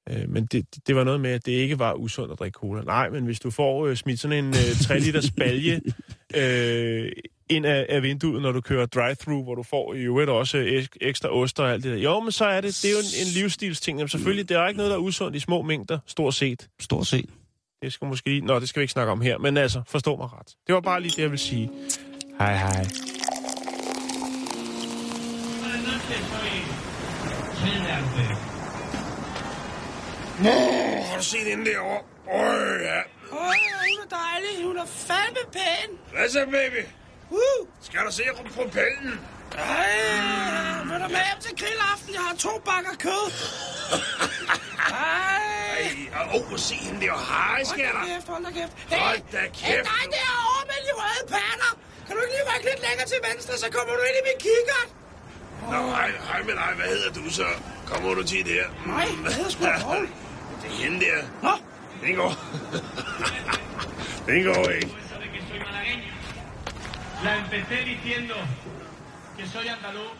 Øh, 0.09 0.29
men 0.29 0.45
det, 0.45 0.87
det 0.87 0.95
var 0.95 1.03
noget 1.03 1.21
med, 1.21 1.31
at 1.31 1.45
det 1.45 1.51
ikke 1.51 1.79
var 1.79 1.93
usundt 1.93 2.31
at 2.31 2.39
drikke 2.39 2.55
cola. 2.55 2.81
Nej, 2.81 3.09
men 3.09 3.25
hvis 3.25 3.39
du 3.39 3.51
får 3.51 3.85
øh, 3.87 3.95
smidt 3.95 4.19
sådan 4.19 4.45
en 4.45 4.49
øh, 4.49 4.77
3 4.81 4.99
liters 4.99 5.31
balje 5.31 5.81
øh, 6.41 7.11
ind 7.49 7.65
af, 7.65 7.85
af 7.89 8.03
vinduet, 8.03 8.41
når 8.41 8.51
du 8.51 8.61
kører 8.61 8.85
drive-thru, 8.85 9.43
hvor 9.43 9.55
du 9.55 9.63
får 9.63 9.93
i 9.93 9.97
øvrigt 9.99 10.29
også 10.29 10.57
ek- 10.57 10.97
ekstra 11.01 11.29
ost 11.29 11.59
og 11.59 11.71
alt 11.71 11.83
det 11.83 11.91
der. 11.91 11.97
Jo, 11.97 12.19
men 12.19 12.31
så 12.31 12.45
er 12.45 12.61
det, 12.61 12.79
det 12.81 12.85
er 12.89 12.91
jo 12.91 12.97
en, 12.99 13.27
en 13.27 13.33
livsstilsting. 13.33 13.97
Jamen, 13.97 14.09
selvfølgelig, 14.09 14.49
det 14.49 14.57
er 14.57 14.67
ikke 14.67 14.77
noget, 14.77 14.89
der 14.89 14.97
er 14.97 15.01
usundt 15.01 15.35
i 15.35 15.39
små 15.39 15.61
mængder, 15.61 15.99
stort 16.07 16.33
set. 16.33 16.67
Stort 16.81 17.07
set. 17.07 17.29
Det 17.81 17.93
skal 17.93 18.07
måske 18.07 18.29
lige... 18.29 18.41
Nå, 18.41 18.59
det 18.59 18.69
skal 18.69 18.79
vi 18.79 18.83
ikke 18.83 18.91
snakke 18.93 19.11
om 19.11 19.21
her, 19.21 19.37
men 19.37 19.57
altså, 19.57 19.81
forstå 19.87 20.15
mig 20.15 20.33
ret. 20.33 20.47
Det 20.67 20.75
var 20.75 20.81
bare 20.81 21.01
lige 21.01 21.11
det, 21.11 21.21
jeg 21.21 21.31
vil 21.31 21.39
sige. 21.39 21.69
Hej, 22.39 22.57
hej. 22.57 22.85
Åh, 30.39 31.05
har 31.09 31.17
du 31.17 31.23
set 31.23 31.47
hende 31.49 31.65
derovre? 31.71 31.99
Åh, 32.33 32.81
ja. 32.89 32.99
Åh, 33.31 33.53
hun 33.89 33.99
er 34.05 34.09
dejlig. 34.23 34.65
Hun 34.67 34.77
er 34.77 34.85
fandme 34.85 35.43
pæn. 35.53 35.89
Hvad 36.13 36.29
så, 36.29 36.45
baby? 36.45 36.81
Uh, 37.37 37.59
Skal 37.87 37.99
du 38.07 38.11
se 38.19 38.23
på 38.37 38.43
propellen? 38.57 39.13
ej, 39.57 40.83
vil 40.89 40.97
du 41.03 41.07
med 41.15 41.23
hjem 41.29 41.39
til 41.45 41.53
grillaften? 41.61 42.09
Jeg 42.17 42.21
har 42.29 42.35
to 42.45 42.53
bakker 42.69 42.95
kød. 43.05 43.25
Ej. 44.89 45.83
Ej, 46.17 46.35
åh, 46.35 46.51
oh, 46.51 46.57
se 46.67 46.75
hende 46.85 46.99
der. 47.05 47.13
Hej, 47.31 47.49
Hold 47.49 47.59
da 47.59 47.65
skatter. 47.73 48.03
kæft, 48.11 48.27
hold 48.33 48.43
da 48.47 48.51
kæft. 48.59 48.73
Hold 49.03 49.19
da 49.35 49.39
Hey, 49.39 49.51
kæft, 49.59 49.85
dig 49.91 50.03
du. 50.05 50.11
derovre 50.17 50.61
med 50.71 50.79
de 50.87 50.91
røde 51.01 51.23
patter. 51.35 51.71
Kan 52.05 52.11
du 52.15 52.19
ikke 52.25 52.33
lige 52.37 52.45
rykke 52.51 52.65
lidt 52.71 52.81
længere 52.87 53.07
til 53.13 53.19
venstre, 53.29 53.53
så 53.63 53.67
kommer 53.75 53.93
du 53.97 54.01
ind 54.09 54.17
i 54.21 54.23
min 54.29 54.37
kikkert? 54.47 54.87
Nå, 55.73 55.79
hej, 55.95 56.09
hej 56.29 56.39
med 56.49 56.53
dig. 56.61 56.69
Hvad 56.79 56.87
hedder 56.95 57.11
du 57.19 57.23
så? 57.39 57.47
Kommer 57.89 58.13
du 58.13 58.23
til 58.31 58.41
der? 58.51 58.65
Nej, 58.91 59.07
jeg 59.25 59.33
hedder 59.37 59.49
sgu 59.55 59.63
da. 59.71 59.75
Det 60.61 60.67
er 60.71 60.75
hende 60.83 60.97
der. 61.05 61.19
Nå, 61.45 61.53
Den 62.03 62.15
går. 62.15 62.31
Den 64.27 64.39
går 64.49 64.63
ikke. 64.69 64.91
La 67.23 67.37
empecé 67.37 67.77
diciendo 67.85 68.35
que 69.37 69.47
soy 69.47 69.67
andaluz. 69.67 70.11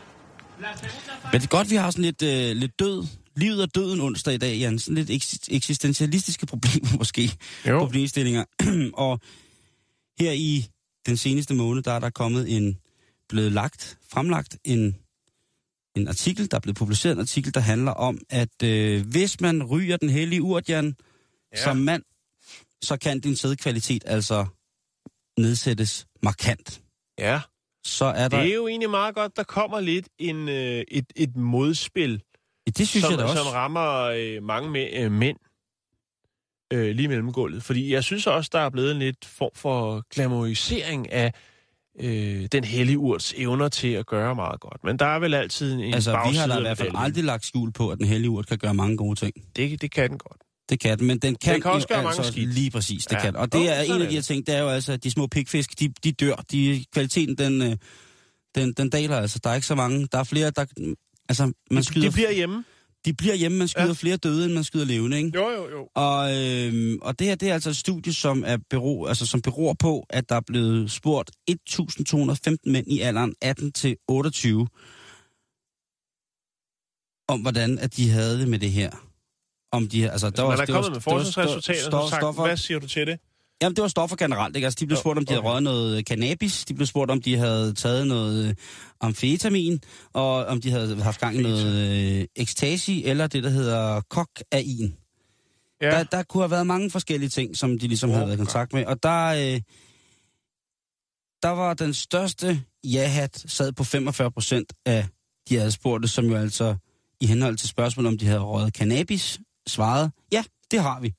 La 0.59 0.77
segunda 0.77 1.13
parte... 1.21 1.29
Men 1.31 1.41
det 1.41 1.47
er 1.47 1.57
godt, 1.57 1.69
vi 1.69 1.75
har 1.75 1.91
sådan 1.91 2.05
lidt, 2.05 2.21
øh, 2.21 2.55
lidt 2.55 2.79
død, 2.79 3.05
livet 3.35 3.61
og 3.61 3.75
døden 3.75 4.01
onsdag 4.01 4.33
i 4.33 4.37
dag, 4.37 4.57
Jan. 4.57 4.79
Sådan 4.79 5.03
lidt 5.03 5.09
eks- 5.23 5.47
eksistentialistiske 5.55 6.45
problemer 6.45 6.97
måske. 7.01 7.37
Jo. 7.67 7.79
Problemstillinger. 7.79 8.45
og 9.05 9.19
her 10.19 10.31
i 10.31 10.65
den 11.05 11.17
seneste 11.17 11.53
måned, 11.53 11.83
der 11.83 11.91
er 11.91 11.99
der 11.99 12.09
kommet 12.09 12.57
en, 12.57 12.77
blevet 13.29 13.51
lagt, 13.51 13.97
fremlagt 14.09 14.57
en, 14.63 14.97
en 15.95 16.07
artikel, 16.07 16.51
der 16.51 16.57
er 16.57 16.61
blevet 16.61 16.77
publiceret 16.77 17.13
en 17.13 17.19
artikel, 17.19 17.53
der 17.53 17.59
handler 17.59 17.91
om, 17.91 18.19
at 18.29 18.63
øh, 18.63 19.07
hvis 19.07 19.41
man 19.41 19.63
ryger 19.63 19.97
den 19.97 20.09
hellige 20.09 20.41
urt, 20.41 20.69
Jan, 20.69 20.95
ja. 21.55 21.63
som 21.63 21.77
mand, 21.77 22.03
så 22.81 22.97
kan 22.97 23.19
din 23.19 23.35
sædkvalitet 23.35 24.03
altså 24.05 24.45
nedsættes 25.37 26.07
markant. 26.21 26.83
Ja, 27.19 27.41
Så 27.86 28.06
er 28.06 28.28
der... 28.28 28.39
det 28.41 28.49
er 28.49 28.56
jo 28.56 28.67
egentlig 28.67 28.89
meget 28.89 29.15
godt, 29.15 29.38
der 29.38 29.43
kommer 29.43 29.80
lidt 29.80 30.10
en, 30.19 30.49
øh, 30.49 30.84
et, 30.88 31.06
et 31.15 31.36
modspil, 31.36 32.21
det 32.78 32.88
synes 32.88 33.04
som, 33.04 33.12
jeg 33.12 33.19
da 33.19 33.23
også. 33.23 33.43
som 33.43 33.47
rammer 33.47 34.02
øh, 34.02 34.43
mange 34.43 34.69
med, 34.69 34.89
øh, 34.93 35.12
mænd 35.12 35.38
øh, 36.73 36.95
lige 36.95 37.08
mellem 37.08 37.34
gulvet. 37.34 37.63
Fordi 37.63 37.93
jeg 37.93 38.04
synes 38.04 38.28
også, 38.28 38.49
der 38.54 38.60
er 38.60 38.69
blevet 38.69 38.91
en 38.91 38.99
lidt 38.99 39.26
form 39.26 39.52
for 39.56 40.04
glamorisering 40.13 41.12
af 41.12 41.34
øh, 41.99 42.47
den 42.52 42.63
hellige 42.63 42.97
urts 42.97 43.34
evner 43.38 43.69
til 43.69 43.88
at 43.88 44.06
gøre 44.06 44.36
meget 44.36 44.60
godt. 44.60 44.84
Men 44.84 44.99
der 44.99 45.06
er 45.06 45.19
vel 45.19 45.34
altid 45.34 45.73
en 45.73 45.93
Altså, 45.93 46.12
vi 46.12 46.36
har 46.36 46.47
da 46.47 46.58
i 46.58 46.62
hvert 46.62 46.78
fald 46.78 46.91
aldrig 46.95 47.23
lagt 47.23 47.45
skjul 47.45 47.71
på, 47.71 47.89
at 47.89 47.97
den 47.97 48.08
hellige 48.08 48.30
urt 48.30 48.47
kan 48.47 48.58
gøre 48.58 48.73
mange 48.73 48.97
gode 48.97 49.15
ting. 49.19 49.34
Det, 49.56 49.82
det 49.82 49.91
kan 49.91 50.10
den 50.10 50.17
godt. 50.17 50.42
Det 50.73 50.81
kan 50.81 50.99
den, 50.99 51.07
men 51.07 51.19
den 51.19 51.36
kan, 51.36 51.62
kan 51.62 51.71
også 51.71 51.88
gøre 51.88 52.03
mange 52.03 52.17
altså 52.17 52.31
skidt. 52.31 52.53
lige 52.53 52.71
præcis, 52.71 53.05
det 53.05 53.15
Ja. 53.15 53.21
kan. 53.21 53.36
Og 53.36 53.53
det 53.53 53.69
er 53.69 53.79
en 53.81 53.88
sådan 53.88 54.01
af 54.01 54.07
de 54.09 54.15
her 54.15 54.21
ting, 54.21 54.47
det 54.47 54.55
er 54.55 54.59
jo 54.62 54.69
altså, 54.69 54.91
at 54.93 55.03
de 55.03 55.12
små 55.12 55.27
pigfisk, 55.27 55.79
de, 55.79 55.93
de 56.03 56.12
dør. 56.12 56.36
De, 56.51 56.86
kvaliteten, 56.93 57.38
den, 57.38 57.62
øh, 57.62 57.77
den, 58.55 58.73
den 58.73 58.89
daler 58.89 59.17
altså. 59.17 59.39
Der 59.43 59.49
er 59.49 59.55
ikke 59.55 59.67
så 59.67 59.75
mange. 59.75 60.07
Der 60.12 60.17
er 60.17 60.23
flere, 60.23 60.51
der... 60.51 60.65
Altså, 61.29 61.51
man 61.71 61.83
skyder, 61.83 62.07
De 62.09 62.13
bliver 62.13 62.31
hjemme. 62.31 62.63
de 63.05 63.13
bliver 63.13 63.36
hjemme, 63.36 63.57
man 63.57 63.67
skyder 63.67 63.86
Ja. 63.88 63.93
flere 63.93 64.17
døde, 64.17 64.45
end 64.45 64.53
man 64.53 64.63
skyder 64.63 64.86
levende, 64.86 65.17
ikke? 65.17 65.31
Jo, 65.36 65.49
jo, 65.49 65.69
jo. 65.69 65.88
Og, 65.95 66.38
øh, 66.38 66.97
og 67.01 67.19
det 67.19 67.27
her, 67.27 67.36
det 67.36 67.49
er 67.49 67.53
altså 67.53 67.69
et 67.69 67.77
studie, 67.77 68.13
som, 68.13 68.43
er 68.47 68.57
bero, 68.69 69.05
altså, 69.05 69.25
som 69.25 69.41
beror 69.41 69.73
på, 69.73 70.05
at 70.09 70.29
der 70.29 70.36
er 70.36 70.41
blevet 70.47 70.91
spurgt 70.91 71.31
1.215 71.51 72.55
mænd 72.71 72.88
i 72.88 72.99
alderen 72.99 73.33
18 73.41 73.71
til 73.71 73.95
28 74.07 74.67
om, 77.27 77.41
hvordan 77.41 77.79
at 77.79 77.97
de 77.97 78.09
havde 78.09 78.39
det 78.39 78.47
med 78.47 78.59
det 78.59 78.71
her. 78.71 78.91
Om 79.73 79.88
de, 79.88 80.09
altså, 80.12 80.29
der 80.29 80.41
Man 80.41 80.47
var, 80.47 80.62
er 80.62 80.65
det 80.65 80.73
var- 80.75 80.81
kommet 80.81 80.91
med 80.91 81.01
forskningsresultater, 81.01 81.89
sto- 81.89 81.97
og 81.97 82.09
sagt, 82.09 82.21
stoffer- 82.21 82.45
hvad 82.45 82.57
siger 82.57 82.79
du 82.79 82.88
til 82.88 83.07
det? 83.07 83.19
Jamen, 83.62 83.75
det 83.75 83.81
var 83.81 83.88
stoffer 83.88 84.15
generelt, 84.15 84.55
ikke? 84.55 84.65
Altså, 84.65 84.77
de 84.79 84.86
blev 84.88 84.97
spurgt, 84.97 85.17
om 85.19 85.25
de 85.25 85.31
havde 85.33 85.39
okay. 85.39 85.49
røget 85.49 85.63
noget 85.63 86.07
cannabis, 86.07 86.65
de 86.65 86.73
blev 86.73 86.86
spurgt, 86.88 87.12
om 87.12 87.21
de 87.21 87.38
havde 87.38 87.73
taget 87.73 88.07
noget 88.07 88.47
øh, 88.49 88.55
amfetamin, 89.01 89.81
og 90.13 90.45
om 90.45 90.62
de 90.62 90.71
havde 90.71 91.01
haft 91.03 91.19
gang 91.19 91.36
i 91.38 91.41
noget 91.41 91.65
øh, 92.21 92.25
ecstasy, 92.36 92.91
eller 93.03 93.27
det, 93.27 93.43
der 93.43 93.49
hedder 93.49 94.01
kokain. 94.09 94.95
Ja, 95.81 95.89
Der, 95.91 96.03
der 96.03 96.23
kunne 96.23 96.43
have 96.43 96.51
været 96.51 96.67
mange 96.67 96.91
forskellige 96.91 97.29
ting, 97.29 97.57
som 97.57 97.79
de 97.79 97.88
ligesom 97.88 98.09
havde 98.09 98.25
været 98.25 98.36
i 98.36 98.38
kontakt 98.38 98.73
med. 98.73 98.86
Og 98.86 99.03
der, 99.03 99.25
øh, 99.27 99.62
der 101.43 101.49
var 101.49 101.73
den 101.73 101.93
største 101.93 102.62
ja-hat 102.83 103.43
sad 103.47 103.71
på 103.71 103.83
45 103.83 104.31
procent 104.31 104.73
af 104.86 105.05
de 105.49 105.62
adspurgte, 105.62 106.07
som 106.07 106.25
jo 106.25 106.36
altså 106.36 106.75
i 107.21 107.25
henhold 107.25 107.57
til 107.57 107.69
spørgsmålet, 107.69 108.07
om 108.12 108.17
de 108.17 108.25
havde 108.25 108.39
røget 108.39 108.75
cannabis, 108.75 109.39
svarede, 109.67 110.12
ja, 110.32 110.43
det 110.71 110.82
har 110.82 110.99
vi. 110.99 111.13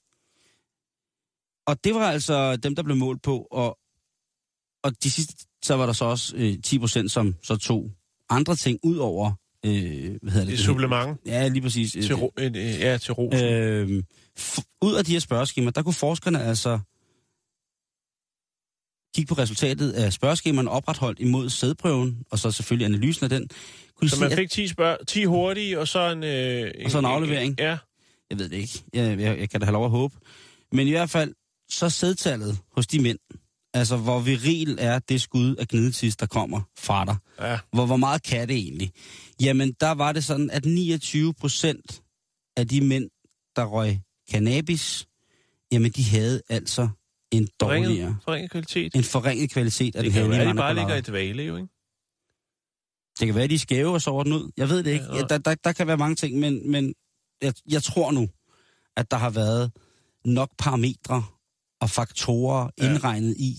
Og 1.67 1.85
det 1.85 1.95
var 1.95 2.11
altså 2.11 2.57
dem, 2.57 2.75
der 2.75 2.83
blev 2.83 2.97
målt 2.97 3.23
på, 3.23 3.47
og, 3.51 3.79
og 4.85 4.93
de 5.03 5.11
sidste, 5.11 5.47
så 5.63 5.75
var 5.77 5.87
der 5.87 5.93
så 5.93 6.05
også 6.05 6.37
øh, 6.37 6.63
10 6.63 6.79
procent, 6.79 7.11
som 7.11 7.35
så 7.43 7.57
tog 7.57 7.91
andre 8.31 8.57
ting 8.57 8.79
ud 8.83 8.97
over, 8.97 9.33
øh, 9.67 9.73
hvad 10.23 10.33
hedder 10.33 10.47
det? 10.47 10.55
er 10.55 10.59
supplement 10.59 11.21
Ja, 11.27 11.49
lige 11.49 11.63
præcis. 11.63 11.93
til, 11.93 12.15
ro, 12.15 12.33
øh, 12.39 12.57
ja, 12.57 12.99
til 12.99 13.13
ros. 13.15 13.43
Øh, 13.43 14.03
ud 14.83 14.95
af 14.95 15.05
de 15.05 15.13
her 15.13 15.21
spørgeskemaer, 15.21 15.71
der 15.71 15.83
kunne 15.83 15.95
forskerne 15.95 16.43
altså 16.43 16.79
kigge 19.15 19.35
på 19.35 19.35
resultatet 19.35 19.93
af 19.93 20.13
spørgeskemaerne 20.13 20.71
opretholdt 20.71 21.21
imod 21.21 21.51
sædprøven, 21.51 22.25
og 22.31 22.39
så 22.39 22.51
selvfølgelig 22.51 22.85
analysen 22.87 23.25
af 23.25 23.31
den. 23.31 23.49
Kunne 23.97 24.09
Så 24.11 24.17
se, 24.17 24.23
man 24.23 24.33
fik 24.33 24.51
10, 24.51 24.69
spørg 24.69 25.07
10 25.07 25.25
hurtige, 25.25 25.81
og 25.81 25.89
så 25.89 26.11
en... 26.11 26.25
Øh, 26.25 26.73
Og 26.85 26.91
så 26.91 26.99
en 26.99 27.05
aflevering. 27.05 27.55
Ja, 27.61 27.79
Jeg 28.35 28.39
ved 28.39 28.49
det 28.49 28.57
ikke. 28.57 28.85
Jeg, 28.93 29.21
jeg, 29.21 29.39
jeg 29.39 29.51
kan 29.51 29.61
da 29.61 29.67
have 29.67 29.73
lov 29.73 29.85
at 29.85 29.91
håbe. 29.91 30.15
Men 30.73 30.87
i 30.87 30.91
hvert 30.91 31.11
fald, 31.11 31.35
så 31.71 31.91
sædtallet 31.91 32.59
hos 32.73 32.87
de 32.87 33.03
mænd, 33.03 33.19
altså 33.75 33.97
hvor 33.97 34.21
viril 34.21 34.77
er 34.81 34.99
det 34.99 35.21
skud 35.23 35.57
af 35.57 35.69
gnidetis, 35.69 36.17
der 36.17 36.27
kommer 36.27 36.61
fra 36.79 37.05
dig. 37.05 37.17
ja. 37.41 37.59
Hvor, 37.73 37.87
hvor 37.87 37.97
meget 37.97 38.23
kan 38.23 38.49
det 38.49 38.57
egentlig? 38.57 38.93
Jamen, 39.41 39.73
der 39.81 39.91
var 39.91 40.13
det 40.13 40.25
sådan, 40.25 40.51
at 40.51 40.65
29 40.65 41.35
procent 41.35 42.03
af 42.57 42.69
de 42.69 42.81
mænd, 42.81 43.11
der 43.57 43.65
røg 43.65 44.01
cannabis, 44.31 45.07
jamen, 45.73 45.91
de 45.91 46.05
havde 46.05 46.43
altså 46.49 46.89
en 47.33 47.49
dårligere, 47.61 47.87
Forringet, 47.87 48.17
forringet 48.25 48.51
kvalitet. 48.51 48.95
en 48.95 49.05
forringet 49.05 49.51
kvalitet 49.51 49.97
af 49.97 50.03
Det 50.03 50.05
den 50.05 50.13
kan 50.13 50.23
jo 50.23 50.29
hellige 50.29 50.45
være, 50.45 50.53
de 50.53 50.59
bare 50.59 50.75
ligger 50.75 50.97
i 50.97 51.01
dvale, 51.01 51.43
jo, 51.43 51.57
ikke? 51.57 51.69
Det 53.19 53.27
kan 53.27 53.35
være, 53.35 53.45
at 53.45 53.51
de 53.51 53.55
er 53.55 53.59
skæve 53.59 53.93
og 53.93 54.03
sover 54.03 54.23
den 54.25 54.33
ud. 54.33 54.51
Jeg 54.57 54.69
ved 54.69 54.83
det 54.83 54.91
ikke. 54.91 55.05
Ja, 55.15 55.21
der, 55.21 55.39
der, 55.39 55.55
der 55.65 55.73
kan 55.73 55.87
være 55.87 55.97
mange 55.97 56.17
ting, 56.17 56.39
men, 56.39 56.71
men 56.71 56.95
jeg, 57.43 57.55
jeg 57.71 57.83
tror 57.83 58.13
nu, 58.13 58.29
at 58.97 59.11
der 59.11 59.17
har 59.17 59.31
været 59.31 59.73
nok 60.25 60.51
parametre 60.59 61.25
og 61.81 61.91
faktorer 61.91 62.69
ja. 62.81 62.91
indregnet 62.91 63.37
i 63.39 63.57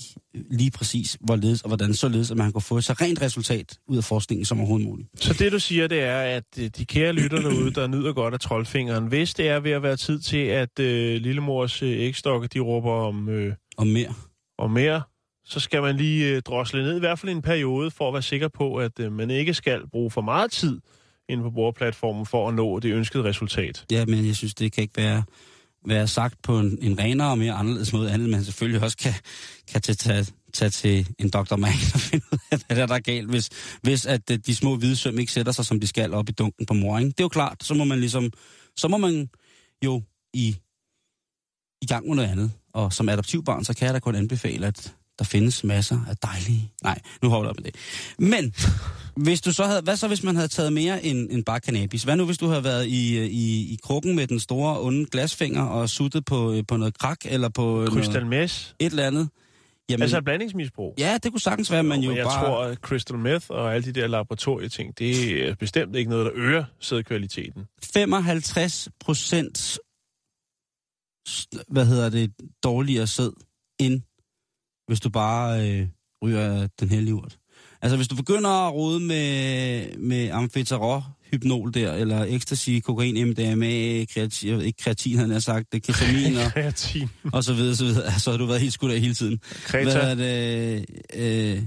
lige 0.51 0.71
præcis, 0.71 1.17
hvorledes 1.21 1.61
og 1.61 1.67
hvordan 1.67 1.93
således, 1.93 2.31
at 2.31 2.37
man 2.37 2.51
kan 2.51 2.61
få 2.61 2.81
så 2.81 2.93
rent 2.93 3.21
resultat 3.21 3.79
ud 3.87 3.97
af 3.97 4.03
forskningen 4.03 4.45
som 4.45 4.59
overhovedet 4.59 4.87
muligt. 4.87 5.09
Så 5.15 5.33
det 5.33 5.51
du 5.51 5.59
siger, 5.59 5.87
det 5.87 6.01
er, 6.01 6.19
at 6.19 6.43
øh, 6.59 6.69
de 6.77 6.85
kære 6.85 7.13
lytter 7.13 7.41
derude, 7.41 7.71
der 7.71 7.87
nyder 7.87 8.13
godt 8.13 8.33
af 8.33 8.39
troldfingeren, 8.39 9.07
hvis 9.07 9.33
det 9.33 9.49
er 9.49 9.59
ved 9.59 9.71
at 9.71 9.83
være 9.83 9.97
tid 9.97 10.19
til, 10.19 10.37
at 10.37 10.79
øh, 10.79 11.21
lillemors 11.21 11.81
øh, 11.81 11.89
ægstokke, 11.89 12.47
de 12.47 12.59
råber 12.59 12.91
om, 12.91 13.29
øh, 13.29 13.53
Og 13.77 13.87
mere. 13.87 14.13
om 14.57 14.71
mere, 14.71 15.01
så 15.45 15.59
skal 15.59 15.81
man 15.81 15.95
lige 15.97 16.35
øh, 16.35 16.41
drosle 16.41 16.83
ned, 16.83 16.95
i 16.95 16.99
hvert 16.99 17.19
fald 17.19 17.29
i 17.29 17.35
en 17.35 17.41
periode, 17.41 17.91
for 17.91 18.07
at 18.07 18.13
være 18.13 18.21
sikker 18.21 18.47
på, 18.47 18.75
at 18.75 18.99
øh, 18.99 19.11
man 19.11 19.29
ikke 19.29 19.53
skal 19.53 19.87
bruge 19.87 20.11
for 20.11 20.21
meget 20.21 20.51
tid 20.51 20.79
inde 21.29 21.43
på 21.43 21.49
bordplatformen 21.49 22.25
for 22.25 22.47
at 22.47 22.53
nå 22.53 22.79
det 22.79 22.93
ønskede 22.93 23.23
resultat. 23.23 23.85
Ja, 23.91 24.05
men 24.05 24.25
jeg 24.25 24.35
synes, 24.35 24.53
det 24.53 24.71
kan 24.71 24.81
ikke 24.81 24.97
være, 24.97 25.23
være 25.87 26.07
sagt 26.07 26.41
på 26.41 26.59
en, 26.59 26.77
en 26.81 26.99
renere 26.99 27.29
og 27.29 27.37
mere 27.37 27.53
anderledes 27.53 27.93
måde, 27.93 28.11
andet 28.11 28.29
man 28.29 28.43
selvfølgelig 28.43 28.81
også 28.83 28.97
kan, 28.97 29.13
kan 29.71 29.81
tage, 29.81 29.95
tage, 29.95 30.25
tage 30.53 30.69
til 30.69 31.07
en 31.19 31.29
doktor 31.29 31.55
Mann 31.55 31.73
og 31.93 31.99
finde 31.99 32.25
ud 32.33 32.37
af, 32.51 32.59
hvad 32.67 32.77
der 32.77 32.83
er, 32.83 32.87
der 32.87 32.99
galt, 32.99 33.29
hvis, 33.29 33.49
hvis 33.81 34.05
at 34.05 34.31
øh, 34.31 34.39
de 34.45 34.55
små 34.55 34.75
hvide 34.75 34.95
søm 34.95 35.19
ikke 35.19 35.31
sætter 35.31 35.51
sig, 35.51 35.65
som 35.65 35.79
de 35.79 35.87
skal, 35.87 36.13
op 36.13 36.29
i 36.29 36.31
dunken 36.31 36.65
på 36.65 36.73
mor. 36.73 36.97
Ikke? 36.97 37.09
Det 37.09 37.19
er 37.19 37.23
jo 37.23 37.29
klart, 37.29 37.63
så 37.63 37.73
må 37.73 37.83
man 37.83 37.99
ligesom, 37.99 38.31
så 38.77 38.87
må 38.87 38.97
man 38.97 39.29
jo 39.85 40.01
i, 40.33 40.55
i 41.81 41.85
gang 41.85 42.07
med 42.07 42.15
noget 42.15 42.29
andet. 42.29 42.51
Og 42.73 42.93
som 42.93 43.09
adoptivbarn, 43.09 43.63
så 43.63 43.73
kan 43.73 43.85
jeg 43.85 43.93
da 43.93 43.99
kun 43.99 44.15
anbefale, 44.15 44.67
at 44.67 44.93
der 45.19 45.25
findes 45.25 45.63
masser 45.63 45.99
af 46.09 46.17
dejlige... 46.17 46.71
Nej, 46.83 46.99
nu 47.21 47.29
holder 47.29 47.49
jeg 47.49 47.55
med 47.57 47.71
det. 47.71 47.75
Men, 48.19 48.53
hvis 49.15 49.41
du 49.41 49.53
så 49.53 49.63
havde, 49.63 49.81
hvad 49.81 49.95
så 49.95 50.07
hvis 50.07 50.23
man 50.23 50.35
havde 50.35 50.47
taget 50.47 50.73
mere 50.73 51.05
end, 51.05 51.31
end 51.31 51.45
bare 51.45 51.59
cannabis? 51.59 52.03
Hvad 52.03 52.15
nu 52.15 52.25
hvis 52.25 52.37
du 52.37 52.47
havde 52.47 52.63
været 52.63 52.85
i, 52.85 53.25
i, 53.25 53.73
i 53.73 53.77
krukken 53.83 54.15
med 54.15 54.27
den 54.27 54.39
store 54.39 54.81
onde 54.81 55.05
glasfinger 55.05 55.63
og 55.63 55.89
suttet 55.89 56.25
på, 56.25 56.53
øh, 56.53 56.63
på 56.67 56.77
noget 56.77 56.97
krak 56.97 57.19
eller 57.25 57.49
på 57.49 57.87
Crystal 57.89 58.25
meth, 58.25 58.55
et 58.79 58.85
eller 58.85 59.07
andet? 59.07 59.29
Jamen, 59.89 60.01
altså 60.01 60.17
et 60.17 60.23
blandingsmisbrug. 60.23 60.95
ja, 60.97 61.17
det 61.23 61.31
kunne 61.31 61.41
sagtens 61.41 61.71
være, 61.71 61.83
men 61.83 62.01
jo 62.01 62.09
Men 62.09 62.17
jeg 62.17 62.25
bare... 62.25 62.45
tror, 62.45 62.63
at 62.63 62.77
crystal 62.77 63.17
meth 63.17 63.45
og 63.49 63.75
alle 63.75 63.93
de 63.93 64.01
der 64.01 64.07
laboratorieting, 64.07 64.99
det 64.99 65.47
er 65.47 65.55
bestemt 65.55 65.95
ikke 65.95 66.09
noget, 66.09 66.25
der 66.25 66.31
øger 66.35 66.63
sædkvaliteten. 66.79 67.65
55 67.93 68.89
procent 68.99 69.79
hvad 71.67 71.85
hedder 71.85 72.09
det, 72.09 72.33
dårligere 72.63 73.07
sæd, 73.07 73.31
end 73.79 74.01
hvis 74.87 74.99
du 74.99 75.09
bare 75.09 75.69
øh, 75.69 75.87
ryger 76.23 76.67
den 76.79 76.89
hellige 76.89 77.15
urt. 77.15 77.37
Altså 77.81 77.95
hvis 77.95 78.07
du 78.07 78.15
begynder 78.15 78.67
at 78.67 78.73
rode 78.73 78.99
med, 78.99 79.97
med 79.97 80.29
amfetarol, 80.29 81.01
hypnol 81.31 81.73
der, 81.73 81.93
eller 81.93 82.25
ecstasy, 82.27 82.69
kokain, 82.83 83.27
MDMA, 83.27 84.05
kreatin, 84.05 84.61
ikke 84.61 84.83
kreatin, 84.83 85.17
han 85.17 85.29
har 85.29 85.39
sagt, 85.39 85.71
det 85.71 85.83
ketamin 85.83 86.37
og, 86.37 86.51
Kreatin. 86.53 87.09
og 87.33 87.43
så 87.43 87.53
videre, 87.53 87.75
så 87.75 87.85
videre. 87.85 88.19
Så 88.19 88.31
har 88.31 88.37
du 88.37 88.45
været 88.45 88.61
helt 88.61 88.73
skudt 88.73 88.91
af 88.91 88.99
hele 88.99 89.13
tiden. 89.13 89.39
Kreta. 89.63 89.83
Hvad 89.83 90.11
er 90.11 90.15
det? 90.15 90.85
Øh, 91.15 91.63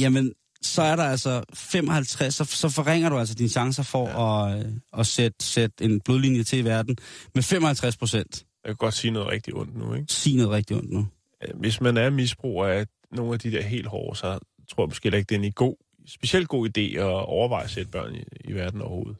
jamen, 0.00 0.32
så 0.62 0.82
er 0.82 0.96
der 0.96 1.04
altså 1.04 1.42
55, 1.54 2.34
så, 2.34 2.44
så 2.44 2.68
forringer 2.68 3.08
du 3.08 3.18
altså 3.18 3.34
dine 3.34 3.48
chancer 3.48 3.82
for 3.82 4.08
ja. 4.08 4.56
at, 4.56 4.66
øh, 4.66 4.72
at 4.98 5.06
sætte, 5.06 5.44
sætte 5.46 5.84
en 5.84 6.00
blodlinje 6.00 6.42
til 6.42 6.58
i 6.58 6.64
verden 6.64 6.96
med 7.34 7.42
55 7.42 7.96
procent. 7.96 8.44
Jeg 8.64 8.68
kan 8.68 8.76
godt 8.76 8.94
sige 8.94 9.10
noget 9.10 9.28
rigtig 9.28 9.54
ondt 9.54 9.76
nu, 9.76 9.94
ikke? 9.94 10.12
Sig 10.12 10.36
noget 10.36 10.50
rigtig 10.50 10.76
ondt 10.76 10.92
nu. 10.92 11.06
Hvis 11.54 11.80
man 11.80 11.96
er 11.96 12.10
misbruger 12.10 12.66
af 12.66 12.86
nogle 13.10 13.32
af 13.32 13.38
de 13.38 13.50
der 13.52 13.62
helt 13.62 13.86
hårde, 13.86 14.16
så 14.18 14.38
tror 14.68 14.82
jeg 14.84 14.88
måske 14.88 15.04
heller 15.04 15.18
ikke, 15.18 15.28
det 15.28 15.40
er 15.40 15.46
en 15.46 15.52
god, 15.52 15.76
specielt 16.06 16.48
god 16.48 16.68
idé 16.78 16.80
at 16.98 17.02
overveje 17.04 17.64
at 17.64 17.70
sætte 17.70 17.90
børn 17.90 18.14
i, 18.14 18.22
i 18.44 18.52
verden 18.52 18.80
overhovedet. 18.80 19.16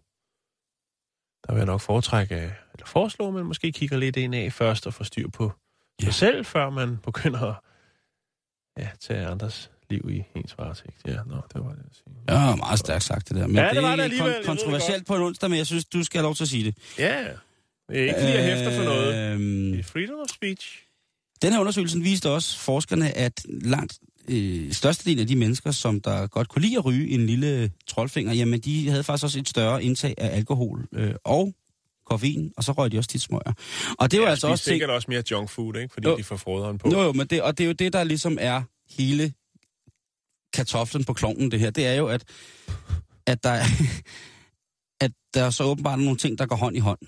Der 1.46 1.52
vil 1.52 1.58
jeg 1.58 1.66
nok 1.66 1.80
foretrække, 1.80 2.34
eller 2.34 2.86
foreslå, 2.86 3.28
at 3.28 3.34
man 3.34 3.46
måske 3.46 3.72
kigger 3.72 3.96
lidt 3.96 4.16
ind 4.16 4.34
af 4.34 4.52
først 4.52 4.86
og 4.86 4.94
får 4.94 5.04
styr 5.04 5.28
på 5.28 5.52
sig 6.00 6.06
Ja. 6.06 6.12
selv, 6.12 6.44
før 6.44 6.70
man 6.70 6.96
begynder 7.04 7.40
at 7.52 7.54
ja, 8.78 8.88
tage 9.00 9.26
andres 9.26 9.70
liv 9.90 10.08
i 10.10 10.24
ens 10.38 10.58
varetægt. 10.58 10.96
Ja, 11.06 11.16
nå, 11.26 11.34
det 11.54 11.64
var 11.64 11.70
det 11.72 11.84
at 11.90 11.96
sige. 11.96 12.14
Ja, 12.28 12.56
meget 12.56 12.78
stærkt 12.78 13.04
sagt 13.04 13.28
det 13.28 13.36
der. 13.36 13.46
Men 13.46 13.56
Ja, 13.56 13.70
det 13.70 13.82
var 13.82 13.88
er 13.92 13.96
det 13.96 14.02
alligevel, 14.02 14.30
jeg 14.30 14.36
kon- 14.36 14.48
ved 14.48 14.56
det 14.56 14.62
kontroversielt 14.64 15.06
på 15.06 15.16
en 15.16 15.22
onsdag, 15.22 15.50
men 15.50 15.56
jeg 15.58 15.66
synes, 15.66 15.84
du 15.84 16.04
skal 16.04 16.18
have 16.18 16.22
lov 16.26 16.34
til 16.34 16.44
at 16.44 16.48
sige 16.48 16.64
det. 16.64 16.76
Ja, 16.98 17.26
det 17.88 17.98
er 17.98 18.02
ikke 18.02 18.14
fordi, 18.14 18.32
jeg 18.32 18.44
hæfter 18.56 18.76
for 18.76 18.84
noget. 18.84 19.32
Øhm, 19.32 19.72
Det 19.72 19.78
er 19.78 19.82
freedom 19.84 20.18
of 20.20 20.28
speech. 20.28 20.85
Den 21.42 21.52
her 21.52 21.60
undersøgelse 21.60 21.98
viste 22.00 22.30
også 22.30 22.58
forskerne, 22.58 23.16
at 23.16 23.46
langt 23.48 23.98
øh, 24.28 24.72
størstedelen 24.72 25.18
af 25.20 25.26
de 25.26 25.36
mennesker, 25.36 25.70
som 25.70 26.00
der 26.00 26.26
godt 26.26 26.48
kunne 26.48 26.62
lide 26.62 26.76
at 26.76 26.84
ryge 26.84 27.08
en 27.08 27.26
lille 27.26 27.72
troldfinger, 27.86 28.32
jamen 28.32 28.60
de 28.60 28.88
havde 28.88 29.04
faktisk 29.04 29.24
også 29.24 29.38
et 29.38 29.48
større 29.48 29.84
indtag 29.84 30.14
af 30.18 30.36
alkohol 30.36 30.88
øh, 30.92 31.14
og 31.24 31.54
koffein, 32.06 32.52
og 32.56 32.64
så 32.64 32.72
røg 32.72 32.92
de 32.92 32.98
også 32.98 33.08
tit 33.10 33.22
smøger. 33.22 33.52
Og 33.98 34.10
det 34.10 34.20
var 34.20 34.24
Ja, 34.26 34.30
altså 34.30 34.48
også 34.48 34.64
ting... 34.64 34.72
sikkert 34.74 34.90
også 34.90 35.06
mere 35.10 35.22
junk 35.30 35.50
food, 35.50 35.76
ikke? 35.76 35.92
Fordi 35.94 36.08
Jo. 36.08 36.16
de 36.16 36.24
får 36.24 36.36
froderen 36.36 36.78
på. 36.78 36.90
Jo, 36.92 37.02
jo, 37.02 37.12
men 37.12 37.26
det, 37.26 37.42
og 37.42 37.58
det 37.58 37.64
er 37.64 37.68
jo 37.68 37.72
det, 37.72 37.92
der 37.92 38.04
ligesom 38.04 38.38
er 38.40 38.62
hele 38.98 39.32
kartoflen 40.52 41.04
på 41.04 41.12
klovnen, 41.12 41.50
det 41.50 41.60
her. 41.60 41.70
Det 41.70 41.86
er 41.86 41.94
jo, 41.94 42.06
at, 42.06 42.24
at, 43.26 43.44
der, 43.44 43.52
at 45.04 45.12
der 45.34 45.42
er 45.44 45.50
så 45.50 45.64
åbenbart 45.64 45.98
nogle 45.98 46.16
ting, 46.16 46.38
der 46.38 46.46
går 46.46 46.56
hånd 46.56 46.76
i 46.76 46.80
hånd. 46.80 46.98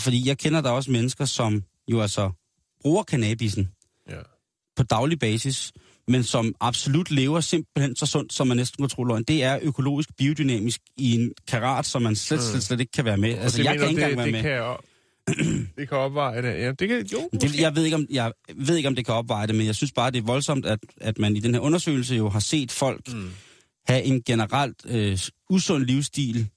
Fordi 0.00 0.28
jeg 0.28 0.38
kender 0.38 0.60
der 0.60 0.70
også 0.70 0.90
mennesker, 0.90 1.24
som 1.24 1.62
jo 1.88 2.00
altså 2.00 2.30
bruger 2.82 3.02
cannabisen 3.02 3.68
Ja. 4.10 4.20
på 4.76 4.82
daglig 4.82 5.18
basis, 5.18 5.72
men 6.08 6.22
som 6.22 6.54
absolut 6.60 7.10
lever 7.10 7.40
simpelthen 7.40 7.96
så 7.96 8.06
sundt, 8.06 8.32
som 8.32 8.46
man 8.46 8.56
næsten 8.56 8.82
kunne 8.82 8.88
tro 8.88 9.04
løgn. 9.04 9.22
Det 9.22 9.44
er 9.44 9.58
økologisk 9.62 10.08
biodynamisk 10.16 10.80
i 10.96 11.14
en 11.14 11.32
karat, 11.48 11.86
som 11.86 12.02
man 12.02 12.16
slet, 12.16 12.42
slet, 12.42 12.62
slet 12.62 12.80
ikke 12.80 12.92
kan 12.92 13.04
være 13.04 13.16
med. 13.16 13.38
Altså, 13.38 13.62
jeg 13.62 13.72
mener 13.72 13.86
kan 13.86 13.90
ikke 13.90 14.02
engang 14.02 14.16
være 14.16 14.26
det 14.26 14.32
med. 14.32 14.42
Kan 14.42 14.62
op, 14.62 14.84
det 15.78 15.88
kan 15.88 15.98
opveje 15.98 16.42
det. 16.42 16.48
Ja, 16.62 16.72
det 16.72 16.88
kan, 16.88 17.06
jo, 17.06 17.28
Det, 17.32 17.60
jeg, 17.60 17.76
ved 17.76 17.84
ikke, 17.84 17.96
om, 17.96 18.06
jeg 18.10 18.32
ved 18.56 18.76
ikke, 18.76 18.88
om 18.88 18.94
det 18.94 19.04
kan 19.04 19.14
opveje 19.14 19.46
det, 19.46 19.54
men 19.54 19.66
jeg 19.66 19.74
synes 19.74 19.92
bare, 19.92 20.10
det 20.10 20.18
er 20.18 20.22
voldsomt, 20.22 20.66
at, 20.66 20.78
at 21.00 21.18
man 21.18 21.36
i 21.36 21.40
den 21.40 21.54
her 21.54 21.60
undersøgelse 21.60 22.14
jo 22.14 22.28
har 22.28 22.40
set 22.40 22.72
folk 22.72 23.12
mm. 23.12 23.30
have 23.86 24.02
en 24.02 24.22
generelt 24.22 24.76
øh, 24.86 25.18
usund 25.50 25.84
livsstil. 25.84 26.48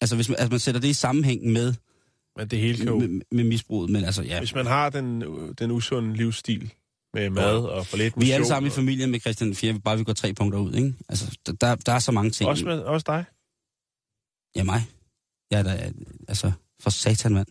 Altså 0.00 0.16
hvis 0.16 0.28
man, 0.28 0.36
altså, 0.38 0.50
man 0.50 0.60
sætter 0.60 0.80
det 0.80 0.88
i 0.88 0.92
sammenhæng 0.92 1.46
med, 1.46 1.74
Men 2.36 2.48
det 2.48 2.58
hele 2.58 2.76
kan 2.76 2.86
jo... 2.86 2.98
med, 2.98 3.20
med 3.30 3.44
misbruget. 3.44 3.90
Men 3.90 4.04
altså, 4.04 4.22
ja, 4.22 4.38
Hvis 4.38 4.54
man 4.54 4.66
har 4.66 4.90
den, 4.90 5.20
den 5.54 5.70
usunde 5.70 6.16
livsstil 6.16 6.72
med 7.14 7.30
mad 7.30 7.58
og 7.64 7.86
for 7.86 7.96
lidt 7.96 8.14
vi 8.20 8.30
er 8.30 8.34
alle 8.34 8.42
motion 8.42 8.48
sammen 8.48 8.66
i 8.66 8.70
og- 8.70 8.74
familie 8.74 9.06
med 9.06 9.20
Christian 9.20 9.54
4, 9.54 9.80
bare 9.80 9.98
vi 9.98 10.04
går 10.04 10.12
tre 10.12 10.34
punkter 10.34 10.58
ud, 10.58 10.74
ikke? 10.74 10.94
Altså, 11.08 11.38
der- 11.46 11.74
der, 11.74 11.92
er 11.92 11.98
så 11.98 12.12
mange 12.12 12.30
ting. 12.30 12.50
Også, 12.50 12.64
med, 12.64 12.78
også 12.80 13.04
dig? 13.06 13.24
Ja, 14.56 14.64
mig. 14.64 14.80
Jeg 15.50 15.58
er 15.58 15.62
da, 15.62 15.92
altså, 16.28 16.52
for 16.82 16.90
satan, 16.90 17.32
mand. 17.34 17.46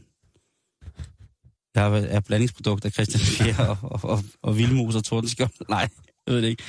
Jeg 1.75 1.85
er, 1.87 2.07
er 2.07 2.19
blandingsprodukt 2.19 2.85
af 2.85 2.91
Christian 2.91 3.21
Fjer 3.21 3.67
og, 3.67 3.77
og, 3.91 4.09
og, 4.09 4.19
og 4.41 4.57
Vildmus 4.57 4.95
og 4.95 5.03
Tordenskjold. 5.03 5.51
Nej, 5.69 5.89
jeg 6.27 6.33
ved 6.33 6.41
det 6.41 6.47
ikke. 6.49 6.63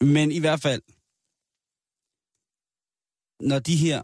Men 0.00 0.32
i 0.32 0.38
hvert 0.38 0.60
fald, 0.62 0.82
når 3.48 3.58
de 3.58 3.76
her 3.76 4.02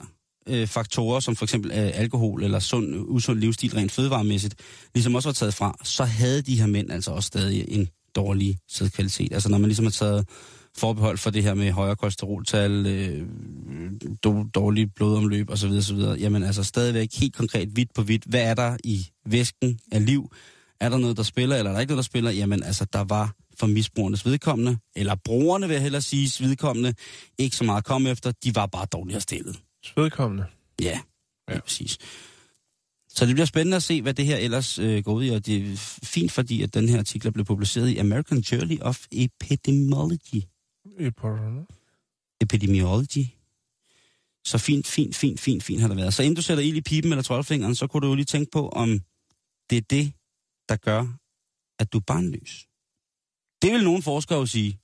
øh, 0.49 0.66
faktorer, 0.66 1.20
som 1.20 1.36
for 1.36 1.44
eksempel 1.44 1.70
øh, 1.70 1.90
alkohol 1.94 2.44
eller 2.44 2.59
sund, 2.59 2.94
usund 2.99 3.38
livsstil 3.38 3.74
rent 3.74 3.92
fødevaremæssigt, 3.92 4.55
ligesom 4.94 5.14
også 5.14 5.28
var 5.28 5.34
taget 5.34 5.55
fra, 5.55 5.78
så 5.84 6.05
havde 6.05 6.42
de 6.42 6.61
her 6.61 6.66
mænd 6.66 6.90
altså 6.92 7.11
også 7.11 7.26
stadig 7.26 7.64
en 7.68 7.88
dårlig 8.14 8.59
sædkvalitet. 8.68 9.32
Altså 9.32 9.49
når 9.49 9.59
man 9.59 9.68
ligesom 9.68 9.84
har 9.84 9.90
taget 9.90 10.28
forbehold 10.76 11.18
for 11.18 11.30
det 11.30 11.42
her 11.42 11.55
med 11.55 11.70
højere 11.70 11.96
kolesteroltal, 11.96 12.86
øh, 12.86 13.26
do- 14.26 14.51
dårlig 14.55 14.94
blodomløb 14.94 15.51
osv., 15.51 15.70
osv., 15.70 15.99
jamen 15.99 16.42
altså 16.42 16.64
stadigvæk 16.64 17.09
helt 17.14 17.36
konkret 17.36 17.68
hvidt 17.68 17.94
på 17.94 18.03
hvidt, 18.03 18.24
hvad 18.24 18.42
er 18.42 18.55
der 18.55 18.76
i 18.84 19.07
væsken 19.26 19.78
af 19.92 20.07
liv? 20.07 20.30
Er 20.80 20.88
der 20.88 20.99
noget, 20.99 21.16
der 21.16 21.22
spiller, 21.22 21.57
eller 21.57 21.70
er 21.70 21.74
der 21.74 21.80
ikke 21.80 21.90
noget, 21.90 22.05
der 22.05 22.07
spiller? 22.07 22.30
Jamen 22.30 22.62
altså, 22.62 22.86
der 22.92 23.05
var 23.05 23.34
for 23.59 23.66
misbrugernes 23.66 24.26
vedkommende, 24.26 24.78
eller 24.96 25.14
brugerne 25.24 25.66
vil 25.66 25.74
jeg 25.74 25.82
hellere 25.82 26.03
sige, 26.03 26.49
vedkommende, 26.49 26.94
ikke 27.38 27.57
så 27.57 27.64
meget 27.64 27.78
at 27.78 27.84
komme 27.84 28.11
efter, 28.11 28.32
de 28.44 28.55
var 28.55 28.66
bare 28.66 28.86
dårligere 28.92 29.20
stillet. 29.20 29.57
Vedkommende. 29.96 30.46
Ja, 30.82 31.00
ja. 31.48 31.60
præcis. 31.60 31.98
Så 33.08 33.26
det 33.26 33.34
bliver 33.34 33.46
spændende 33.46 33.76
at 33.76 33.82
se, 33.82 34.02
hvad 34.02 34.14
det 34.14 34.26
her 34.26 34.36
ellers 34.36 34.78
øh, 34.78 35.04
går 35.04 35.12
ud 35.12 35.24
i, 35.24 35.28
og 35.28 35.46
det 35.46 35.72
er 35.72 35.76
fint, 36.02 36.32
fordi 36.32 36.62
at 36.62 36.74
den 36.74 36.88
her 36.88 36.98
artikel 36.98 37.32
blev 37.32 37.44
publiceret 37.44 37.88
i 37.88 37.96
American 37.96 38.38
Journal 38.38 38.82
of 38.82 39.06
Epidemiology. 39.12 40.42
Porto. 41.16 41.64
Epidemiology. 42.40 43.24
Så 44.44 44.58
fint, 44.58 44.86
fint, 44.86 45.16
fint, 45.16 45.40
fint, 45.40 45.62
fint 45.62 45.80
har 45.80 45.88
det 45.88 45.96
været. 45.96 46.14
Så 46.14 46.22
inden 46.22 46.36
du 46.36 46.42
sætter 46.42 46.64
ild 46.64 46.76
i 46.76 46.80
pipen 46.80 47.12
eller 47.12 47.22
troldfingeren, 47.22 47.74
så 47.74 47.86
kunne 47.86 48.00
du 48.00 48.06
jo 48.06 48.14
lige 48.14 48.24
tænke 48.24 48.50
på, 48.50 48.68
om 48.68 49.00
det 49.70 49.76
er 49.76 49.82
det, 49.90 50.12
der 50.68 50.76
gør, 50.76 51.06
at 51.78 51.92
du 51.92 51.98
er 51.98 52.02
barnløs. 52.06 52.66
Det 53.62 53.72
vil 53.72 53.84
nogle 53.84 54.02
forskere 54.02 54.38
jo 54.38 54.46
sige. 54.46 54.78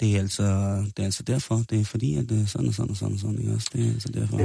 Det 0.00 0.16
er 0.16 0.20
altså, 0.20 0.42
det 0.86 0.98
er 0.98 1.04
altså 1.04 1.22
derfor. 1.22 1.56
Det 1.70 1.80
er 1.80 1.84
fordi, 1.84 2.14
at 2.14 2.28
det 2.28 2.42
er 2.42 2.46
sådan 2.46 2.68
og 2.68 2.74
sådan 2.74 2.90
og 2.90 2.96
sådan 2.96 3.14
og 3.14 3.20
sådan. 3.20 3.38
Ikke 3.38 3.52
også? 3.52 3.68
Det 3.72 3.86
er 3.86 3.90
altså 3.92 4.08
derfor. 4.08 4.38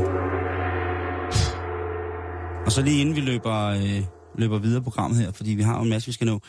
Og 2.66 2.72
så 2.72 2.82
lige 2.82 3.02
inden 3.02 3.16
vi 3.16 3.22
løber, 3.22 3.56
øh, 3.66 4.04
løber 4.38 4.60
videre 4.60 4.82
på 4.82 4.84
programmet 4.84 5.20
her, 5.20 5.32
fordi 5.32 5.52
vi 5.52 5.62
har 5.62 5.78
jo 5.78 5.84
en 5.84 5.90
masse, 5.90 6.06
vi 6.08 6.12
skal 6.12 6.28
nå, 6.28 6.40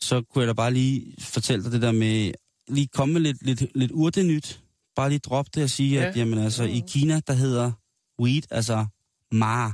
så 0.00 0.22
kunne 0.22 0.40
jeg 0.42 0.48
da 0.48 0.52
bare 0.52 0.72
lige 0.72 1.14
fortælle 1.20 1.64
dig 1.64 1.72
det 1.72 1.82
der 1.82 1.92
med, 1.92 2.32
lige 2.68 2.86
komme 2.86 3.12
med 3.14 3.20
lidt, 3.20 3.42
lidt, 3.42 3.64
lidt 3.74 3.92
urtenyt. 3.92 4.60
Bare 4.96 5.08
lige 5.08 5.18
droppe 5.18 5.50
det 5.54 5.62
og 5.62 5.70
sige, 5.70 6.00
Ja. 6.00 6.08
at 6.08 6.16
jamen, 6.16 6.38
altså, 6.38 6.64
i 6.64 6.82
Kina, 6.88 7.20
der 7.26 7.32
hedder 7.32 7.72
weed, 8.22 8.42
altså 8.50 8.86
ma, 9.32 9.66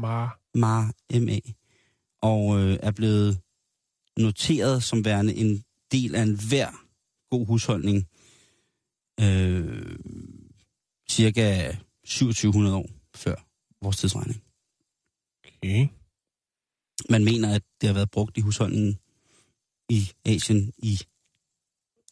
Mar. 0.00 0.38
ma, 0.54 0.82
M-A. 1.20 1.38
og 2.22 2.58
øh, 2.60 2.78
er 2.82 2.90
blevet 2.90 3.38
noteret 4.18 4.82
som 4.82 5.04
værende 5.04 5.34
en 5.34 5.62
del 5.92 6.14
af 6.14 6.22
en 6.22 6.38
hver 6.48 6.68
god 7.32 7.46
husholdning 7.46 7.98
øh, 9.20 9.96
cirka 11.10 11.76
2700 12.06 12.76
år 12.76 12.88
før 13.14 13.34
vores 13.84 13.96
tidsregning. 13.96 14.42
Okay. 15.44 15.88
Man 17.10 17.24
mener, 17.24 17.54
at 17.54 17.62
det 17.80 17.86
har 17.88 17.94
været 17.94 18.10
brugt 18.10 18.38
i 18.38 18.40
husholdningen 18.40 18.98
i 19.88 20.10
Asien 20.24 20.72
i 20.78 20.98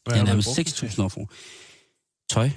Hvad 0.05 0.17
ja, 0.17 0.25
nærmest 0.25 0.49
brugt 0.49 0.57
det 0.57 0.67
til? 0.67 0.87
6.000 0.87 1.03
år 1.03 1.09
for. 1.09 1.31
Tøj, 2.31 2.51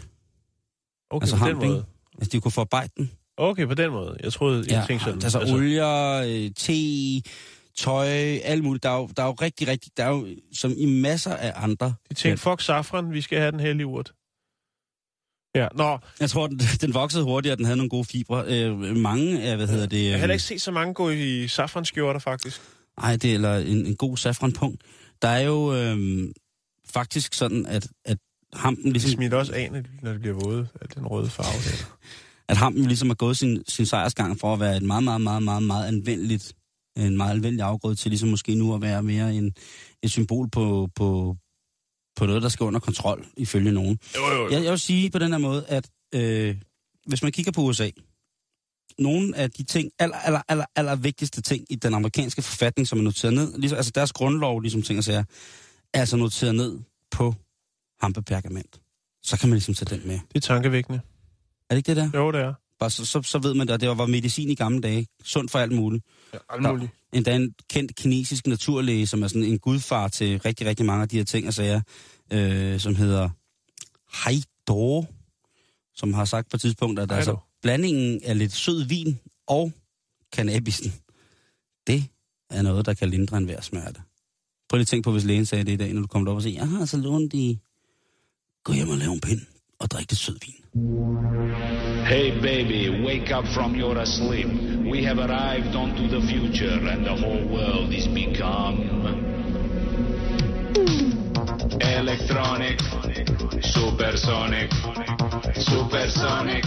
Okay, 1.10 1.24
altså 1.24 1.38
på 1.38 1.46
den 1.48 1.58
måde. 1.58 1.86
Altså, 2.18 2.30
de 2.32 2.42
kunne 2.42 2.52
forarbejde 2.52 2.92
den. 2.98 3.12
Okay, 3.38 3.66
på 3.68 3.74
den 3.74 3.92
måde. 3.92 4.18
Jeg 4.24 4.34
troede, 4.34 4.58
jeg 4.60 4.68
Ja, 4.70 4.86
tænkte 4.88 5.06
sådan. 5.06 5.24
altså, 5.24 5.40
altså 5.40 5.56
olier, 5.56 6.24
øh, 6.28 6.52
te, 6.56 6.74
tøj, 7.78 8.08
alt 8.44 8.64
muligt. 8.64 8.84
Der 8.84 8.90
er, 8.90 8.98
jo, 8.98 9.10
der 9.18 9.24
er 9.24 9.28
jo 9.28 9.34
rigtig, 9.34 9.68
rigtig, 9.68 9.92
der 9.98 10.04
er 10.04 10.10
jo 10.10 10.28
som 10.54 10.74
i 10.78 10.86
masser 10.86 11.36
af 11.36 11.54
andre. 11.56 11.94
De 12.10 12.14
tænkte, 12.14 12.44
fuck 12.44 12.62
safran, 12.62 13.14
vi 13.14 13.22
skal 13.22 13.40
have 13.40 13.52
den 13.52 13.60
hellige 13.60 13.88
urt. 13.88 14.14
Ja, 15.56 15.68
nå, 15.76 16.00
Jeg 16.20 16.30
tror, 16.30 16.48
den, 16.48 16.60
den 16.82 16.94
voksede 16.94 17.24
hurtigere, 17.24 17.56
den 17.56 17.66
havde 17.66 17.78
nogle 17.78 17.90
gode 17.90 18.06
fibre. 18.06 18.46
Øh, 18.48 18.98
mange 18.98 19.42
af, 19.42 19.56
hvad 19.56 19.68
hedder 19.68 19.86
det... 19.86 20.04
jeg 20.04 20.12
har 20.12 20.16
øh, 20.16 20.20
heller 20.20 20.34
ikke 20.34 20.44
set 20.44 20.62
så 20.62 20.72
mange 20.72 20.94
gå 20.94 21.10
i 21.10 21.48
safranskjorter, 21.48 22.20
faktisk. 22.20 22.62
Nej, 23.00 23.16
det 23.16 23.30
er 23.30 23.34
eller 23.34 23.58
en, 23.58 23.86
en 23.86 23.96
god 23.96 24.18
safranpunkt. 24.18 24.82
Der 25.22 25.28
er 25.28 25.42
jo 25.42 25.76
øh, 25.76 25.98
faktisk 26.86 27.34
sådan, 27.34 27.66
at, 27.66 27.88
at 28.06 28.18
hampen 28.54 28.92
ligesom, 28.92 29.12
smitter 29.12 29.38
også 29.38 29.54
af, 29.54 29.72
når 30.02 30.12
det 30.12 30.22
bliver 30.22 30.36
våde 30.36 30.68
af 30.82 30.88
den 30.88 31.08
røde 31.08 31.30
farve. 31.30 31.48
Der. 31.48 31.98
at 32.50 32.58
hampen 32.58 32.86
ligesom 32.86 33.10
har 33.10 33.16
gået 33.16 33.38
sin, 33.38 33.64
sin 33.68 33.86
sejrsgang 33.86 34.40
for 34.40 34.54
at 34.54 34.60
være 34.60 34.78
et 34.78 34.84
meget, 34.84 35.04
meget, 35.04 35.22
meget, 35.22 35.44
meget, 35.44 35.64
meget 35.64 35.88
anvendeligt, 35.88 36.54
en 36.98 37.18
meget 37.18 37.36
anvendelig 37.36 37.66
afgrøde 37.66 37.96
til 37.96 38.12
ligesom 38.12 38.30
måske 38.30 38.56
nu 38.56 38.76
at 38.76 38.82
være 38.82 39.04
mere 39.04 39.36
en, 39.36 39.54
et 40.04 40.12
symbol 40.12 40.50
på, 40.50 40.90
på, 40.96 41.38
på 42.16 42.26
noget, 42.26 42.42
der 42.42 42.50
skal 42.50 42.64
under 42.64 42.80
kontrol, 42.80 43.26
ifølge 43.38 43.72
nogen. 43.72 44.00
Jo, 44.16 44.28
jo, 44.28 44.44
jo. 44.44 44.50
Jeg, 44.50 44.64
jeg 44.64 44.72
vil 44.72 44.80
sige 44.80 45.10
på 45.10 45.20
den 45.20 45.32
her 45.32 45.40
måde, 45.40 45.66
at 45.68 45.90
øh, 46.16 46.56
hvis 47.06 47.24
man 47.24 47.32
kigger 47.32 47.52
på 47.52 47.62
USA, 47.62 47.90
nogle 49.00 49.38
af 49.38 49.52
de 49.52 49.64
ting, 49.64 49.92
aller, 50.00 50.18
aller, 50.18 50.42
aller, 50.48 50.66
aller 50.76 50.96
vigtigste 50.96 51.42
ting 51.42 51.66
i 51.70 51.76
den 51.76 51.94
amerikanske 51.94 52.42
forfatning, 52.42 52.88
som 52.88 53.00
er 53.00 53.04
noteret 53.04 53.34
ned, 53.34 53.58
ligesom, 53.58 53.78
altså 53.78 53.92
deres 53.96 54.14
grundlov, 54.14 54.60
ligesom 54.60 54.82
ting 54.82 54.98
og 54.98 55.04
sager, 55.04 55.24
er 55.94 56.00
altså 56.00 56.18
noteret 56.18 56.56
ned 56.56 56.80
på 57.12 57.36
hampepergament. 58.02 58.82
Så 59.24 59.40
kan 59.40 59.50
man 59.50 59.56
ligesom 59.56 59.74
tage 59.74 59.98
den 59.98 60.08
med. 60.08 60.20
Det 60.34 60.36
er 60.36 60.40
tankevækkende. 60.40 61.02
Er 61.70 61.76
det 61.76 61.78
ikke 61.78 61.88
det 61.88 61.98
der? 61.98 62.20
Jo, 62.20 62.32
det 62.32 62.42
er. 62.42 62.54
Bare 62.84 62.90
så, 62.90 63.06
så, 63.06 63.22
så 63.22 63.40
ved 63.40 63.54
man 63.54 63.68
det, 63.68 63.74
og 63.74 63.82
det 63.82 63.90
var 63.90 64.06
medicin 64.06 64.50
i 64.50 64.56
gamle 64.56 64.82
dage. 64.82 65.08
Sundt 65.24 65.52
for 65.52 65.60
alt 65.60 65.72
muligt. 65.72 66.06
Ja, 66.34 66.38
alt 66.50 66.64
muligt. 66.64 66.92
Endda 67.14 67.36
en 67.36 67.54
kendt 67.70 67.96
kinesisk 67.96 68.48
naturlæge, 68.48 69.08
som 69.08 69.24
er 69.24 69.28
sådan 69.28 69.44
en 69.44 69.60
gudfar 69.60 70.08
til 70.08 70.40
rigtig, 70.40 70.68
rigtig 70.68 70.86
mange 70.86 71.02
af 71.02 71.10
de 71.10 71.18
her 71.18 71.24
ting 71.24 71.48
og 71.48 71.54
sager, 71.54 71.82
øh, 72.34 72.80
som 72.80 72.96
hedder 72.96 73.30
Haido, 74.12 75.06
som 75.96 76.14
har 76.14 76.26
sagt 76.26 76.50
på 76.50 76.58
et 76.58 76.62
tidspunkt, 76.62 77.00
at 77.00 77.12
altså, 77.12 77.38
blandingen 77.62 78.24
af 78.24 78.38
lidt 78.38 78.54
sød 78.54 78.84
vin 78.84 79.20
og 79.48 79.72
cannabisen, 80.36 80.94
det 81.88 82.06
er 82.50 82.62
noget, 82.62 82.86
der 82.86 82.94
kan 82.94 83.10
lindre 83.10 83.38
en 83.38 83.46
hver 83.46 83.62
smerte. 83.62 84.02
Prøv 84.70 84.78
lige 84.78 84.82
at 84.82 84.88
tænke 84.88 85.04
på, 85.04 85.12
hvis 85.12 85.24
lægen 85.24 85.46
sagde 85.46 85.64
det 85.64 85.72
i 85.72 85.76
dag, 85.78 85.94
når 85.94 86.02
du 86.02 86.08
kommer 86.08 86.32
op 86.32 86.36
og 86.36 86.44
siger, 86.44 86.60
jeg 86.60 86.70
har 86.70 86.86
så 86.86 86.98
lånt 86.98 87.34
i, 87.34 87.60
gå 88.64 88.74
hjem 88.74 88.90
og 88.90 88.98
lave 88.98 89.14
en 89.14 89.22
pind 89.22 89.42
og 89.80 89.92
drik 89.92 90.12
lidt 90.12 90.20
sød 90.20 90.38
vin. 90.46 90.63
Hey 90.76 92.42
baby, 92.42 93.04
wake 93.06 93.30
up 93.30 93.46
from 93.54 93.76
your 93.76 94.04
sleep. 94.08 94.48
We 94.90 95.04
have 95.04 95.20
arrived 95.20 95.76
onto 95.76 96.08
the 96.08 96.20
future 96.26 96.80
and 96.90 97.06
the 97.06 97.16
whole 97.16 97.48
world 97.48 97.94
is 97.94 98.08
become 98.08 98.82
electronic, 101.80 102.80
supersonic, 103.62 104.72
supersonic, 105.54 106.66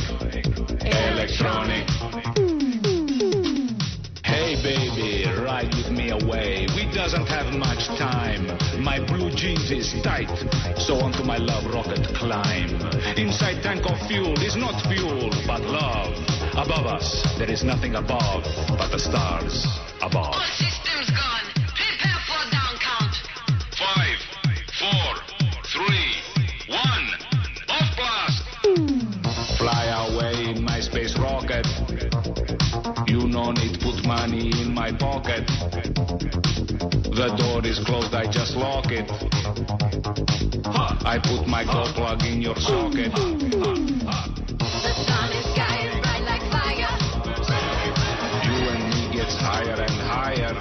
electronic. 0.87 1.91
Hey 4.25 4.55
baby, 4.63 5.29
ride 5.43 5.76
away. 6.11 6.67
We 6.75 6.91
doesn't 6.93 7.27
have 7.27 7.53
much 7.55 7.87
time. 7.99 8.47
My 8.83 8.99
blue 9.05 9.31
jeans 9.31 9.71
is 9.71 9.95
tight, 10.03 10.31
so 10.79 10.97
onto 11.01 11.23
my 11.23 11.37
love 11.37 11.65
rocket 11.73 12.07
climb. 12.15 12.75
Inside 13.17 13.63
tank 13.63 13.85
of 13.87 13.99
fuel 14.07 14.35
is 14.43 14.57
not 14.57 14.81
fuel, 14.89 15.31
but 15.47 15.63
love. 15.63 16.15
Above 16.57 16.87
us, 16.87 17.23
there 17.39 17.51
is 17.51 17.65
nothing 17.65 17.95
above 17.97 18.45
but 18.79 18.91
the 18.91 18.99
stars 18.99 19.67
above. 20.01 20.35
All 20.35 20.41
systems 20.59 21.11
gone. 21.11 21.26
The 37.17 37.33
door 37.35 37.65
is 37.65 37.79
closed, 37.79 38.15
I 38.15 38.31
just 38.31 38.57
lock 38.57 38.93
it. 38.93 39.11
I 40.67 41.19
put 41.19 41.49
my 41.49 41.65
gold 41.65 41.95
plug 41.97 42.23
in 42.25 42.43
your 42.43 42.55
socket. 42.57 43.11
The 43.11 43.23
sun 45.09 45.33
is 45.33 45.45
sky 45.57 45.89
is 45.89 45.97
bright 46.05 46.21
like 46.29 46.45
fire. 46.53 46.93
You 48.45 48.69
and 48.69 48.85
me 48.93 49.17
gets 49.17 49.35
higher 49.41 49.81
and 49.81 49.97
higher. 50.05 50.53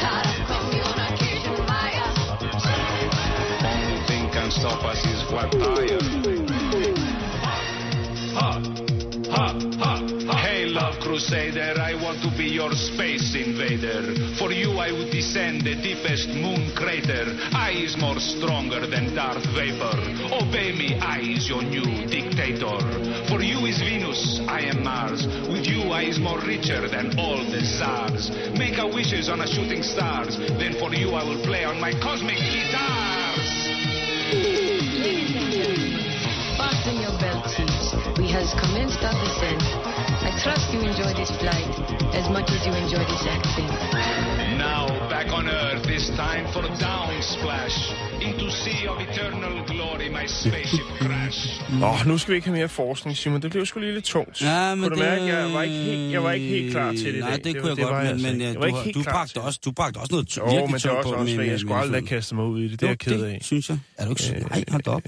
Cut 0.00 0.24
off 0.24 0.40
communication 0.48 1.60
wire. 1.68 2.08
Only 3.68 4.00
thing 4.08 4.32
can 4.32 4.48
stop 4.50 4.82
us 4.82 5.04
is 5.04 5.20
flat 5.28 5.52
tire. 5.52 5.93
Crusader, 11.24 11.80
I 11.80 11.94
want 12.02 12.20
to 12.22 12.30
be 12.36 12.44
your 12.44 12.72
space 12.72 13.34
invader. 13.34 14.02
For 14.36 14.52
you, 14.52 14.72
I 14.78 14.92
would 14.92 15.10
descend 15.10 15.62
the 15.62 15.74
deepest 15.74 16.28
moon 16.28 16.74
crater. 16.74 17.24
I 17.52 17.72
is 17.72 17.96
more 17.96 18.18
stronger 18.18 18.86
than 18.86 19.14
Darth 19.14 19.44
Vapor. 19.56 19.96
Obey 20.34 20.72
me, 20.72 20.98
I 21.00 21.20
is 21.20 21.48
your 21.48 21.62
new 21.62 21.84
dictator. 22.06 22.78
For 23.28 23.40
you 23.40 23.64
is 23.66 23.80
Venus, 23.80 24.40
I 24.48 24.60
am 24.68 24.82
Mars. 24.84 25.26
With 25.48 25.66
you, 25.66 25.92
I 25.92 26.02
is 26.02 26.18
more 26.18 26.40
richer 26.40 26.88
than 26.88 27.18
all 27.18 27.38
the 27.38 27.60
czars. 27.60 28.30
Make 28.58 28.78
a 28.78 28.86
wishes 28.86 29.28
on 29.28 29.40
a 29.40 29.46
shooting 29.46 29.82
stars. 29.82 30.36
Then 30.36 30.74
for 30.78 30.92
you, 30.92 31.14
I 31.14 31.24
will 31.24 31.42
play 31.44 31.64
on 31.64 31.80
my 31.80 31.92
cosmic 32.00 32.36
guitars. 32.36 33.48
Fasten 36.58 37.00
your 37.00 37.16
belt 37.18 37.46
seats. 37.48 37.94
We 38.18 38.28
has 38.28 38.52
commenced 38.60 39.02
our 39.02 39.16
descent. 39.24 39.93
Trust 40.44 40.68
you 40.74 40.80
enjoy 40.90 41.10
this 41.20 41.30
flight 41.40 41.68
as 42.20 42.26
much 42.36 42.48
as 42.56 42.60
you 42.66 42.72
enjoy 42.84 43.04
this 43.12 43.24
acting. 43.36 43.68
Now, 44.66 44.82
back 45.14 45.28
on 45.38 45.44
Earth, 45.60 45.86
it's 45.96 46.08
time 46.24 46.44
for 46.54 46.62
down 46.86 47.10
splash. 47.34 47.76
Into 48.28 48.46
sea 48.62 48.82
of 48.92 48.96
eternal 49.08 49.54
glory, 49.72 50.08
my 50.18 50.26
spaceship 50.26 50.86
crash. 51.00 51.38
Nå, 51.80 51.92
nu 52.06 52.18
skal 52.18 52.30
vi 52.32 52.36
ikke 52.36 52.48
have 52.48 52.56
mere 52.58 52.68
forskning, 52.68 53.16
Simon. 53.16 53.42
Det 53.42 53.50
blev 53.50 53.66
sgu 53.66 53.80
lige 53.80 53.94
lidt 53.94 54.04
tungt. 54.04 54.42
Ja, 54.42 54.74
men 54.74 54.82
kunne 54.82 54.90
du 54.90 54.94
det, 55.02 55.10
mærke, 55.10 55.24
jeg 55.24 55.52
var 55.54 55.62
ikke 55.62 55.76
helt, 55.76 56.12
jeg 56.12 56.22
var 56.24 56.32
ikke 56.32 56.46
helt 56.46 56.70
klar 56.72 56.90
til 56.92 57.04
det 57.04 57.14
i 57.14 57.20
Nej, 57.20 57.30
dag. 57.30 57.44
det, 57.44 57.60
kunne 57.60 57.68
jeg 57.68 57.76
det 57.76 57.84
godt, 57.84 57.94
var 57.94 58.02
men, 58.02 58.08
altså 58.12 58.26
men 58.28 58.40
jeg 58.40 58.54
du, 58.54 58.60
var 58.60 58.82
helt 58.84 58.94
du, 58.96 59.02
klar 59.02 59.12
bragte 59.12 59.34
det. 59.34 59.42
også, 59.42 59.60
du 59.64 59.70
bragte 59.72 59.98
også 59.98 60.12
noget 60.14 60.36
Jo, 60.36 60.42
virkelig 60.44 60.70
men 60.70 60.74
det 60.74 60.84
er 60.84 60.88
tungt 60.88 60.98
også 60.98 61.14
på 61.14 61.20
også, 61.20 61.36
med- 61.36 61.44
jeg 61.46 61.60
skulle 61.60 61.76
aldrig 61.76 61.94
sådan- 61.98 62.06
kaste 62.06 62.34
mig 62.34 62.44
ud 62.44 62.60
i 62.60 62.68
det. 62.68 62.80
Det 62.80 62.86
er 62.86 62.90
jeg 62.90 62.98
ked 62.98 63.22
af. 63.22 63.34
Det 63.38 63.44
synes 63.44 63.68
jeg. 63.68 63.78
Er 63.98 64.04
du 64.04 64.10
ikke 64.10 64.22
så... 64.22 64.32
Nej, 64.50 64.64
hold 64.70 64.82
da 64.82 64.90
op. 64.90 65.02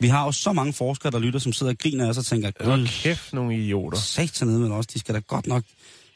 Vi 0.00 0.06
har 0.08 0.24
jo 0.24 0.32
så 0.32 0.52
mange 0.52 0.72
forskere, 0.72 1.12
der 1.12 1.18
lytter, 1.18 1.40
som 1.40 1.52
sidder 1.52 1.72
og 1.72 1.78
griner 1.78 2.04
af 2.04 2.08
os 2.08 2.18
og 2.18 2.26
tænker, 2.26 2.50
Hold 2.60 2.88
kæft, 3.02 3.32
nogle 3.32 3.56
idioter. 3.58 3.98
satan 3.98 4.48
ned 4.48 4.58
med 4.58 4.70
os, 4.70 4.86
de 4.86 4.98
skal 4.98 5.14
da 5.14 5.20
godt 5.20 5.46
nok... 5.46 5.62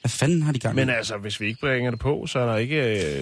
Hvad 0.00 0.10
fanden 0.10 0.42
har 0.42 0.52
de 0.52 0.58
gang 0.58 0.74
i? 0.74 0.80
Men 0.80 0.90
altså, 0.90 1.16
hvis 1.16 1.40
vi 1.40 1.46
ikke 1.46 1.60
bringer 1.60 1.90
det 1.90 2.00
på, 2.00 2.26
så 2.26 2.38
er 2.38 2.46
der 2.46 2.56
ikke 2.56 2.76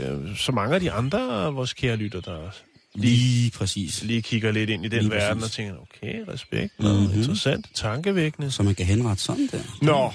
øh, 0.09 0.37
så 0.37 0.53
mange 0.53 0.75
af 0.75 0.81
de 0.81 0.93
andre 0.93 1.47
af 1.47 1.55
vores 1.55 1.73
kære 1.73 1.97
lytter, 1.97 2.21
der 2.21 2.51
Lige 2.95 3.51
præcis. 3.51 4.03
lige 4.03 4.23
kigger 4.23 4.51
lidt 4.53 4.71
ind 4.71 4.85
i 4.85 4.89
den 4.89 4.99
Lige 5.03 5.11
verden 5.11 5.41
præcis. 5.43 5.59
og 5.59 5.65
tænker, 5.65 5.75
okay, 5.83 6.25
respekt, 6.29 6.79
Mhm. 6.81 6.89
interessant, 7.21 7.67
tankevækkende. 7.75 8.51
Så 8.51 8.63
man 8.63 8.75
kan 8.75 8.87
henrette 8.87 9.23
sådan 9.23 9.49
der. 9.53 9.61
Nå. 9.83 10.13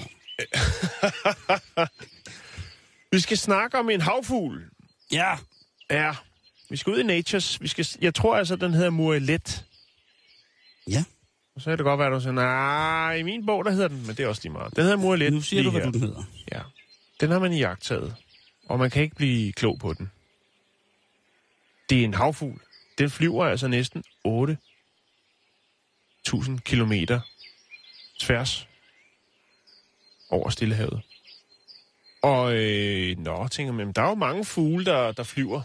vi 3.12 3.20
skal 3.20 3.38
snakke 3.38 3.78
om 3.78 3.90
en 3.90 4.00
havfugl. 4.00 4.62
Ja. 5.12 5.32
Ja. 5.90 6.12
Vi 6.70 6.76
skal 6.76 6.92
ud 6.92 6.98
i 6.98 7.02
Natures. 7.02 7.60
Vi 7.62 7.68
skal, 7.68 7.86
jeg 8.00 8.14
tror 8.14 8.36
altså, 8.36 8.56
den 8.56 8.74
hedder 8.74 8.90
Murelet. 8.90 9.64
Ja. 10.90 11.04
Og 11.54 11.60
så 11.60 11.70
kan 11.70 11.78
det 11.78 11.84
godt 11.84 11.98
være, 11.98 12.08
at 12.08 12.12
du 12.12 12.20
siger, 12.20 12.32
nej, 12.32 13.14
i 13.14 13.22
min 13.22 13.46
bog, 13.46 13.64
der 13.64 13.70
hedder 13.70 13.88
den, 13.88 14.06
men 14.06 14.16
det 14.16 14.20
er 14.20 14.28
også 14.28 14.40
lige 14.44 14.52
meget. 14.52 14.76
Den 14.76 14.82
hedder 14.82 14.96
Murelet. 14.96 15.32
Nu 15.32 15.40
siger 15.40 15.62
du, 15.62 15.70
hvad 15.70 15.80
du 15.80 15.90
den 15.90 16.00
hedder. 16.00 16.22
Ja. 16.52 16.60
Den 17.20 17.30
har 17.30 17.38
man 17.38 17.52
i 17.52 17.58
jagttaget. 17.58 18.14
Og 18.68 18.78
man 18.78 18.90
kan 18.90 19.02
ikke 19.02 19.16
blive 19.16 19.52
klog 19.52 19.78
på 19.78 19.92
den. 19.92 20.10
Det 21.90 22.00
er 22.00 22.04
en 22.04 22.14
havfugl. 22.14 22.60
Den 22.98 23.10
flyver 23.10 23.44
altså 23.44 23.68
næsten 23.68 24.04
8.000 24.28 26.58
kilometer 26.58 27.20
tværs 28.20 28.68
over 30.30 30.50
Stillehavet. 30.50 31.00
Og 32.22 32.54
øh, 32.54 33.18
nå, 33.18 33.48
tænker 33.48 33.72
man, 33.72 33.92
der 33.92 34.02
er 34.02 34.08
jo 34.08 34.14
mange 34.14 34.44
fugle, 34.44 34.84
der, 34.84 35.12
der 35.12 35.22
flyver. 35.22 35.62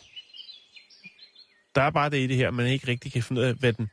Der 1.75 1.81
er 1.81 1.89
bare 1.89 2.09
det 2.09 2.17
i 2.17 2.27
det 2.27 2.37
her, 2.37 2.51
man 2.51 2.67
ikke 2.67 2.87
rigtig 2.87 3.11
kan 3.11 3.23
finde 3.23 3.41
ud 3.41 3.45
af, 3.45 3.53
hvad 3.53 3.73
den 3.73 3.89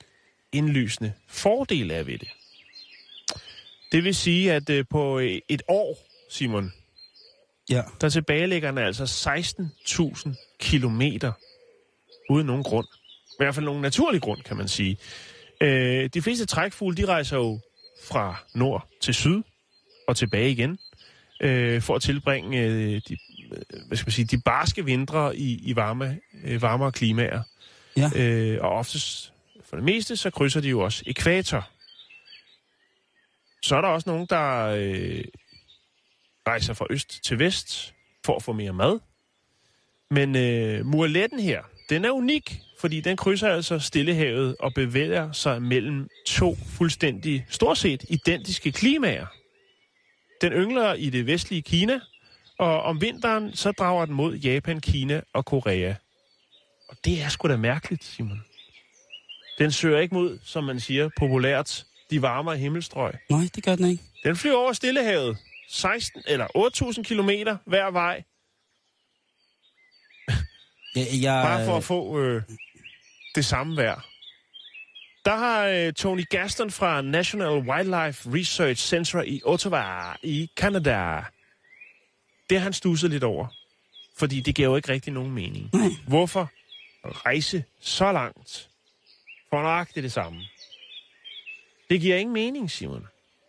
indlysende 0.52 1.12
fordel 1.28 1.90
er 1.90 2.02
ved 2.02 2.18
det. 2.18 2.28
Det 3.92 4.04
vil 4.04 4.14
sige, 4.14 4.52
at 4.52 4.70
øh, 4.70 4.84
på 4.90 5.18
øh, 5.18 5.38
et 5.48 5.62
år, 5.68 5.98
Simon, 6.30 6.72
Ja. 7.70 7.82
der 8.00 8.08
tilbagelægger 8.08 8.68
den 8.70 8.78
altså 8.78 9.04
16.000 10.28 10.56
kilometer 10.60 11.32
uden 12.30 12.46
nogen 12.46 12.62
grund. 12.62 12.86
I 13.28 13.34
hvert 13.38 13.54
fald 13.54 13.64
nogen 13.66 13.82
naturlig 13.82 14.22
grund, 14.22 14.42
kan 14.42 14.56
man 14.56 14.68
sige. 14.68 14.96
Øh, 15.60 16.10
de 16.14 16.22
fleste 16.22 16.46
trækfugle, 16.46 16.96
de 16.96 17.06
rejser 17.06 17.36
jo 17.36 17.60
fra 18.04 18.44
nord 18.54 18.88
til 19.00 19.14
syd 19.14 19.42
og 20.08 20.16
tilbage 20.16 20.50
igen, 20.50 20.78
øh, 21.40 21.82
for 21.82 21.94
at 21.94 22.02
tilbringe 22.02 22.60
øh, 22.62 23.00
de, 23.08 23.16
hvad 23.86 23.96
skal 23.96 24.06
man 24.06 24.12
sige, 24.12 24.24
de 24.24 24.40
barske 24.44 24.84
vintre 24.84 25.36
i, 25.36 25.60
i 25.70 25.76
varme, 25.76 26.18
øh, 26.44 26.62
varmere 26.62 26.92
klimaer. 26.92 27.42
Ja. 27.96 28.10
Øh, 28.16 28.58
og 28.64 28.70
oftest, 28.70 29.32
for 29.76 29.80
det 29.80 29.94
meste, 29.94 30.16
så 30.16 30.30
krydser 30.30 30.60
de 30.60 30.68
jo 30.68 30.80
også 30.80 31.02
ekvator. 31.06 31.70
Så 33.62 33.76
er 33.76 33.80
der 33.80 33.88
også 33.88 34.10
nogen, 34.10 34.26
der 34.30 34.66
øh, 34.66 35.24
rejser 36.46 36.74
fra 36.74 36.86
øst 36.90 37.24
til 37.24 37.38
vest 37.38 37.94
for 38.24 38.36
at 38.36 38.42
få 38.42 38.52
mere 38.52 38.72
mad. 38.72 39.00
Men 40.10 40.36
øh, 40.36 40.86
murletten 40.86 41.40
her, 41.40 41.62
den 41.88 42.04
er 42.04 42.10
unik, 42.10 42.60
fordi 42.80 43.00
den 43.00 43.16
krydser 43.16 43.48
altså 43.48 43.78
Stillehavet 43.78 44.56
og 44.60 44.74
bevæger 44.74 45.32
sig 45.32 45.62
mellem 45.62 46.08
to 46.26 46.56
fuldstændig, 46.66 47.46
stort 47.48 47.78
set 47.78 48.04
identiske 48.08 48.72
klimaer. 48.72 49.26
Den 50.40 50.52
yngler 50.52 50.94
i 50.94 51.10
det 51.10 51.26
vestlige 51.26 51.62
Kina, 51.62 52.00
og 52.58 52.82
om 52.82 53.00
vinteren 53.00 53.56
så 53.56 53.72
drager 53.72 54.06
den 54.06 54.14
mod 54.14 54.36
Japan, 54.36 54.80
Kina 54.80 55.20
og 55.32 55.44
Korea. 55.44 55.94
Og 56.88 56.96
det 57.04 57.22
er 57.22 57.28
sgu 57.28 57.48
da 57.48 57.56
mærkeligt, 57.56 58.04
Simon. 58.04 58.42
Den 59.58 59.72
søger 59.72 60.00
ikke 60.00 60.14
mod, 60.14 60.38
som 60.44 60.64
man 60.64 60.80
siger 60.80 61.08
populært, 61.18 61.84
de 62.10 62.22
varmere 62.22 62.56
himmelstrøg. 62.56 63.12
Nej, 63.30 63.48
det 63.54 63.64
gør 63.64 63.76
den 63.76 63.90
ikke. 63.90 64.02
Den 64.24 64.36
flyver 64.36 64.56
over 64.56 64.72
Stillehavet. 64.72 65.38
16 65.68 66.22
eller 66.26 66.46
8.000 66.96 67.02
kilometer 67.02 67.56
hver 67.64 67.90
vej, 67.90 68.22
Jeg, 70.96 71.06
jeg, 71.22 71.44
bare 71.44 71.64
for 71.64 71.76
at 71.76 71.84
få 71.84 72.20
øh, 72.20 72.42
det 73.34 73.44
samme 73.44 73.76
vejr. 73.76 74.06
Der 75.24 75.36
har 75.36 75.66
øh, 75.66 75.92
Tony 75.92 76.28
Gaston 76.28 76.70
fra 76.70 77.00
National 77.02 77.48
Wildlife 77.68 78.30
Research 78.34 78.86
Center 78.86 79.22
i 79.22 79.40
Ottawa 79.44 80.16
i 80.22 80.50
Canada. 80.56 81.22
Det 82.50 82.58
har 82.58 82.64
han 82.64 82.72
stusset 82.72 83.10
lidt 83.10 83.24
over. 83.24 83.46
Fordi 84.18 84.40
det 84.40 84.54
giver 84.54 84.68
jo 84.68 84.76
ikke 84.76 84.88
rigtig 84.92 85.12
nogen 85.12 85.30
mening. 85.30 85.70
Nej. 85.72 85.88
Hvorfor 86.06 86.50
rejse 87.04 87.64
så 87.80 88.12
langt 88.12 88.68
for 89.50 89.62
nøjagtigt 89.62 90.04
det 90.04 90.12
samme? 90.12 90.40
Det 91.90 92.00
giver 92.00 92.16
ingen 92.16 92.34
mening, 92.34 92.70
Simon. 92.70 93.06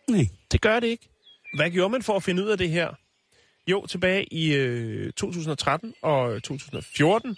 Nej. 0.08 0.28
Det 0.52 0.60
gør 0.60 0.80
det 0.80 0.86
ikke. 0.86 1.08
Hvad 1.54 1.70
gjorde 1.70 1.90
man 1.90 2.02
for 2.02 2.16
at 2.16 2.22
finde 2.22 2.44
ud 2.44 2.48
af 2.48 2.58
det 2.58 2.70
her? 2.70 2.94
Jo, 3.66 3.86
tilbage 3.86 4.34
i 4.34 4.54
øh, 4.54 5.12
2013 5.12 5.94
og 6.02 6.42
2014, 6.42 7.36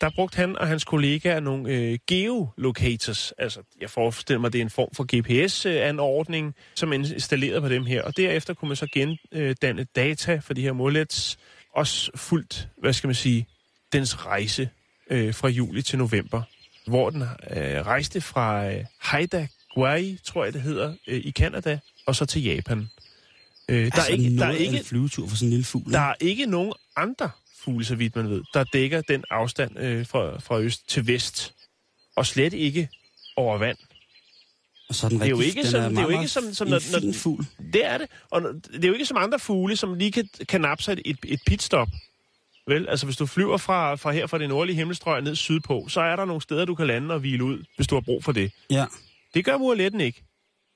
der 0.00 0.10
brugte 0.10 0.36
han 0.36 0.58
og 0.58 0.68
hans 0.68 0.84
kollegaer 0.84 1.40
nogle 1.40 1.72
øh, 1.72 1.98
geolocators. 2.06 3.32
Altså, 3.38 3.62
jeg 3.80 3.90
forestiller 3.90 4.40
mig, 4.40 4.52
det 4.52 4.58
er 4.58 4.62
en 4.62 4.70
form 4.70 4.88
for 4.92 5.04
GPS-anordning, 5.16 6.54
som 6.74 6.92
er 6.92 6.96
installeret 6.96 7.62
på 7.62 7.68
dem 7.68 7.84
her. 7.86 8.02
Og 8.02 8.16
derefter 8.16 8.54
kunne 8.54 8.68
man 8.68 8.76
så 8.76 8.86
gendanne 8.92 9.84
data 9.96 10.36
for 10.36 10.54
de 10.54 10.62
her 10.62 10.72
målets, 10.72 11.38
også 11.74 12.10
fuldt, 12.14 12.68
hvad 12.78 12.92
skal 12.92 13.08
man 13.08 13.14
sige, 13.14 13.46
dens 13.92 14.26
rejse 14.26 14.68
øh, 15.10 15.34
fra 15.34 15.48
juli 15.48 15.82
til 15.82 15.98
november, 15.98 16.42
hvor 16.86 17.10
den 17.10 17.22
øh, 17.22 17.86
rejste 17.86 18.20
fra 18.20 18.72
øh, 18.72 18.84
Haida 18.98 19.48
Gwaii, 19.74 20.18
tror 20.24 20.44
jeg 20.44 20.52
det 20.52 20.62
hedder, 20.62 20.94
øh, 21.06 21.20
i 21.24 21.30
Kanada, 21.30 21.78
og 22.06 22.16
så 22.16 22.26
til 22.26 22.42
Japan. 22.44 22.88
Øh, 23.68 23.76
der, 23.76 23.84
Altså, 23.84 24.00
er 24.12 24.16
ikke, 24.16 24.36
der, 24.38 24.46
er 24.46 24.50
ikke, 24.52 24.78
en 24.78 24.84
flyvetur 24.84 25.28
for 25.28 25.36
sådan 25.36 25.46
en 25.46 25.50
lille 25.50 25.64
fugl. 25.64 25.92
der 25.92 26.00
er 26.00 26.14
ikke 26.20 26.46
nogen 26.46 26.72
andre 26.96 27.30
fugle, 27.64 27.84
så 27.84 27.94
vidt 27.94 28.16
man 28.16 28.30
ved, 28.30 28.42
der 28.54 28.64
dækker 28.64 29.00
den 29.00 29.24
afstand 29.30 29.78
øh, 29.78 30.06
fra, 30.06 30.38
fra 30.40 30.60
øst 30.60 30.88
til 30.88 31.06
vest. 31.06 31.54
Og 32.16 32.26
slet 32.26 32.52
ikke 32.52 32.88
over 33.36 33.58
vand. 33.58 33.76
Og 34.88 34.94
så 34.94 35.06
er 35.06 35.08
den 35.08 35.18
Det 35.18 35.24
er 35.26 35.30
jo 35.30 35.36
rigtig, 35.36 35.48
ikke 35.48 35.62
den 35.62 35.70
sådan, 35.70 35.90
det 35.90 35.98
er 35.98 36.02
jo 36.02 36.08
ikke 36.08 36.28
som, 36.28 36.54
som 36.54 36.66
en 36.66 36.70
når, 36.70 37.00
fin 37.00 37.14
fugl. 37.14 37.46
det 37.72 37.84
er 37.86 37.98
det. 37.98 38.06
Og 38.30 38.42
det 38.72 38.84
er 38.84 38.88
jo 38.88 38.92
ikke 38.94 39.06
som 39.06 39.16
andre 39.16 39.38
fugle, 39.38 39.76
som 39.76 39.94
lige 39.94 40.12
kan, 40.12 40.28
kan 40.48 40.60
nappe 40.60 40.84
sig 40.84 40.98
et, 41.04 41.16
et 41.24 41.40
pitstop. 41.46 41.88
Vel, 42.66 42.88
altså 42.88 43.06
hvis 43.06 43.16
du 43.16 43.26
flyver 43.26 43.56
fra, 43.56 43.94
fra 43.94 44.12
her 44.12 44.26
fra 44.26 44.38
det 44.38 44.48
nordlige 44.48 44.76
himmelstrøg 44.76 45.22
ned 45.22 45.36
sydpå, 45.36 45.86
så 45.88 46.00
er 46.00 46.16
der 46.16 46.24
nogle 46.24 46.42
steder, 46.42 46.64
du 46.64 46.74
kan 46.74 46.86
lande 46.86 47.14
og 47.14 47.20
hvile 47.20 47.44
ud, 47.44 47.64
hvis 47.76 47.86
du 47.86 47.94
har 47.94 48.00
brug 48.00 48.24
for 48.24 48.32
det. 48.32 48.52
Ja, 48.70 48.84
Det 49.34 49.44
gør 49.44 49.58
murletten 49.58 50.00
ikke. 50.00 50.22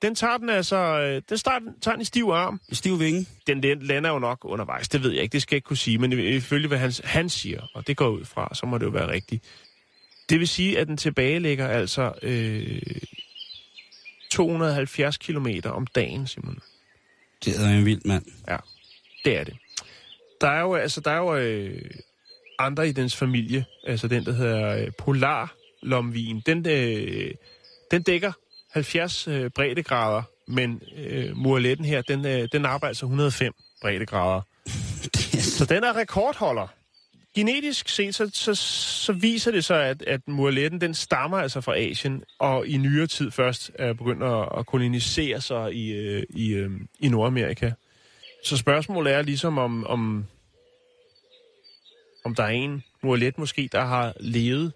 Den 0.01 0.15
tager 0.15 0.37
den 0.37 0.49
altså, 0.49 0.75
øh, 0.77 1.21
den 1.29 1.37
starter, 1.37 1.65
tager 1.81 1.95
den 1.95 2.01
i 2.01 2.05
stiv 2.05 2.25
arm. 2.25 2.61
stiv 2.71 2.99
vinge. 2.99 3.25
Den 3.47 3.63
den 3.63 3.81
lander 3.81 4.09
jo 4.09 4.19
nok 4.19 4.39
undervejs, 4.45 4.89
det 4.89 5.03
ved 5.03 5.11
jeg 5.11 5.23
ikke, 5.23 5.33
det 5.33 5.41
skal 5.41 5.55
jeg 5.55 5.57
ikke 5.57 5.65
kunne 5.65 5.77
sige, 5.77 5.97
men 5.97 6.11
ifølge 6.13 6.67
hvad 6.67 6.77
han, 6.77 6.91
han 7.03 7.29
siger, 7.29 7.61
og 7.73 7.87
det 7.87 7.97
går 7.97 8.09
ud 8.09 8.25
fra, 8.25 8.55
så 8.55 8.65
må 8.65 8.77
det 8.77 8.85
jo 8.85 8.89
være 8.89 9.11
rigtigt. 9.11 9.43
Det 10.29 10.39
vil 10.39 10.47
sige, 10.47 10.79
at 10.79 10.87
den 10.87 10.97
tilbagelægger 10.97 11.67
altså 11.67 12.13
øh, 12.21 12.81
270 14.31 15.17
kilometer 15.17 15.69
om 15.69 15.87
dagen, 15.87 16.27
Simon. 16.27 16.59
Det 17.45 17.59
er 17.59 17.67
en 17.69 17.85
vild 17.85 18.01
mand. 18.05 18.25
Ja, 18.47 18.57
det 19.25 19.37
er 19.37 19.43
det. 19.43 19.57
Der 20.41 20.49
er 20.49 20.61
jo, 20.61 20.73
altså, 20.73 21.01
der 21.01 21.11
er 21.11 21.17
jo 21.17 21.35
øh, 21.35 21.81
andre 22.59 22.89
i 22.89 22.91
dens 22.91 23.15
familie, 23.15 23.65
altså 23.87 24.07
den, 24.07 24.25
der 24.25 24.31
hedder 24.31 24.75
øh, 24.77 24.91
Polarlomvin. 24.97 26.41
Den, 26.45 26.67
øh, 26.67 27.31
den 27.91 28.01
dækker 28.01 28.31
70 28.71 29.27
øh, 29.27 29.49
breddegrader, 29.55 30.23
men 30.47 30.81
øh, 30.97 31.37
murletten 31.37 31.85
her, 31.85 32.01
den, 32.01 32.25
øh, 32.25 32.47
den 32.51 32.65
arbejder 32.65 32.87
altså 32.87 33.05
105 33.05 33.53
breddegrader. 33.81 34.41
Så 35.57 35.65
den 35.65 35.83
er 35.83 35.95
rekordholder. 35.95 36.67
Genetisk 37.35 37.89
set, 37.89 38.15
så, 38.15 38.29
så, 38.33 38.55
så 39.05 39.13
viser 39.13 39.51
det 39.51 39.65
sig, 39.65 39.85
at, 39.85 40.01
at 40.01 40.21
murletten, 40.27 40.81
den 40.81 40.93
stammer 40.93 41.37
altså 41.37 41.61
fra 41.61 41.77
Asien, 41.77 42.23
og 42.39 42.67
i 42.67 42.77
nyere 42.77 43.07
tid 43.07 43.31
først 43.31 43.71
er 43.75 43.93
begyndt 43.93 44.23
at, 44.23 44.49
at 44.57 44.65
kolonisere 44.65 45.41
sig 45.41 45.73
i, 45.73 45.91
øh, 45.91 46.23
i, 46.29 46.53
øh, 46.53 46.71
i 46.99 47.07
Nordamerika. 47.07 47.71
Så 48.43 48.57
spørgsmålet 48.57 49.13
er 49.13 49.21
ligesom, 49.21 49.57
om, 49.57 49.87
om, 49.87 50.25
om 52.25 52.35
der 52.35 52.43
er 52.43 52.47
en 52.49 52.83
murlet 53.03 53.37
måske, 53.37 53.69
der 53.71 53.85
har 53.85 54.13
levet 54.19 54.73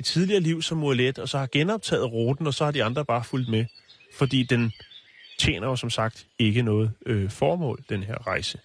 et 0.00 0.06
tidligere 0.06 0.40
liv 0.40 0.62
som 0.62 0.78
murlet, 0.78 1.18
og 1.18 1.28
så 1.28 1.38
har 1.38 1.46
genoptaget 1.52 2.12
ruten, 2.12 2.46
og 2.46 2.54
så 2.54 2.64
har 2.64 2.72
de 2.72 2.84
andre 2.84 3.04
bare 3.04 3.24
fulgt 3.24 3.48
med. 3.48 3.64
Fordi 4.14 4.42
den 4.42 4.72
tjener 5.38 5.66
jo 5.68 5.76
som 5.76 5.90
sagt 5.90 6.26
ikke 6.38 6.62
noget 6.62 6.92
øh, 7.06 7.30
formål, 7.30 7.84
den 7.88 8.02
her 8.02 8.26
rejse. 8.26 8.58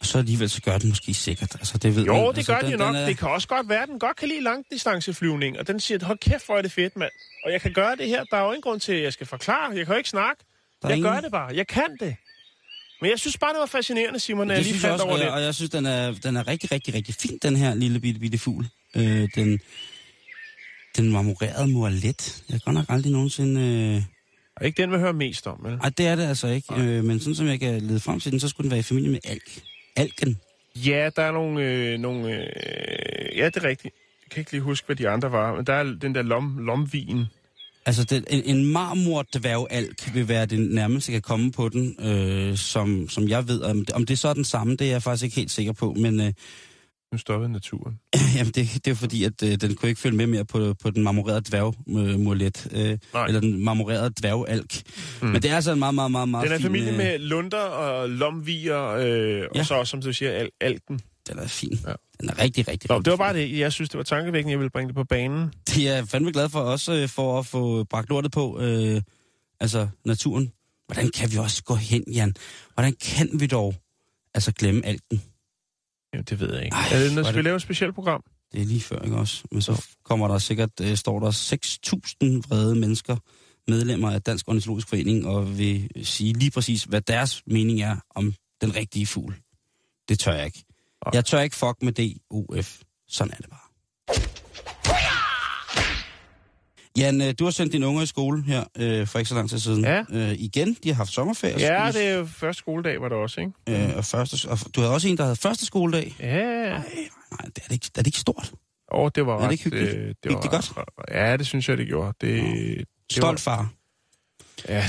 Og 0.00 0.06
så 0.06 0.18
alligevel 0.18 0.50
så 0.50 0.62
gør 0.62 0.78
den 0.78 0.88
måske 0.88 1.14
sikkert. 1.14 1.54
Altså, 1.54 1.78
det 1.78 1.96
ved 1.96 2.04
Jo, 2.04 2.12
man. 2.14 2.22
det 2.30 2.36
altså, 2.36 2.52
gør 2.52 2.60
den 2.60 2.70
jo 2.70 2.76
nok. 2.76 2.94
er- 2.96 3.06
Det 3.06 3.18
kan 3.18 3.28
også 3.28 3.48
godt 3.48 3.68
være, 3.68 3.82
at 3.82 3.88
den 3.88 3.98
godt 3.98 4.16
kan 4.16 4.28
lide 4.28 4.40
langdistanceflyvning, 4.40 5.58
og 5.58 5.66
den 5.66 5.80
siger, 5.80 6.04
hold 6.04 6.18
kæft, 6.18 6.46
hvor 6.46 6.58
er 6.58 6.62
det 6.62 6.72
fedt, 6.72 6.96
mand. 6.96 7.10
Og 7.44 7.52
jeg 7.52 7.60
kan 7.60 7.72
gøre 7.72 7.96
det 7.96 8.06
her. 8.08 8.24
Der 8.24 8.36
er 8.36 8.40
jo 8.44 8.50
ingen 8.50 8.62
grund 8.62 8.80
til, 8.80 8.92
at 8.92 9.02
jeg 9.02 9.12
skal 9.12 9.26
forklare. 9.26 9.70
Jeg 9.76 9.86
kan 9.86 9.94
jo 9.94 9.98
ikke 9.98 10.08
snakke. 10.10 10.44
Der 10.82 10.88
er 10.88 10.90
Jeg 10.90 10.98
ingen- 10.98 11.12
gør 11.12 11.20
det 11.20 11.30
bare. 11.30 11.54
Jeg 11.54 11.66
kan 11.66 11.96
det. 12.00 12.16
Men 13.00 13.10
jeg 13.10 13.18
synes 13.18 13.38
bare, 13.38 13.52
det 13.52 13.60
var 13.60 13.66
fascinerende, 13.66 14.20
Simon, 14.20 14.48
jeg 14.48 14.56
det 14.56 14.64
lige 14.64 14.74
jeg 14.74 14.80
faldt 14.80 14.92
også, 14.92 15.04
over 15.04 15.12
og, 15.12 15.18
det. 15.18 15.24
jeg, 15.24 15.32
og 15.32 15.42
jeg 15.42 15.54
synes, 15.54 15.70
den 15.70 15.86
er, 15.86 16.12
den 16.12 16.36
er 16.36 16.48
rigtig, 16.48 16.72
rigtig, 16.72 16.94
rigtig 16.94 17.14
fin, 17.14 17.38
den 17.42 17.56
her 17.56 17.74
lille 17.74 18.00
bitte, 18.00 18.20
bitte 18.20 18.38
fugl. 18.38 18.66
Øh, 18.96 19.28
den, 19.34 19.60
den 20.96 21.12
marmorerede 21.12 21.68
murlet. 21.68 22.42
Jeg 22.48 22.54
har 22.54 22.58
godt 22.58 22.74
nok 22.74 22.86
aldrig 22.88 23.12
nogensinde... 23.12 23.60
Øh... 23.96 24.02
Og 24.56 24.66
ikke 24.66 24.82
den, 24.82 24.92
vi 24.92 24.96
hører 24.96 25.12
mest 25.12 25.46
om, 25.46 25.58
vel? 25.62 25.78
Ej, 25.82 25.88
det 25.88 26.06
er 26.06 26.16
det 26.16 26.28
altså 26.28 26.48
ikke. 26.48 26.74
Øh, 26.74 27.04
men 27.04 27.20
sådan 27.20 27.34
som 27.34 27.46
jeg 27.46 27.60
kan 27.60 27.80
lede 27.82 28.00
frem 28.00 28.20
til 28.20 28.32
den, 28.32 28.40
så 28.40 28.48
skulle 28.48 28.64
den 28.64 28.70
være 28.70 28.80
i 28.80 28.82
familie 28.82 29.10
med 29.10 29.18
alk. 29.24 29.60
Alken. 29.96 30.40
Ja, 30.76 31.10
der 31.16 31.22
er 31.22 31.32
nogle... 31.32 31.62
Øh, 31.62 31.98
nogle 31.98 32.32
øh, 32.32 33.38
ja, 33.38 33.46
det 33.46 33.56
er 33.56 33.64
rigtigt. 33.64 33.94
Jeg 34.24 34.30
kan 34.30 34.40
ikke 34.40 34.52
lige 34.52 34.60
huske, 34.60 34.86
hvad 34.86 34.96
de 34.96 35.08
andre 35.08 35.32
var, 35.32 35.54
men 35.54 35.66
der 35.66 35.72
er 35.72 35.82
den 35.84 36.14
der 36.14 36.22
lom, 36.22 36.58
lomvin. 36.58 37.24
Altså, 37.88 38.04
den, 38.04 38.24
en, 38.44 38.64
marmordværgalk 38.72 40.14
vil 40.14 40.28
være 40.28 40.46
det 40.46 40.60
nærmeste, 40.60 41.12
jeg 41.12 41.22
kan 41.22 41.28
komme 41.36 41.52
på 41.52 41.68
den, 41.68 41.96
øh, 42.06 42.56
som, 42.56 43.08
som 43.08 43.28
jeg 43.28 43.48
ved. 43.48 43.62
Om 43.62 43.78
det, 43.84 43.90
om 43.90 44.06
det 44.06 44.18
så 44.18 44.28
er 44.28 44.34
den 44.34 44.44
samme, 44.44 44.76
det 44.76 44.86
er 44.86 44.90
jeg 44.90 45.02
faktisk 45.02 45.24
ikke 45.24 45.36
helt 45.36 45.50
sikker 45.50 45.72
på. 45.72 45.94
Men 45.98 46.20
øh, 46.20 46.32
Nu 47.12 47.18
stoppede 47.18 47.52
naturen. 47.52 47.98
jamen, 48.36 48.52
det, 48.52 48.68
det 48.84 48.90
er 48.90 48.94
fordi, 48.94 49.24
at 49.24 49.42
øh, 49.42 49.54
den 49.60 49.74
kunne 49.74 49.88
ikke 49.88 50.00
følge 50.00 50.16
med 50.16 50.26
mere 50.26 50.44
på, 50.44 50.74
på 50.82 50.90
den 50.90 51.02
marmorerede 51.02 51.40
dværgmulet. 51.50 52.68
Øh, 52.72 52.98
Nej. 53.14 53.26
eller 53.26 53.40
den 53.40 53.64
marmorerede 53.64 54.10
dværgalk. 54.20 54.82
Mm. 55.22 55.28
Men 55.28 55.42
det 55.42 55.50
er 55.50 55.54
altså 55.56 55.72
en 55.72 55.78
meget, 55.78 55.94
meget, 55.94 56.10
meget, 56.10 56.28
meget 56.28 56.44
Den 56.44 56.52
er 56.52 56.56
fin... 56.56 56.66
familie 56.66 56.90
øh, 56.90 56.96
med 56.96 57.18
lunder 57.18 57.58
og 57.58 58.08
lomvier, 58.10 58.84
øh, 58.88 59.42
og 59.50 59.56
Ja. 59.56 59.64
så 59.64 59.74
også, 59.74 59.90
som 59.90 60.02
du 60.02 60.12
siger, 60.12 60.30
al- 60.32 60.50
alken. 60.60 61.00
Den 61.28 61.38
er 61.38 61.46
fin. 61.46 61.78
Ja. 61.86 61.92
Den 62.20 62.28
er 62.28 62.38
rigtig, 62.38 62.68
rigtig, 62.68 62.88
Nå, 62.90 62.94
rigtig 62.96 63.04
det 63.04 63.10
var 63.10 63.16
bare 63.16 63.34
det. 63.34 63.58
Jeg 63.58 63.72
synes, 63.72 63.90
det 63.90 63.98
var 63.98 64.04
tankevækkende, 64.04 64.50
jeg 64.52 64.58
ville 64.58 64.70
bringe 64.70 64.88
det 64.88 64.94
på 64.94 65.04
banen. 65.04 65.52
Det 65.68 65.88
er 65.88 65.94
jeg 65.94 66.08
fandme 66.08 66.32
glad 66.32 66.48
for 66.48 66.60
også, 66.60 66.92
øh, 66.92 67.08
for 67.08 67.38
at 67.38 67.46
få 67.46 67.84
bragt 67.84 68.08
lortet 68.08 68.32
på, 68.32 68.60
øh, 68.60 69.02
altså 69.60 69.88
naturen. 70.04 70.52
Hvordan 70.86 71.10
kan 71.10 71.32
vi 71.32 71.36
også 71.36 71.62
gå 71.64 71.74
hen, 71.74 72.04
Jan? 72.12 72.34
Hvordan 72.74 72.92
kan 72.92 73.28
vi 73.40 73.46
dog? 73.46 73.74
altså 74.34 74.52
glemme 74.52 74.86
alten. 74.86 75.22
Jamen, 76.14 76.24
det 76.24 76.40
ved 76.40 76.54
jeg 76.54 76.64
ikke. 76.64 76.74
Ej, 76.74 76.88
er 76.92 76.98
det, 76.98 77.12
hvor 77.12 77.22
når 77.22 77.30
vi 77.30 77.36
det- 77.36 77.44
lave 77.44 77.56
et 77.56 77.62
specielt 77.62 77.94
program? 77.94 78.22
Det 78.52 78.60
er 78.60 78.64
lige 78.64 78.80
før, 78.80 78.98
ikke 79.02 79.16
også? 79.16 79.44
Men 79.52 79.62
så 79.62 79.84
kommer 80.04 80.28
der 80.28 80.38
sikkert, 80.38 80.70
øh, 80.82 80.96
står 80.96 81.20
der 81.20 81.30
6.000 81.30 82.42
vrede 82.48 82.74
mennesker, 82.74 83.16
medlemmer 83.70 84.10
af 84.10 84.22
Dansk 84.22 84.48
Ornitologisk 84.48 84.88
Forening, 84.88 85.26
og 85.26 85.58
vil 85.58 85.90
sige 86.02 86.32
lige 86.32 86.50
præcis, 86.50 86.84
hvad 86.84 87.00
deres 87.00 87.42
mening 87.46 87.80
er 87.82 87.96
om 88.14 88.34
den 88.60 88.76
rigtige 88.76 89.06
fugl. 89.06 89.34
Det 90.08 90.18
tør 90.18 90.32
jeg 90.34 90.46
ikke. 90.46 90.64
Nej. 91.04 91.10
Jeg 91.14 91.24
tør 91.24 91.40
ikke 91.40 91.56
fuck 91.56 91.76
med 91.82 91.92
DOF. 91.92 92.76
Sådan 93.08 93.32
er 93.32 93.36
det 93.36 93.46
bare. 93.50 93.58
Jan, 96.98 97.20
øh, 97.22 97.34
du 97.38 97.44
har 97.44 97.50
sendt 97.50 97.72
dine 97.72 97.86
unger 97.86 98.02
i 98.02 98.06
skole 98.06 98.42
her 98.42 98.64
øh, 98.76 99.06
for 99.06 99.18
ikke 99.18 99.28
så 99.28 99.34
lang 99.34 99.50
tid 99.50 99.58
siden. 99.58 99.84
Ja. 99.84 100.02
Øh, 100.10 100.32
igen, 100.32 100.76
de 100.82 100.88
har 100.88 100.94
haft 100.94 101.12
sommerferie. 101.12 101.58
Ja, 101.58 101.90
det 101.92 102.06
er 102.06 102.14
jo 102.14 102.26
første 102.26 102.58
skoledag, 102.58 103.00
var 103.00 103.08
det 103.08 103.18
også, 103.18 103.40
ikke? 103.40 103.88
Øh, 103.90 103.96
og, 103.96 104.04
første, 104.04 104.48
og 104.48 104.58
du 104.74 104.80
havde 104.80 104.94
også 104.94 105.08
en, 105.08 105.16
der 105.16 105.22
havde 105.22 105.36
første 105.36 105.66
skoledag. 105.66 106.16
Ja, 106.20 106.70
Nej, 106.70 106.80
det 107.46 107.58
er 107.58 107.68
det 107.68 107.72
ikke, 107.72 107.86
er 107.94 108.02
det 108.02 108.06
ikke 108.06 108.18
stort. 108.18 108.52
og 108.88 109.14
det 109.14 109.26
var 109.26 109.32
Er 109.34 109.36
det 109.38 109.46
ret... 109.46 109.52
ikke 109.52 109.64
hyggeligt? 109.64 109.94
øh, 109.96 110.14
Gik 110.22 110.32
var 110.32 110.40
det 110.40 110.50
godt? 110.50 110.72
Ja, 111.10 111.36
det 111.36 111.46
synes 111.46 111.68
jeg, 111.68 111.78
det 111.78 111.86
gjorde. 111.86 112.12
Det, 112.20 112.42
det 112.78 112.86
Stolt 113.12 113.40
far. 113.40 113.68
Ja, 114.68 114.74
ej, 114.74 114.84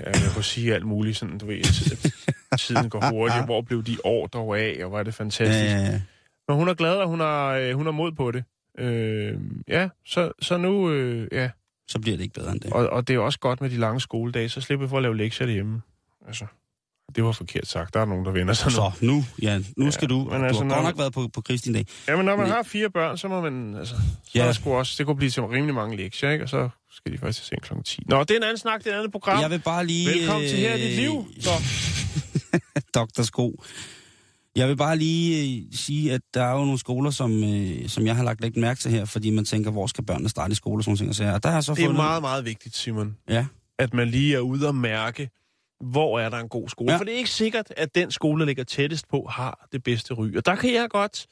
ja, 0.00 0.06
jeg 0.06 0.30
kunne 0.34 0.44
sige 0.44 0.74
alt 0.74 0.86
muligt, 0.86 1.16
sådan, 1.16 1.38
du 1.38 1.46
ved, 1.46 1.62
tiden 2.58 2.90
går 2.90 3.10
hurtigt. 3.10 3.44
Hvor 3.44 3.60
blev 3.62 3.82
de 3.84 3.96
år 4.04 4.26
dog 4.26 4.58
af, 4.58 4.84
og 4.84 4.92
var 4.92 5.02
det 5.02 5.14
fantastisk. 5.14 5.76
Øh, 5.94 6.00
Men 6.48 6.56
hun 6.56 6.68
er 6.68 6.74
glad, 6.74 6.94
og 6.96 7.08
hun 7.08 7.20
har, 7.20 7.48
øh, 7.54 7.74
hun 7.74 7.86
har 7.86 7.92
mod 7.92 8.12
på 8.12 8.30
det. 8.30 8.44
Øh, 8.78 9.34
ja, 9.68 9.88
så, 10.06 10.32
så 10.42 10.56
nu, 10.56 10.90
øh, 10.90 11.28
ja. 11.32 11.50
så 11.88 11.98
bliver 11.98 12.16
det 12.16 12.24
ikke 12.24 12.34
bedre 12.34 12.52
end 12.52 12.60
det. 12.60 12.72
Og, 12.72 12.86
og 12.90 13.08
det 13.08 13.14
er 13.14 13.18
også 13.18 13.38
godt 13.38 13.60
med 13.60 13.70
de 13.70 13.76
lange 13.76 14.00
skoledage, 14.00 14.48
så 14.48 14.60
slipper 14.60 14.86
vi 14.86 14.90
for 14.90 14.96
at 14.96 15.02
lave 15.02 15.16
lektier 15.16 15.46
derhjemme. 15.46 15.82
Altså, 16.26 16.46
det 17.16 17.24
var 17.24 17.32
forkert 17.32 17.66
sagt. 17.66 17.94
Der 17.94 18.00
er 18.00 18.04
nogen, 18.04 18.24
der 18.24 18.30
vender 18.32 18.54
sig. 18.54 18.72
Så 18.72 18.90
nu, 19.00 19.24
Jan, 19.42 19.66
nu 19.76 19.84
Ja, 19.84 19.90
skal 19.90 20.08
du. 20.08 20.18
men 20.18 20.40
du 20.40 20.46
altså, 20.46 20.64
har 20.64 20.70
godt 20.74 20.84
nok 20.84 20.98
været 20.98 21.12
på, 21.12 21.28
på 21.34 21.40
Kristin 21.40 21.72
dag. 21.72 21.86
Jamen, 22.08 22.24
når 22.24 22.36
man 22.36 22.44
Men- 22.46 22.52
har 22.54 22.62
fire 22.62 22.90
børn, 22.90 23.16
så 23.18 23.28
må 23.28 23.40
man, 23.40 23.74
altså, 23.76 23.94
så 23.94 24.00
Ja. 24.34 24.42
ja. 24.42 24.48
er 24.48 24.52
sgu 24.52 24.74
også, 24.74 24.94
det 24.98 25.06
kunne 25.06 25.16
blive 25.16 25.30
til 25.30 25.42
rimelig 25.42 25.74
mange 25.74 25.96
lektier, 25.96 26.30
ikke? 26.30 26.44
Og 26.44 26.48
så 26.48 26.68
skal 26.92 27.12
de 27.12 27.18
faktisk 27.18 27.46
seng 27.46 27.62
kl. 27.62 27.72
10. 27.84 28.02
Nå, 28.08 28.20
det 28.20 28.30
er 28.30 28.36
en 28.36 28.42
anden 28.42 28.58
snak, 28.58 28.78
det 28.84 28.86
er 28.86 28.90
et 28.94 28.96
andet 28.98 29.12
program. 29.12 29.40
Jeg 29.40 29.50
vil 29.50 29.58
bare 29.64 29.86
lige... 29.86 30.08
Velkommen 30.10 30.48
til 30.48 30.58
her 30.58 30.74
i 30.74 30.80
dit 30.80 30.96
liv. 31.00 31.24
Så. 31.40 31.50
Dr. 32.94 33.22
Sko. 33.22 33.62
Jeg 34.56 34.68
vil 34.68 34.76
bare 34.76 34.96
lige 34.96 35.58
øh, 35.60 35.66
sige, 35.72 36.12
at 36.12 36.20
der 36.34 36.42
er 36.42 36.52
jo 36.52 36.58
nogle 36.64 36.78
skoler, 36.78 37.10
som, 37.10 37.44
øh, 37.44 37.88
som 37.88 38.06
jeg 38.06 38.16
har 38.16 38.24
lagt 38.24 38.40
lidt 38.40 38.56
mærke 38.56 38.80
til 38.80 38.90
her, 38.90 39.04
fordi 39.04 39.30
man 39.30 39.44
tænker, 39.44 39.70
hvor 39.70 39.86
skal 39.86 40.04
børnene 40.04 40.28
starte 40.28 40.52
i 40.52 40.54
skole 40.54 40.80
og 40.80 40.84
sådan 40.84 41.04
nogle 41.04 41.14
ting. 41.14 41.30
og 41.34 41.42
der 41.42 41.48
har 41.48 41.56
jeg 41.56 41.64
så 41.64 41.74
Det 41.74 41.80
er 41.82 41.86
fundet... 41.86 41.96
meget, 42.02 42.22
meget 42.22 42.44
vigtigt, 42.44 42.76
Simon, 42.76 43.16
Ja, 43.28 43.46
at 43.78 43.94
man 43.94 44.08
lige 44.08 44.36
er 44.36 44.40
ude 44.40 44.68
og 44.68 44.74
mærke, 44.74 45.30
hvor 45.80 46.20
er 46.20 46.28
der 46.28 46.38
en 46.38 46.48
god 46.48 46.68
skole. 46.68 46.92
Ja. 46.92 46.98
For 46.98 47.04
det 47.04 47.14
er 47.14 47.18
ikke 47.18 47.30
sikkert, 47.30 47.72
at 47.76 47.94
den 47.94 48.10
skole, 48.10 48.40
der 48.40 48.46
ligger 48.46 48.64
tættest 48.64 49.08
på, 49.08 49.26
har 49.30 49.68
det 49.72 49.82
bedste 49.82 50.14
ry. 50.14 50.36
Og 50.36 50.46
der 50.46 50.56
kan 50.56 50.74
jeg 50.74 50.88
godt 50.90 51.26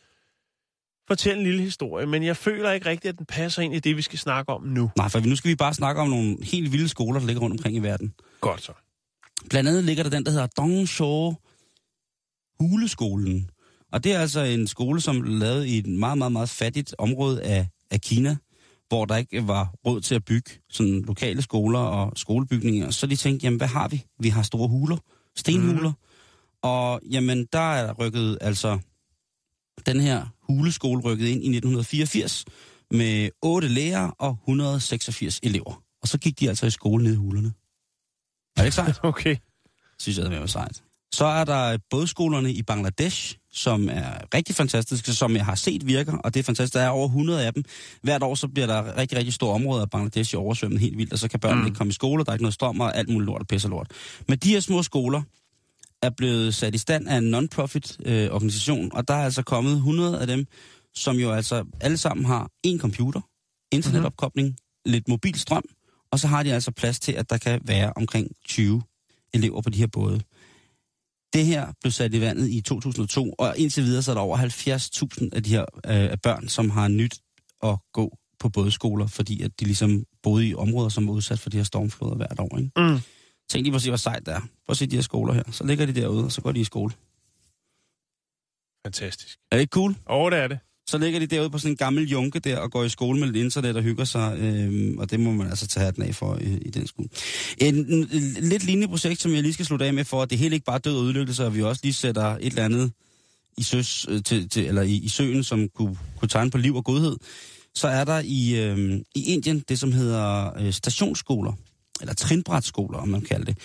fortælle 1.08 1.38
en 1.38 1.46
lille 1.46 1.62
historie, 1.62 2.06
men 2.06 2.22
jeg 2.22 2.36
føler 2.36 2.72
ikke 2.72 2.86
rigtigt, 2.86 3.12
at 3.12 3.18
den 3.18 3.26
passer 3.26 3.62
ind 3.62 3.74
i 3.74 3.78
det, 3.78 3.96
vi 3.96 4.02
skal 4.02 4.18
snakke 4.18 4.52
om 4.52 4.62
nu. 4.62 4.90
nej, 4.96 5.08
for 5.08 5.20
nu 5.20 5.36
skal 5.36 5.48
vi 5.50 5.54
bare 5.54 5.74
snakke 5.74 6.00
om 6.00 6.08
nogle 6.08 6.36
helt 6.42 6.72
vilde 6.72 6.88
skoler, 6.88 7.20
der 7.20 7.26
ligger 7.26 7.42
rundt 7.42 7.54
omkring 7.54 7.76
i 7.76 7.78
verden. 7.78 8.14
Godt 8.40 8.62
så. 8.62 8.72
Blandt 9.50 9.68
andet 9.68 9.84
ligger 9.84 10.02
der 10.02 10.10
den, 10.10 10.24
der 10.24 10.30
hedder 10.30 10.46
Dongshaw 10.46 11.34
Huleskolen. 12.60 13.50
Og 13.92 14.04
det 14.04 14.12
er 14.12 14.18
altså 14.18 14.40
en 14.40 14.66
skole, 14.66 15.00
som 15.00 15.18
er 15.18 15.24
lavet 15.24 15.66
i 15.66 15.78
et 15.78 15.86
meget, 15.86 16.18
meget, 16.18 16.32
meget 16.32 16.48
fattigt 16.48 16.94
område 16.98 17.42
af, 17.42 17.68
af 17.90 18.00
Kina, 18.00 18.36
hvor 18.88 19.04
der 19.04 19.16
ikke 19.16 19.48
var 19.48 19.74
råd 19.86 20.00
til 20.00 20.14
at 20.14 20.24
bygge 20.24 20.50
sådan 20.70 21.02
lokale 21.02 21.42
skoler 21.42 21.78
og 21.78 22.12
skolebygninger. 22.16 22.90
Så 22.90 23.06
de 23.06 23.16
tænkte, 23.16 23.44
jamen 23.44 23.56
hvad 23.56 23.68
har 23.68 23.88
vi? 23.88 24.04
Vi 24.20 24.28
har 24.28 24.42
store 24.42 24.68
huler, 24.68 24.96
stenhuler. 25.36 25.90
Mm. 25.90 26.04
Og 26.62 27.00
jamen, 27.10 27.46
der 27.52 27.72
er 27.72 27.92
rykket 27.92 28.38
altså 28.40 28.78
den 29.86 30.00
her 30.00 30.26
huleskole 30.42 31.02
rykket 31.02 31.26
ind 31.26 31.44
i 31.44 31.56
1984 31.56 32.44
med 32.90 33.30
8 33.42 33.68
lærere 33.68 34.12
og 34.18 34.36
186 34.42 35.40
elever. 35.42 35.82
Og 36.02 36.08
så 36.08 36.18
gik 36.18 36.40
de 36.40 36.48
altså 36.48 36.66
i 36.66 36.70
skole 36.70 37.04
nede 37.04 37.14
i 37.14 37.18
hulerne. 37.18 37.52
Er 38.58 38.62
det 38.62 38.66
ikke 38.66 38.74
sejt? 38.74 39.00
Okay. 39.12 39.36
synes 39.98 40.18
jeg, 40.18 40.30
det 40.30 40.40
var 40.40 40.46
sejt. 40.46 40.82
Så 41.12 41.24
er 41.24 41.44
der 41.44 41.78
bådskolerne 41.90 42.52
i 42.52 42.62
Bangladesh, 42.62 43.36
som 43.52 43.88
er 43.88 44.34
rigtig 44.34 44.54
fantastiske, 44.54 45.12
som 45.12 45.36
jeg 45.36 45.44
har 45.44 45.54
set 45.54 45.86
virker, 45.86 46.16
og 46.18 46.34
det 46.34 46.40
er 46.40 46.44
fantastisk. 46.44 46.74
Der 46.74 46.80
er 46.80 46.88
over 46.88 47.06
100 47.06 47.46
af 47.46 47.54
dem. 47.54 47.64
Hvert 48.02 48.22
år 48.22 48.34
så 48.34 48.48
bliver 48.48 48.66
der 48.66 48.96
rigtig, 48.96 49.18
rigtig 49.18 49.34
store 49.34 49.54
områder 49.54 49.82
af 49.82 49.90
Bangladesh 49.90 50.36
oversvømmet 50.36 50.80
helt 50.80 50.98
vildt, 50.98 51.12
og 51.12 51.18
så 51.18 51.28
kan 51.28 51.40
børnene 51.40 51.60
mm. 51.60 51.66
ikke 51.66 51.76
komme 51.76 51.90
i 51.90 51.94
skole, 51.94 52.24
der 52.24 52.30
er 52.30 52.34
ikke 52.34 52.42
noget 52.42 52.54
strøm 52.54 52.80
og 52.80 52.96
alt 52.96 53.08
muligt 53.08 53.26
lort 53.26 53.40
og 53.40 53.46
pisse 53.46 53.68
og 53.68 53.70
lort. 53.70 53.90
Men 54.28 54.38
de 54.38 54.48
her 54.48 54.60
små 54.60 54.82
skoler 54.82 55.22
er 56.02 56.10
blevet 56.10 56.54
sat 56.54 56.74
i 56.74 56.78
stand 56.78 57.08
af 57.08 57.16
en 57.16 57.30
non-profit 57.30 57.96
øh, 58.04 58.30
organisation, 58.30 58.90
og 58.92 59.08
der 59.08 59.14
er 59.14 59.24
altså 59.24 59.42
kommet 59.42 59.72
100 59.72 60.20
af 60.20 60.26
dem, 60.26 60.46
som 60.94 61.16
jo 61.16 61.32
altså 61.32 61.64
alle 61.80 61.96
sammen 61.96 62.26
har 62.26 62.50
en 62.62 62.78
computer, 62.78 63.20
internetopkobling, 63.72 64.48
mm-hmm. 64.48 64.92
lidt 64.92 65.08
mobil 65.08 65.34
strøm, 65.34 65.64
og 66.12 66.18
så 66.18 66.26
har 66.26 66.42
de 66.42 66.54
altså 66.54 66.70
plads 66.70 67.00
til, 67.00 67.12
at 67.12 67.30
der 67.30 67.38
kan 67.38 67.60
være 67.64 67.92
omkring 67.96 68.30
20 68.44 68.82
elever 69.34 69.62
på 69.62 69.70
de 69.70 69.78
her 69.78 69.86
både. 69.86 70.20
Det 71.32 71.46
her 71.46 71.72
blev 71.80 71.90
sat 71.92 72.14
i 72.14 72.20
vandet 72.20 72.48
i 72.48 72.60
2002, 72.60 73.34
og 73.38 73.58
indtil 73.58 73.84
videre 73.84 74.02
så 74.02 74.10
er 74.10 74.14
der 74.14 74.22
over 74.22 74.38
70.000 74.38 75.28
af 75.32 75.42
de 75.42 75.50
her 75.50 75.64
øh, 75.86 76.18
børn, 76.22 76.48
som 76.48 76.70
har 76.70 76.88
nyt 76.88 77.18
at 77.62 77.78
gå 77.92 78.16
på 78.38 78.48
bådskoler, 78.48 79.06
fordi 79.06 79.42
at 79.42 79.60
de 79.60 79.64
ligesom 79.64 80.04
boede 80.22 80.48
i 80.48 80.54
områder, 80.54 80.88
som 80.88 81.08
er 81.08 81.12
udsat 81.12 81.38
for 81.38 81.50
de 81.50 81.56
her 81.56 81.64
stormfloder 81.64 82.14
hvert 82.14 82.40
år. 82.40 82.58
Ikke? 82.58 82.70
Mm. 82.76 83.00
Tænk 83.50 83.64
lige 83.64 83.72
på 83.72 83.76
at 83.76 83.82
se, 83.82 83.90
hvor 83.90 83.96
sejt 83.96 84.26
det 84.26 84.34
er. 84.34 84.40
Prøv 84.40 84.48
at 84.70 84.76
se 84.76 84.86
de 84.86 84.96
her 84.96 85.02
skoler 85.02 85.32
her. 85.32 85.42
Så 85.50 85.64
ligger 85.64 85.86
de 85.86 85.94
derude, 85.94 86.24
og 86.24 86.32
så 86.32 86.40
går 86.40 86.52
de 86.52 86.60
i 86.60 86.64
skole. 86.64 86.92
Fantastisk. 88.86 89.38
Er 89.50 89.56
det 89.56 89.60
ikke 89.60 89.70
cool? 89.70 89.96
Og 90.06 90.30
det 90.30 90.38
er 90.38 90.48
det. 90.48 90.58
Så 90.88 90.98
ligger 90.98 91.20
de 91.20 91.26
derude 91.26 91.50
på 91.50 91.58
sådan 91.58 91.72
en 91.72 91.76
gammel 91.76 92.08
junke 92.08 92.38
der 92.38 92.58
og 92.58 92.70
går 92.70 92.84
i 92.84 92.88
skole 92.88 93.20
med 93.20 93.26
lidt 93.26 93.44
internet 93.44 93.76
og 93.76 93.82
hygger 93.82 94.04
sig. 94.04 94.38
øh, 94.38 94.94
og 94.98 95.10
det 95.10 95.20
må 95.20 95.32
man 95.32 95.46
altså 95.46 95.66
tage 95.66 95.84
hatten 95.84 96.02
af 96.02 96.14
for 96.14 96.38
i, 96.40 96.58
i 96.58 96.70
den 96.70 96.86
skole. 96.86 97.08
En, 97.58 97.74
en, 97.74 98.08
en 98.12 98.36
lidt 98.40 98.64
lignende 98.64 98.88
projekt, 98.88 99.20
som 99.20 99.34
jeg 99.34 99.42
lige 99.42 99.52
skal 99.52 99.66
slutte 99.66 99.86
af 99.86 99.94
med 99.94 100.04
for, 100.04 100.22
at 100.22 100.30
det 100.30 100.38
hele 100.38 100.54
ikke 100.54 100.64
bare 100.64 100.78
død 100.78 100.96
og 100.96 101.04
udlykkelse, 101.04 101.46
og 101.46 101.54
vi 101.54 101.62
også 101.62 101.80
lige 101.84 101.92
sætter 101.92 102.24
et 102.24 102.46
eller 102.46 102.64
andet 102.64 102.92
i, 103.58 103.62
søs, 103.62 104.06
øh, 104.08 104.22
til, 104.22 104.48
til, 104.48 104.66
eller 104.66 104.82
i, 104.82 104.94
i 104.94 105.08
søen, 105.08 105.44
som 105.44 105.68
kunne, 105.68 105.98
kunne 106.18 106.28
tegne 106.28 106.50
på 106.50 106.58
liv 106.58 106.76
og 106.76 106.84
godhed. 106.84 107.16
Så 107.74 107.88
er 107.88 108.04
der 108.04 108.22
i, 108.24 108.64
øh, 108.64 109.00
i 109.14 109.32
Indien 109.32 109.64
det, 109.68 109.78
som 109.78 109.92
hedder 109.92 110.58
øh, 110.58 110.72
stationsskoler, 110.72 111.52
eller 112.00 112.14
trinbrætskoler, 112.14 112.98
om 112.98 113.08
man 113.08 113.20
kalder 113.20 113.44
det. 113.44 113.58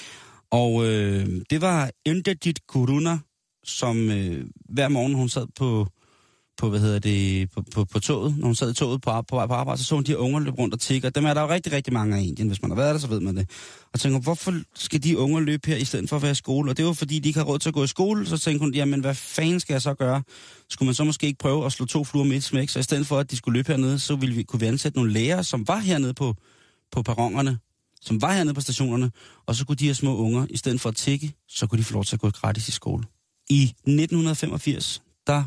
Og 0.52 0.86
øh, 0.86 1.42
det 1.50 1.62
var 1.62 1.92
Inderjit 2.06 2.68
Kuruna, 2.68 3.20
som 3.64 4.12
øh, 4.12 4.46
hver 4.70 4.88
morgen 4.88 5.14
hun 5.14 5.30
sad 5.30 5.48
på 5.56 5.88
på, 6.58 6.70
hvad 6.70 6.80
hedder 6.80 7.00
det, 7.00 7.50
på, 7.52 7.64
på, 7.74 7.86
på 7.86 8.00
toget, 8.00 8.38
når 8.38 8.46
hun 8.46 8.56
sad 8.56 8.72
i 8.72 8.74
toget 8.74 9.02
på, 9.02 9.22
på 9.22 9.36
vej 9.36 9.48
på 9.48 9.54
arbejde, 9.54 9.82
så 9.82 9.86
så 9.86 9.96
hun 9.96 10.04
de 10.04 10.18
unger 10.18 10.40
løbe 10.40 10.58
rundt 10.58 10.74
og 10.74 10.80
tigge. 10.80 11.10
Dem 11.10 11.26
er 11.26 11.34
der 11.34 11.42
jo 11.42 11.50
rigtig, 11.50 11.72
rigtig 11.74 11.94
mange 11.94 12.18
af 12.18 12.22
i 12.22 12.28
Indien. 12.28 12.48
Hvis 12.48 12.62
man 12.62 12.72
har 12.72 12.76
været 12.76 12.94
der, 12.94 13.00
så 13.00 13.08
ved 13.08 13.20
man 13.20 13.38
det. 13.38 13.50
Og 13.94 14.00
tænker, 14.00 14.20
hvorfor 14.20 14.54
skal 14.76 15.04
de 15.04 15.18
unger 15.18 15.40
løbe 15.40 15.68
her, 15.68 15.78
i 15.78 15.86
stedet 15.86 16.10
for 16.10 16.16
at 16.16 16.22
være 16.22 16.32
i 16.32 16.36
skole? 16.36 16.72
Og 16.72 16.78
det 16.78 16.86
var 16.86 16.94
fordi, 16.94 17.20
de 17.20 17.30
ikke 17.30 17.40
har 17.40 17.46
råd 17.46 17.60
til 17.60 17.70
at 17.70 17.74
gå 17.74 17.84
i 17.84 17.88
skole. 17.88 18.26
Så 18.26 18.38
tænkte 18.38 18.64
hun, 18.64 18.74
jamen 18.74 19.00
hvad 19.00 19.16
fanden 19.16 19.60
skal 19.60 19.74
jeg 19.74 19.82
så 19.82 19.94
gøre? 19.94 20.24
Skulle 20.70 20.88
man 20.88 20.96
så 20.96 21.04
måske 21.04 21.28
ikke 21.28 21.40
prøve 21.40 21.66
at 21.66 21.72
slå 21.72 21.86
to 21.86 22.04
fluer 22.04 22.24
med 22.24 22.38
et 22.38 22.44
smæk? 22.44 22.70
Så 22.70 22.80
i 22.80 22.84
stedet 22.84 23.08
for, 23.08 23.20
at 23.20 23.32
de 23.32 23.38
skulle 23.38 23.58
løbe 23.60 23.72
hernede, 23.72 24.00
så 24.00 24.16
ville 24.16 24.36
vi, 24.36 24.44
kunne 24.44 24.60
vi 24.60 24.66
ansætte 24.66 24.98
nogle 24.98 25.14
lærere, 25.14 25.44
som 25.44 25.68
var 25.68 25.80
hernede 25.80 26.14
på, 26.14 26.36
på 26.92 27.02
perronerne, 27.02 27.58
som 28.02 28.22
var 28.22 28.34
hernede 28.34 28.54
på 28.54 28.62
stationerne, 28.62 29.12
og 29.46 29.56
så 29.56 29.66
kunne 29.66 29.76
de 29.76 29.86
her 29.86 29.94
små 29.94 30.18
unger, 30.18 30.46
i 30.50 30.58
stedet 30.58 30.82
for 30.82 30.90
at 30.90 30.96
tikke, 30.96 31.34
så 31.50 31.68
kunne 31.68 31.80
de 31.80 31.84
få 31.84 31.94
lov 31.94 32.04
til 32.04 32.16
at 32.16 32.20
gå 32.20 32.30
gratis 32.30 32.68
i 32.68 32.72
skole. 32.72 33.04
I 33.50 33.64
1985, 33.64 35.02
der 35.28 35.44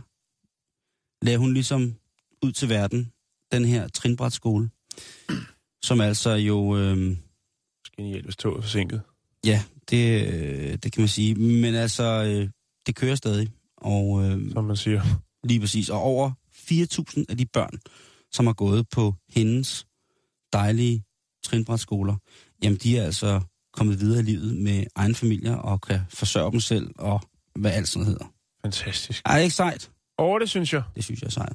lagde 1.27 1.39
hun 1.39 1.53
ligesom 1.55 1.95
ud 2.43 2.53
til 2.53 2.69
verden, 2.69 3.13
den 3.53 3.65
her 3.65 3.89
trinbrætskole, 3.89 4.71
som 5.83 6.01
altså 6.01 6.31
jo, 6.31 6.77
øh, 6.77 7.17
Genialt, 7.97 8.25
hvis 8.25 8.37
toget 8.37 8.59
er 8.59 8.63
forsinket. 8.63 9.01
ja, 9.45 9.63
det, 9.91 10.27
øh, 10.35 10.73
det 10.83 10.93
kan 10.93 11.01
man 11.03 11.09
sige, 11.09 11.35
men 11.35 11.75
altså, 11.75 12.05
øh, 12.25 12.49
det 12.87 12.95
kører 12.97 13.15
stadig, 13.15 13.49
og 13.77 14.25
øh, 14.25 14.53
Som 14.53 14.65
man 14.65 14.77
siger. 14.77 15.03
lige 15.45 15.61
præcis, 15.61 15.89
og 15.91 16.01
over 16.01 16.31
4.000 16.53 17.25
af 17.29 17.37
de 17.39 17.47
børn, 17.47 17.79
som 18.33 18.47
har 18.47 18.53
gået 18.53 18.89
på 18.89 19.15
hendes 19.29 19.87
dejlige 20.53 21.05
trinbrætskoler, 21.45 22.17
jamen 22.63 22.79
de 22.79 22.99
er 22.99 23.05
altså 23.05 23.41
kommet 23.73 24.01
videre 24.01 24.21
i 24.21 24.23
livet 24.23 24.57
med 24.57 24.85
egen 24.95 25.15
familier 25.15 25.55
og 25.57 25.81
kan 25.81 26.01
forsørge 26.11 26.53
dem 26.53 26.61
selv, 26.61 26.91
og 26.99 27.21
hvad 27.55 27.71
alt 27.73 27.89
sådan 27.89 28.07
hedder. 28.07 28.25
Fantastisk. 28.63 29.23
Er 29.25 29.37
det 29.37 29.43
ikke 29.43 29.55
sejt? 29.55 29.91
Og 30.19 30.41
det 30.41 30.51
synes 30.51 30.73
jeg. 30.73 30.83
Det 30.95 31.05
synes 31.05 31.21
jeg 31.21 31.27
er 31.27 31.31
sejt. 31.31 31.53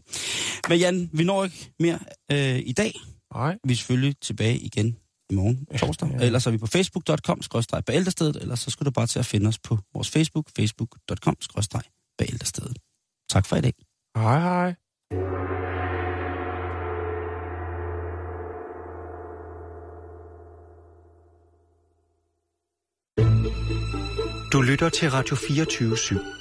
Men 0.69 0.79
Jan, 0.79 1.09
vi 1.13 1.23
når 1.23 1.43
ikke 1.43 1.71
mere 1.79 1.99
øh, 2.31 2.59
i 2.65 2.73
dag. 2.73 2.93
Nej. 3.33 3.57
Vi 3.63 3.73
er 3.73 3.77
selvfølgelig 3.77 4.15
tilbage 4.21 4.57
igen 4.57 4.97
i 5.29 5.35
morgen, 5.35 5.65
torsdag. 5.79 6.09
Ja. 6.09 6.17
Ja. 6.17 6.25
Ellers 6.25 6.47
er 6.47 6.51
vi 6.51 6.57
på 6.57 6.67
facebook.com 6.67 7.41
bæltestedet, 7.87 8.35
eller 8.35 8.55
så 8.55 8.71
skal 8.71 8.85
du 8.85 8.91
bare 8.91 9.07
til 9.07 9.19
at 9.19 9.25
finde 9.25 9.47
os 9.47 9.59
på 9.59 9.77
vores 9.93 10.09
Facebook, 10.09 10.49
facebook.com 10.55 11.35
bæltestedet. 12.17 12.77
Tak 13.29 13.45
for 13.45 13.55
i 13.55 13.61
dag. 13.61 13.73
Hej, 14.17 14.39
hej. 14.39 14.75
Du 24.53 24.61
lytter 24.61 24.89
til 24.89 25.11
Radio 25.11 25.35
24 25.35 25.93
/7. 25.95 26.40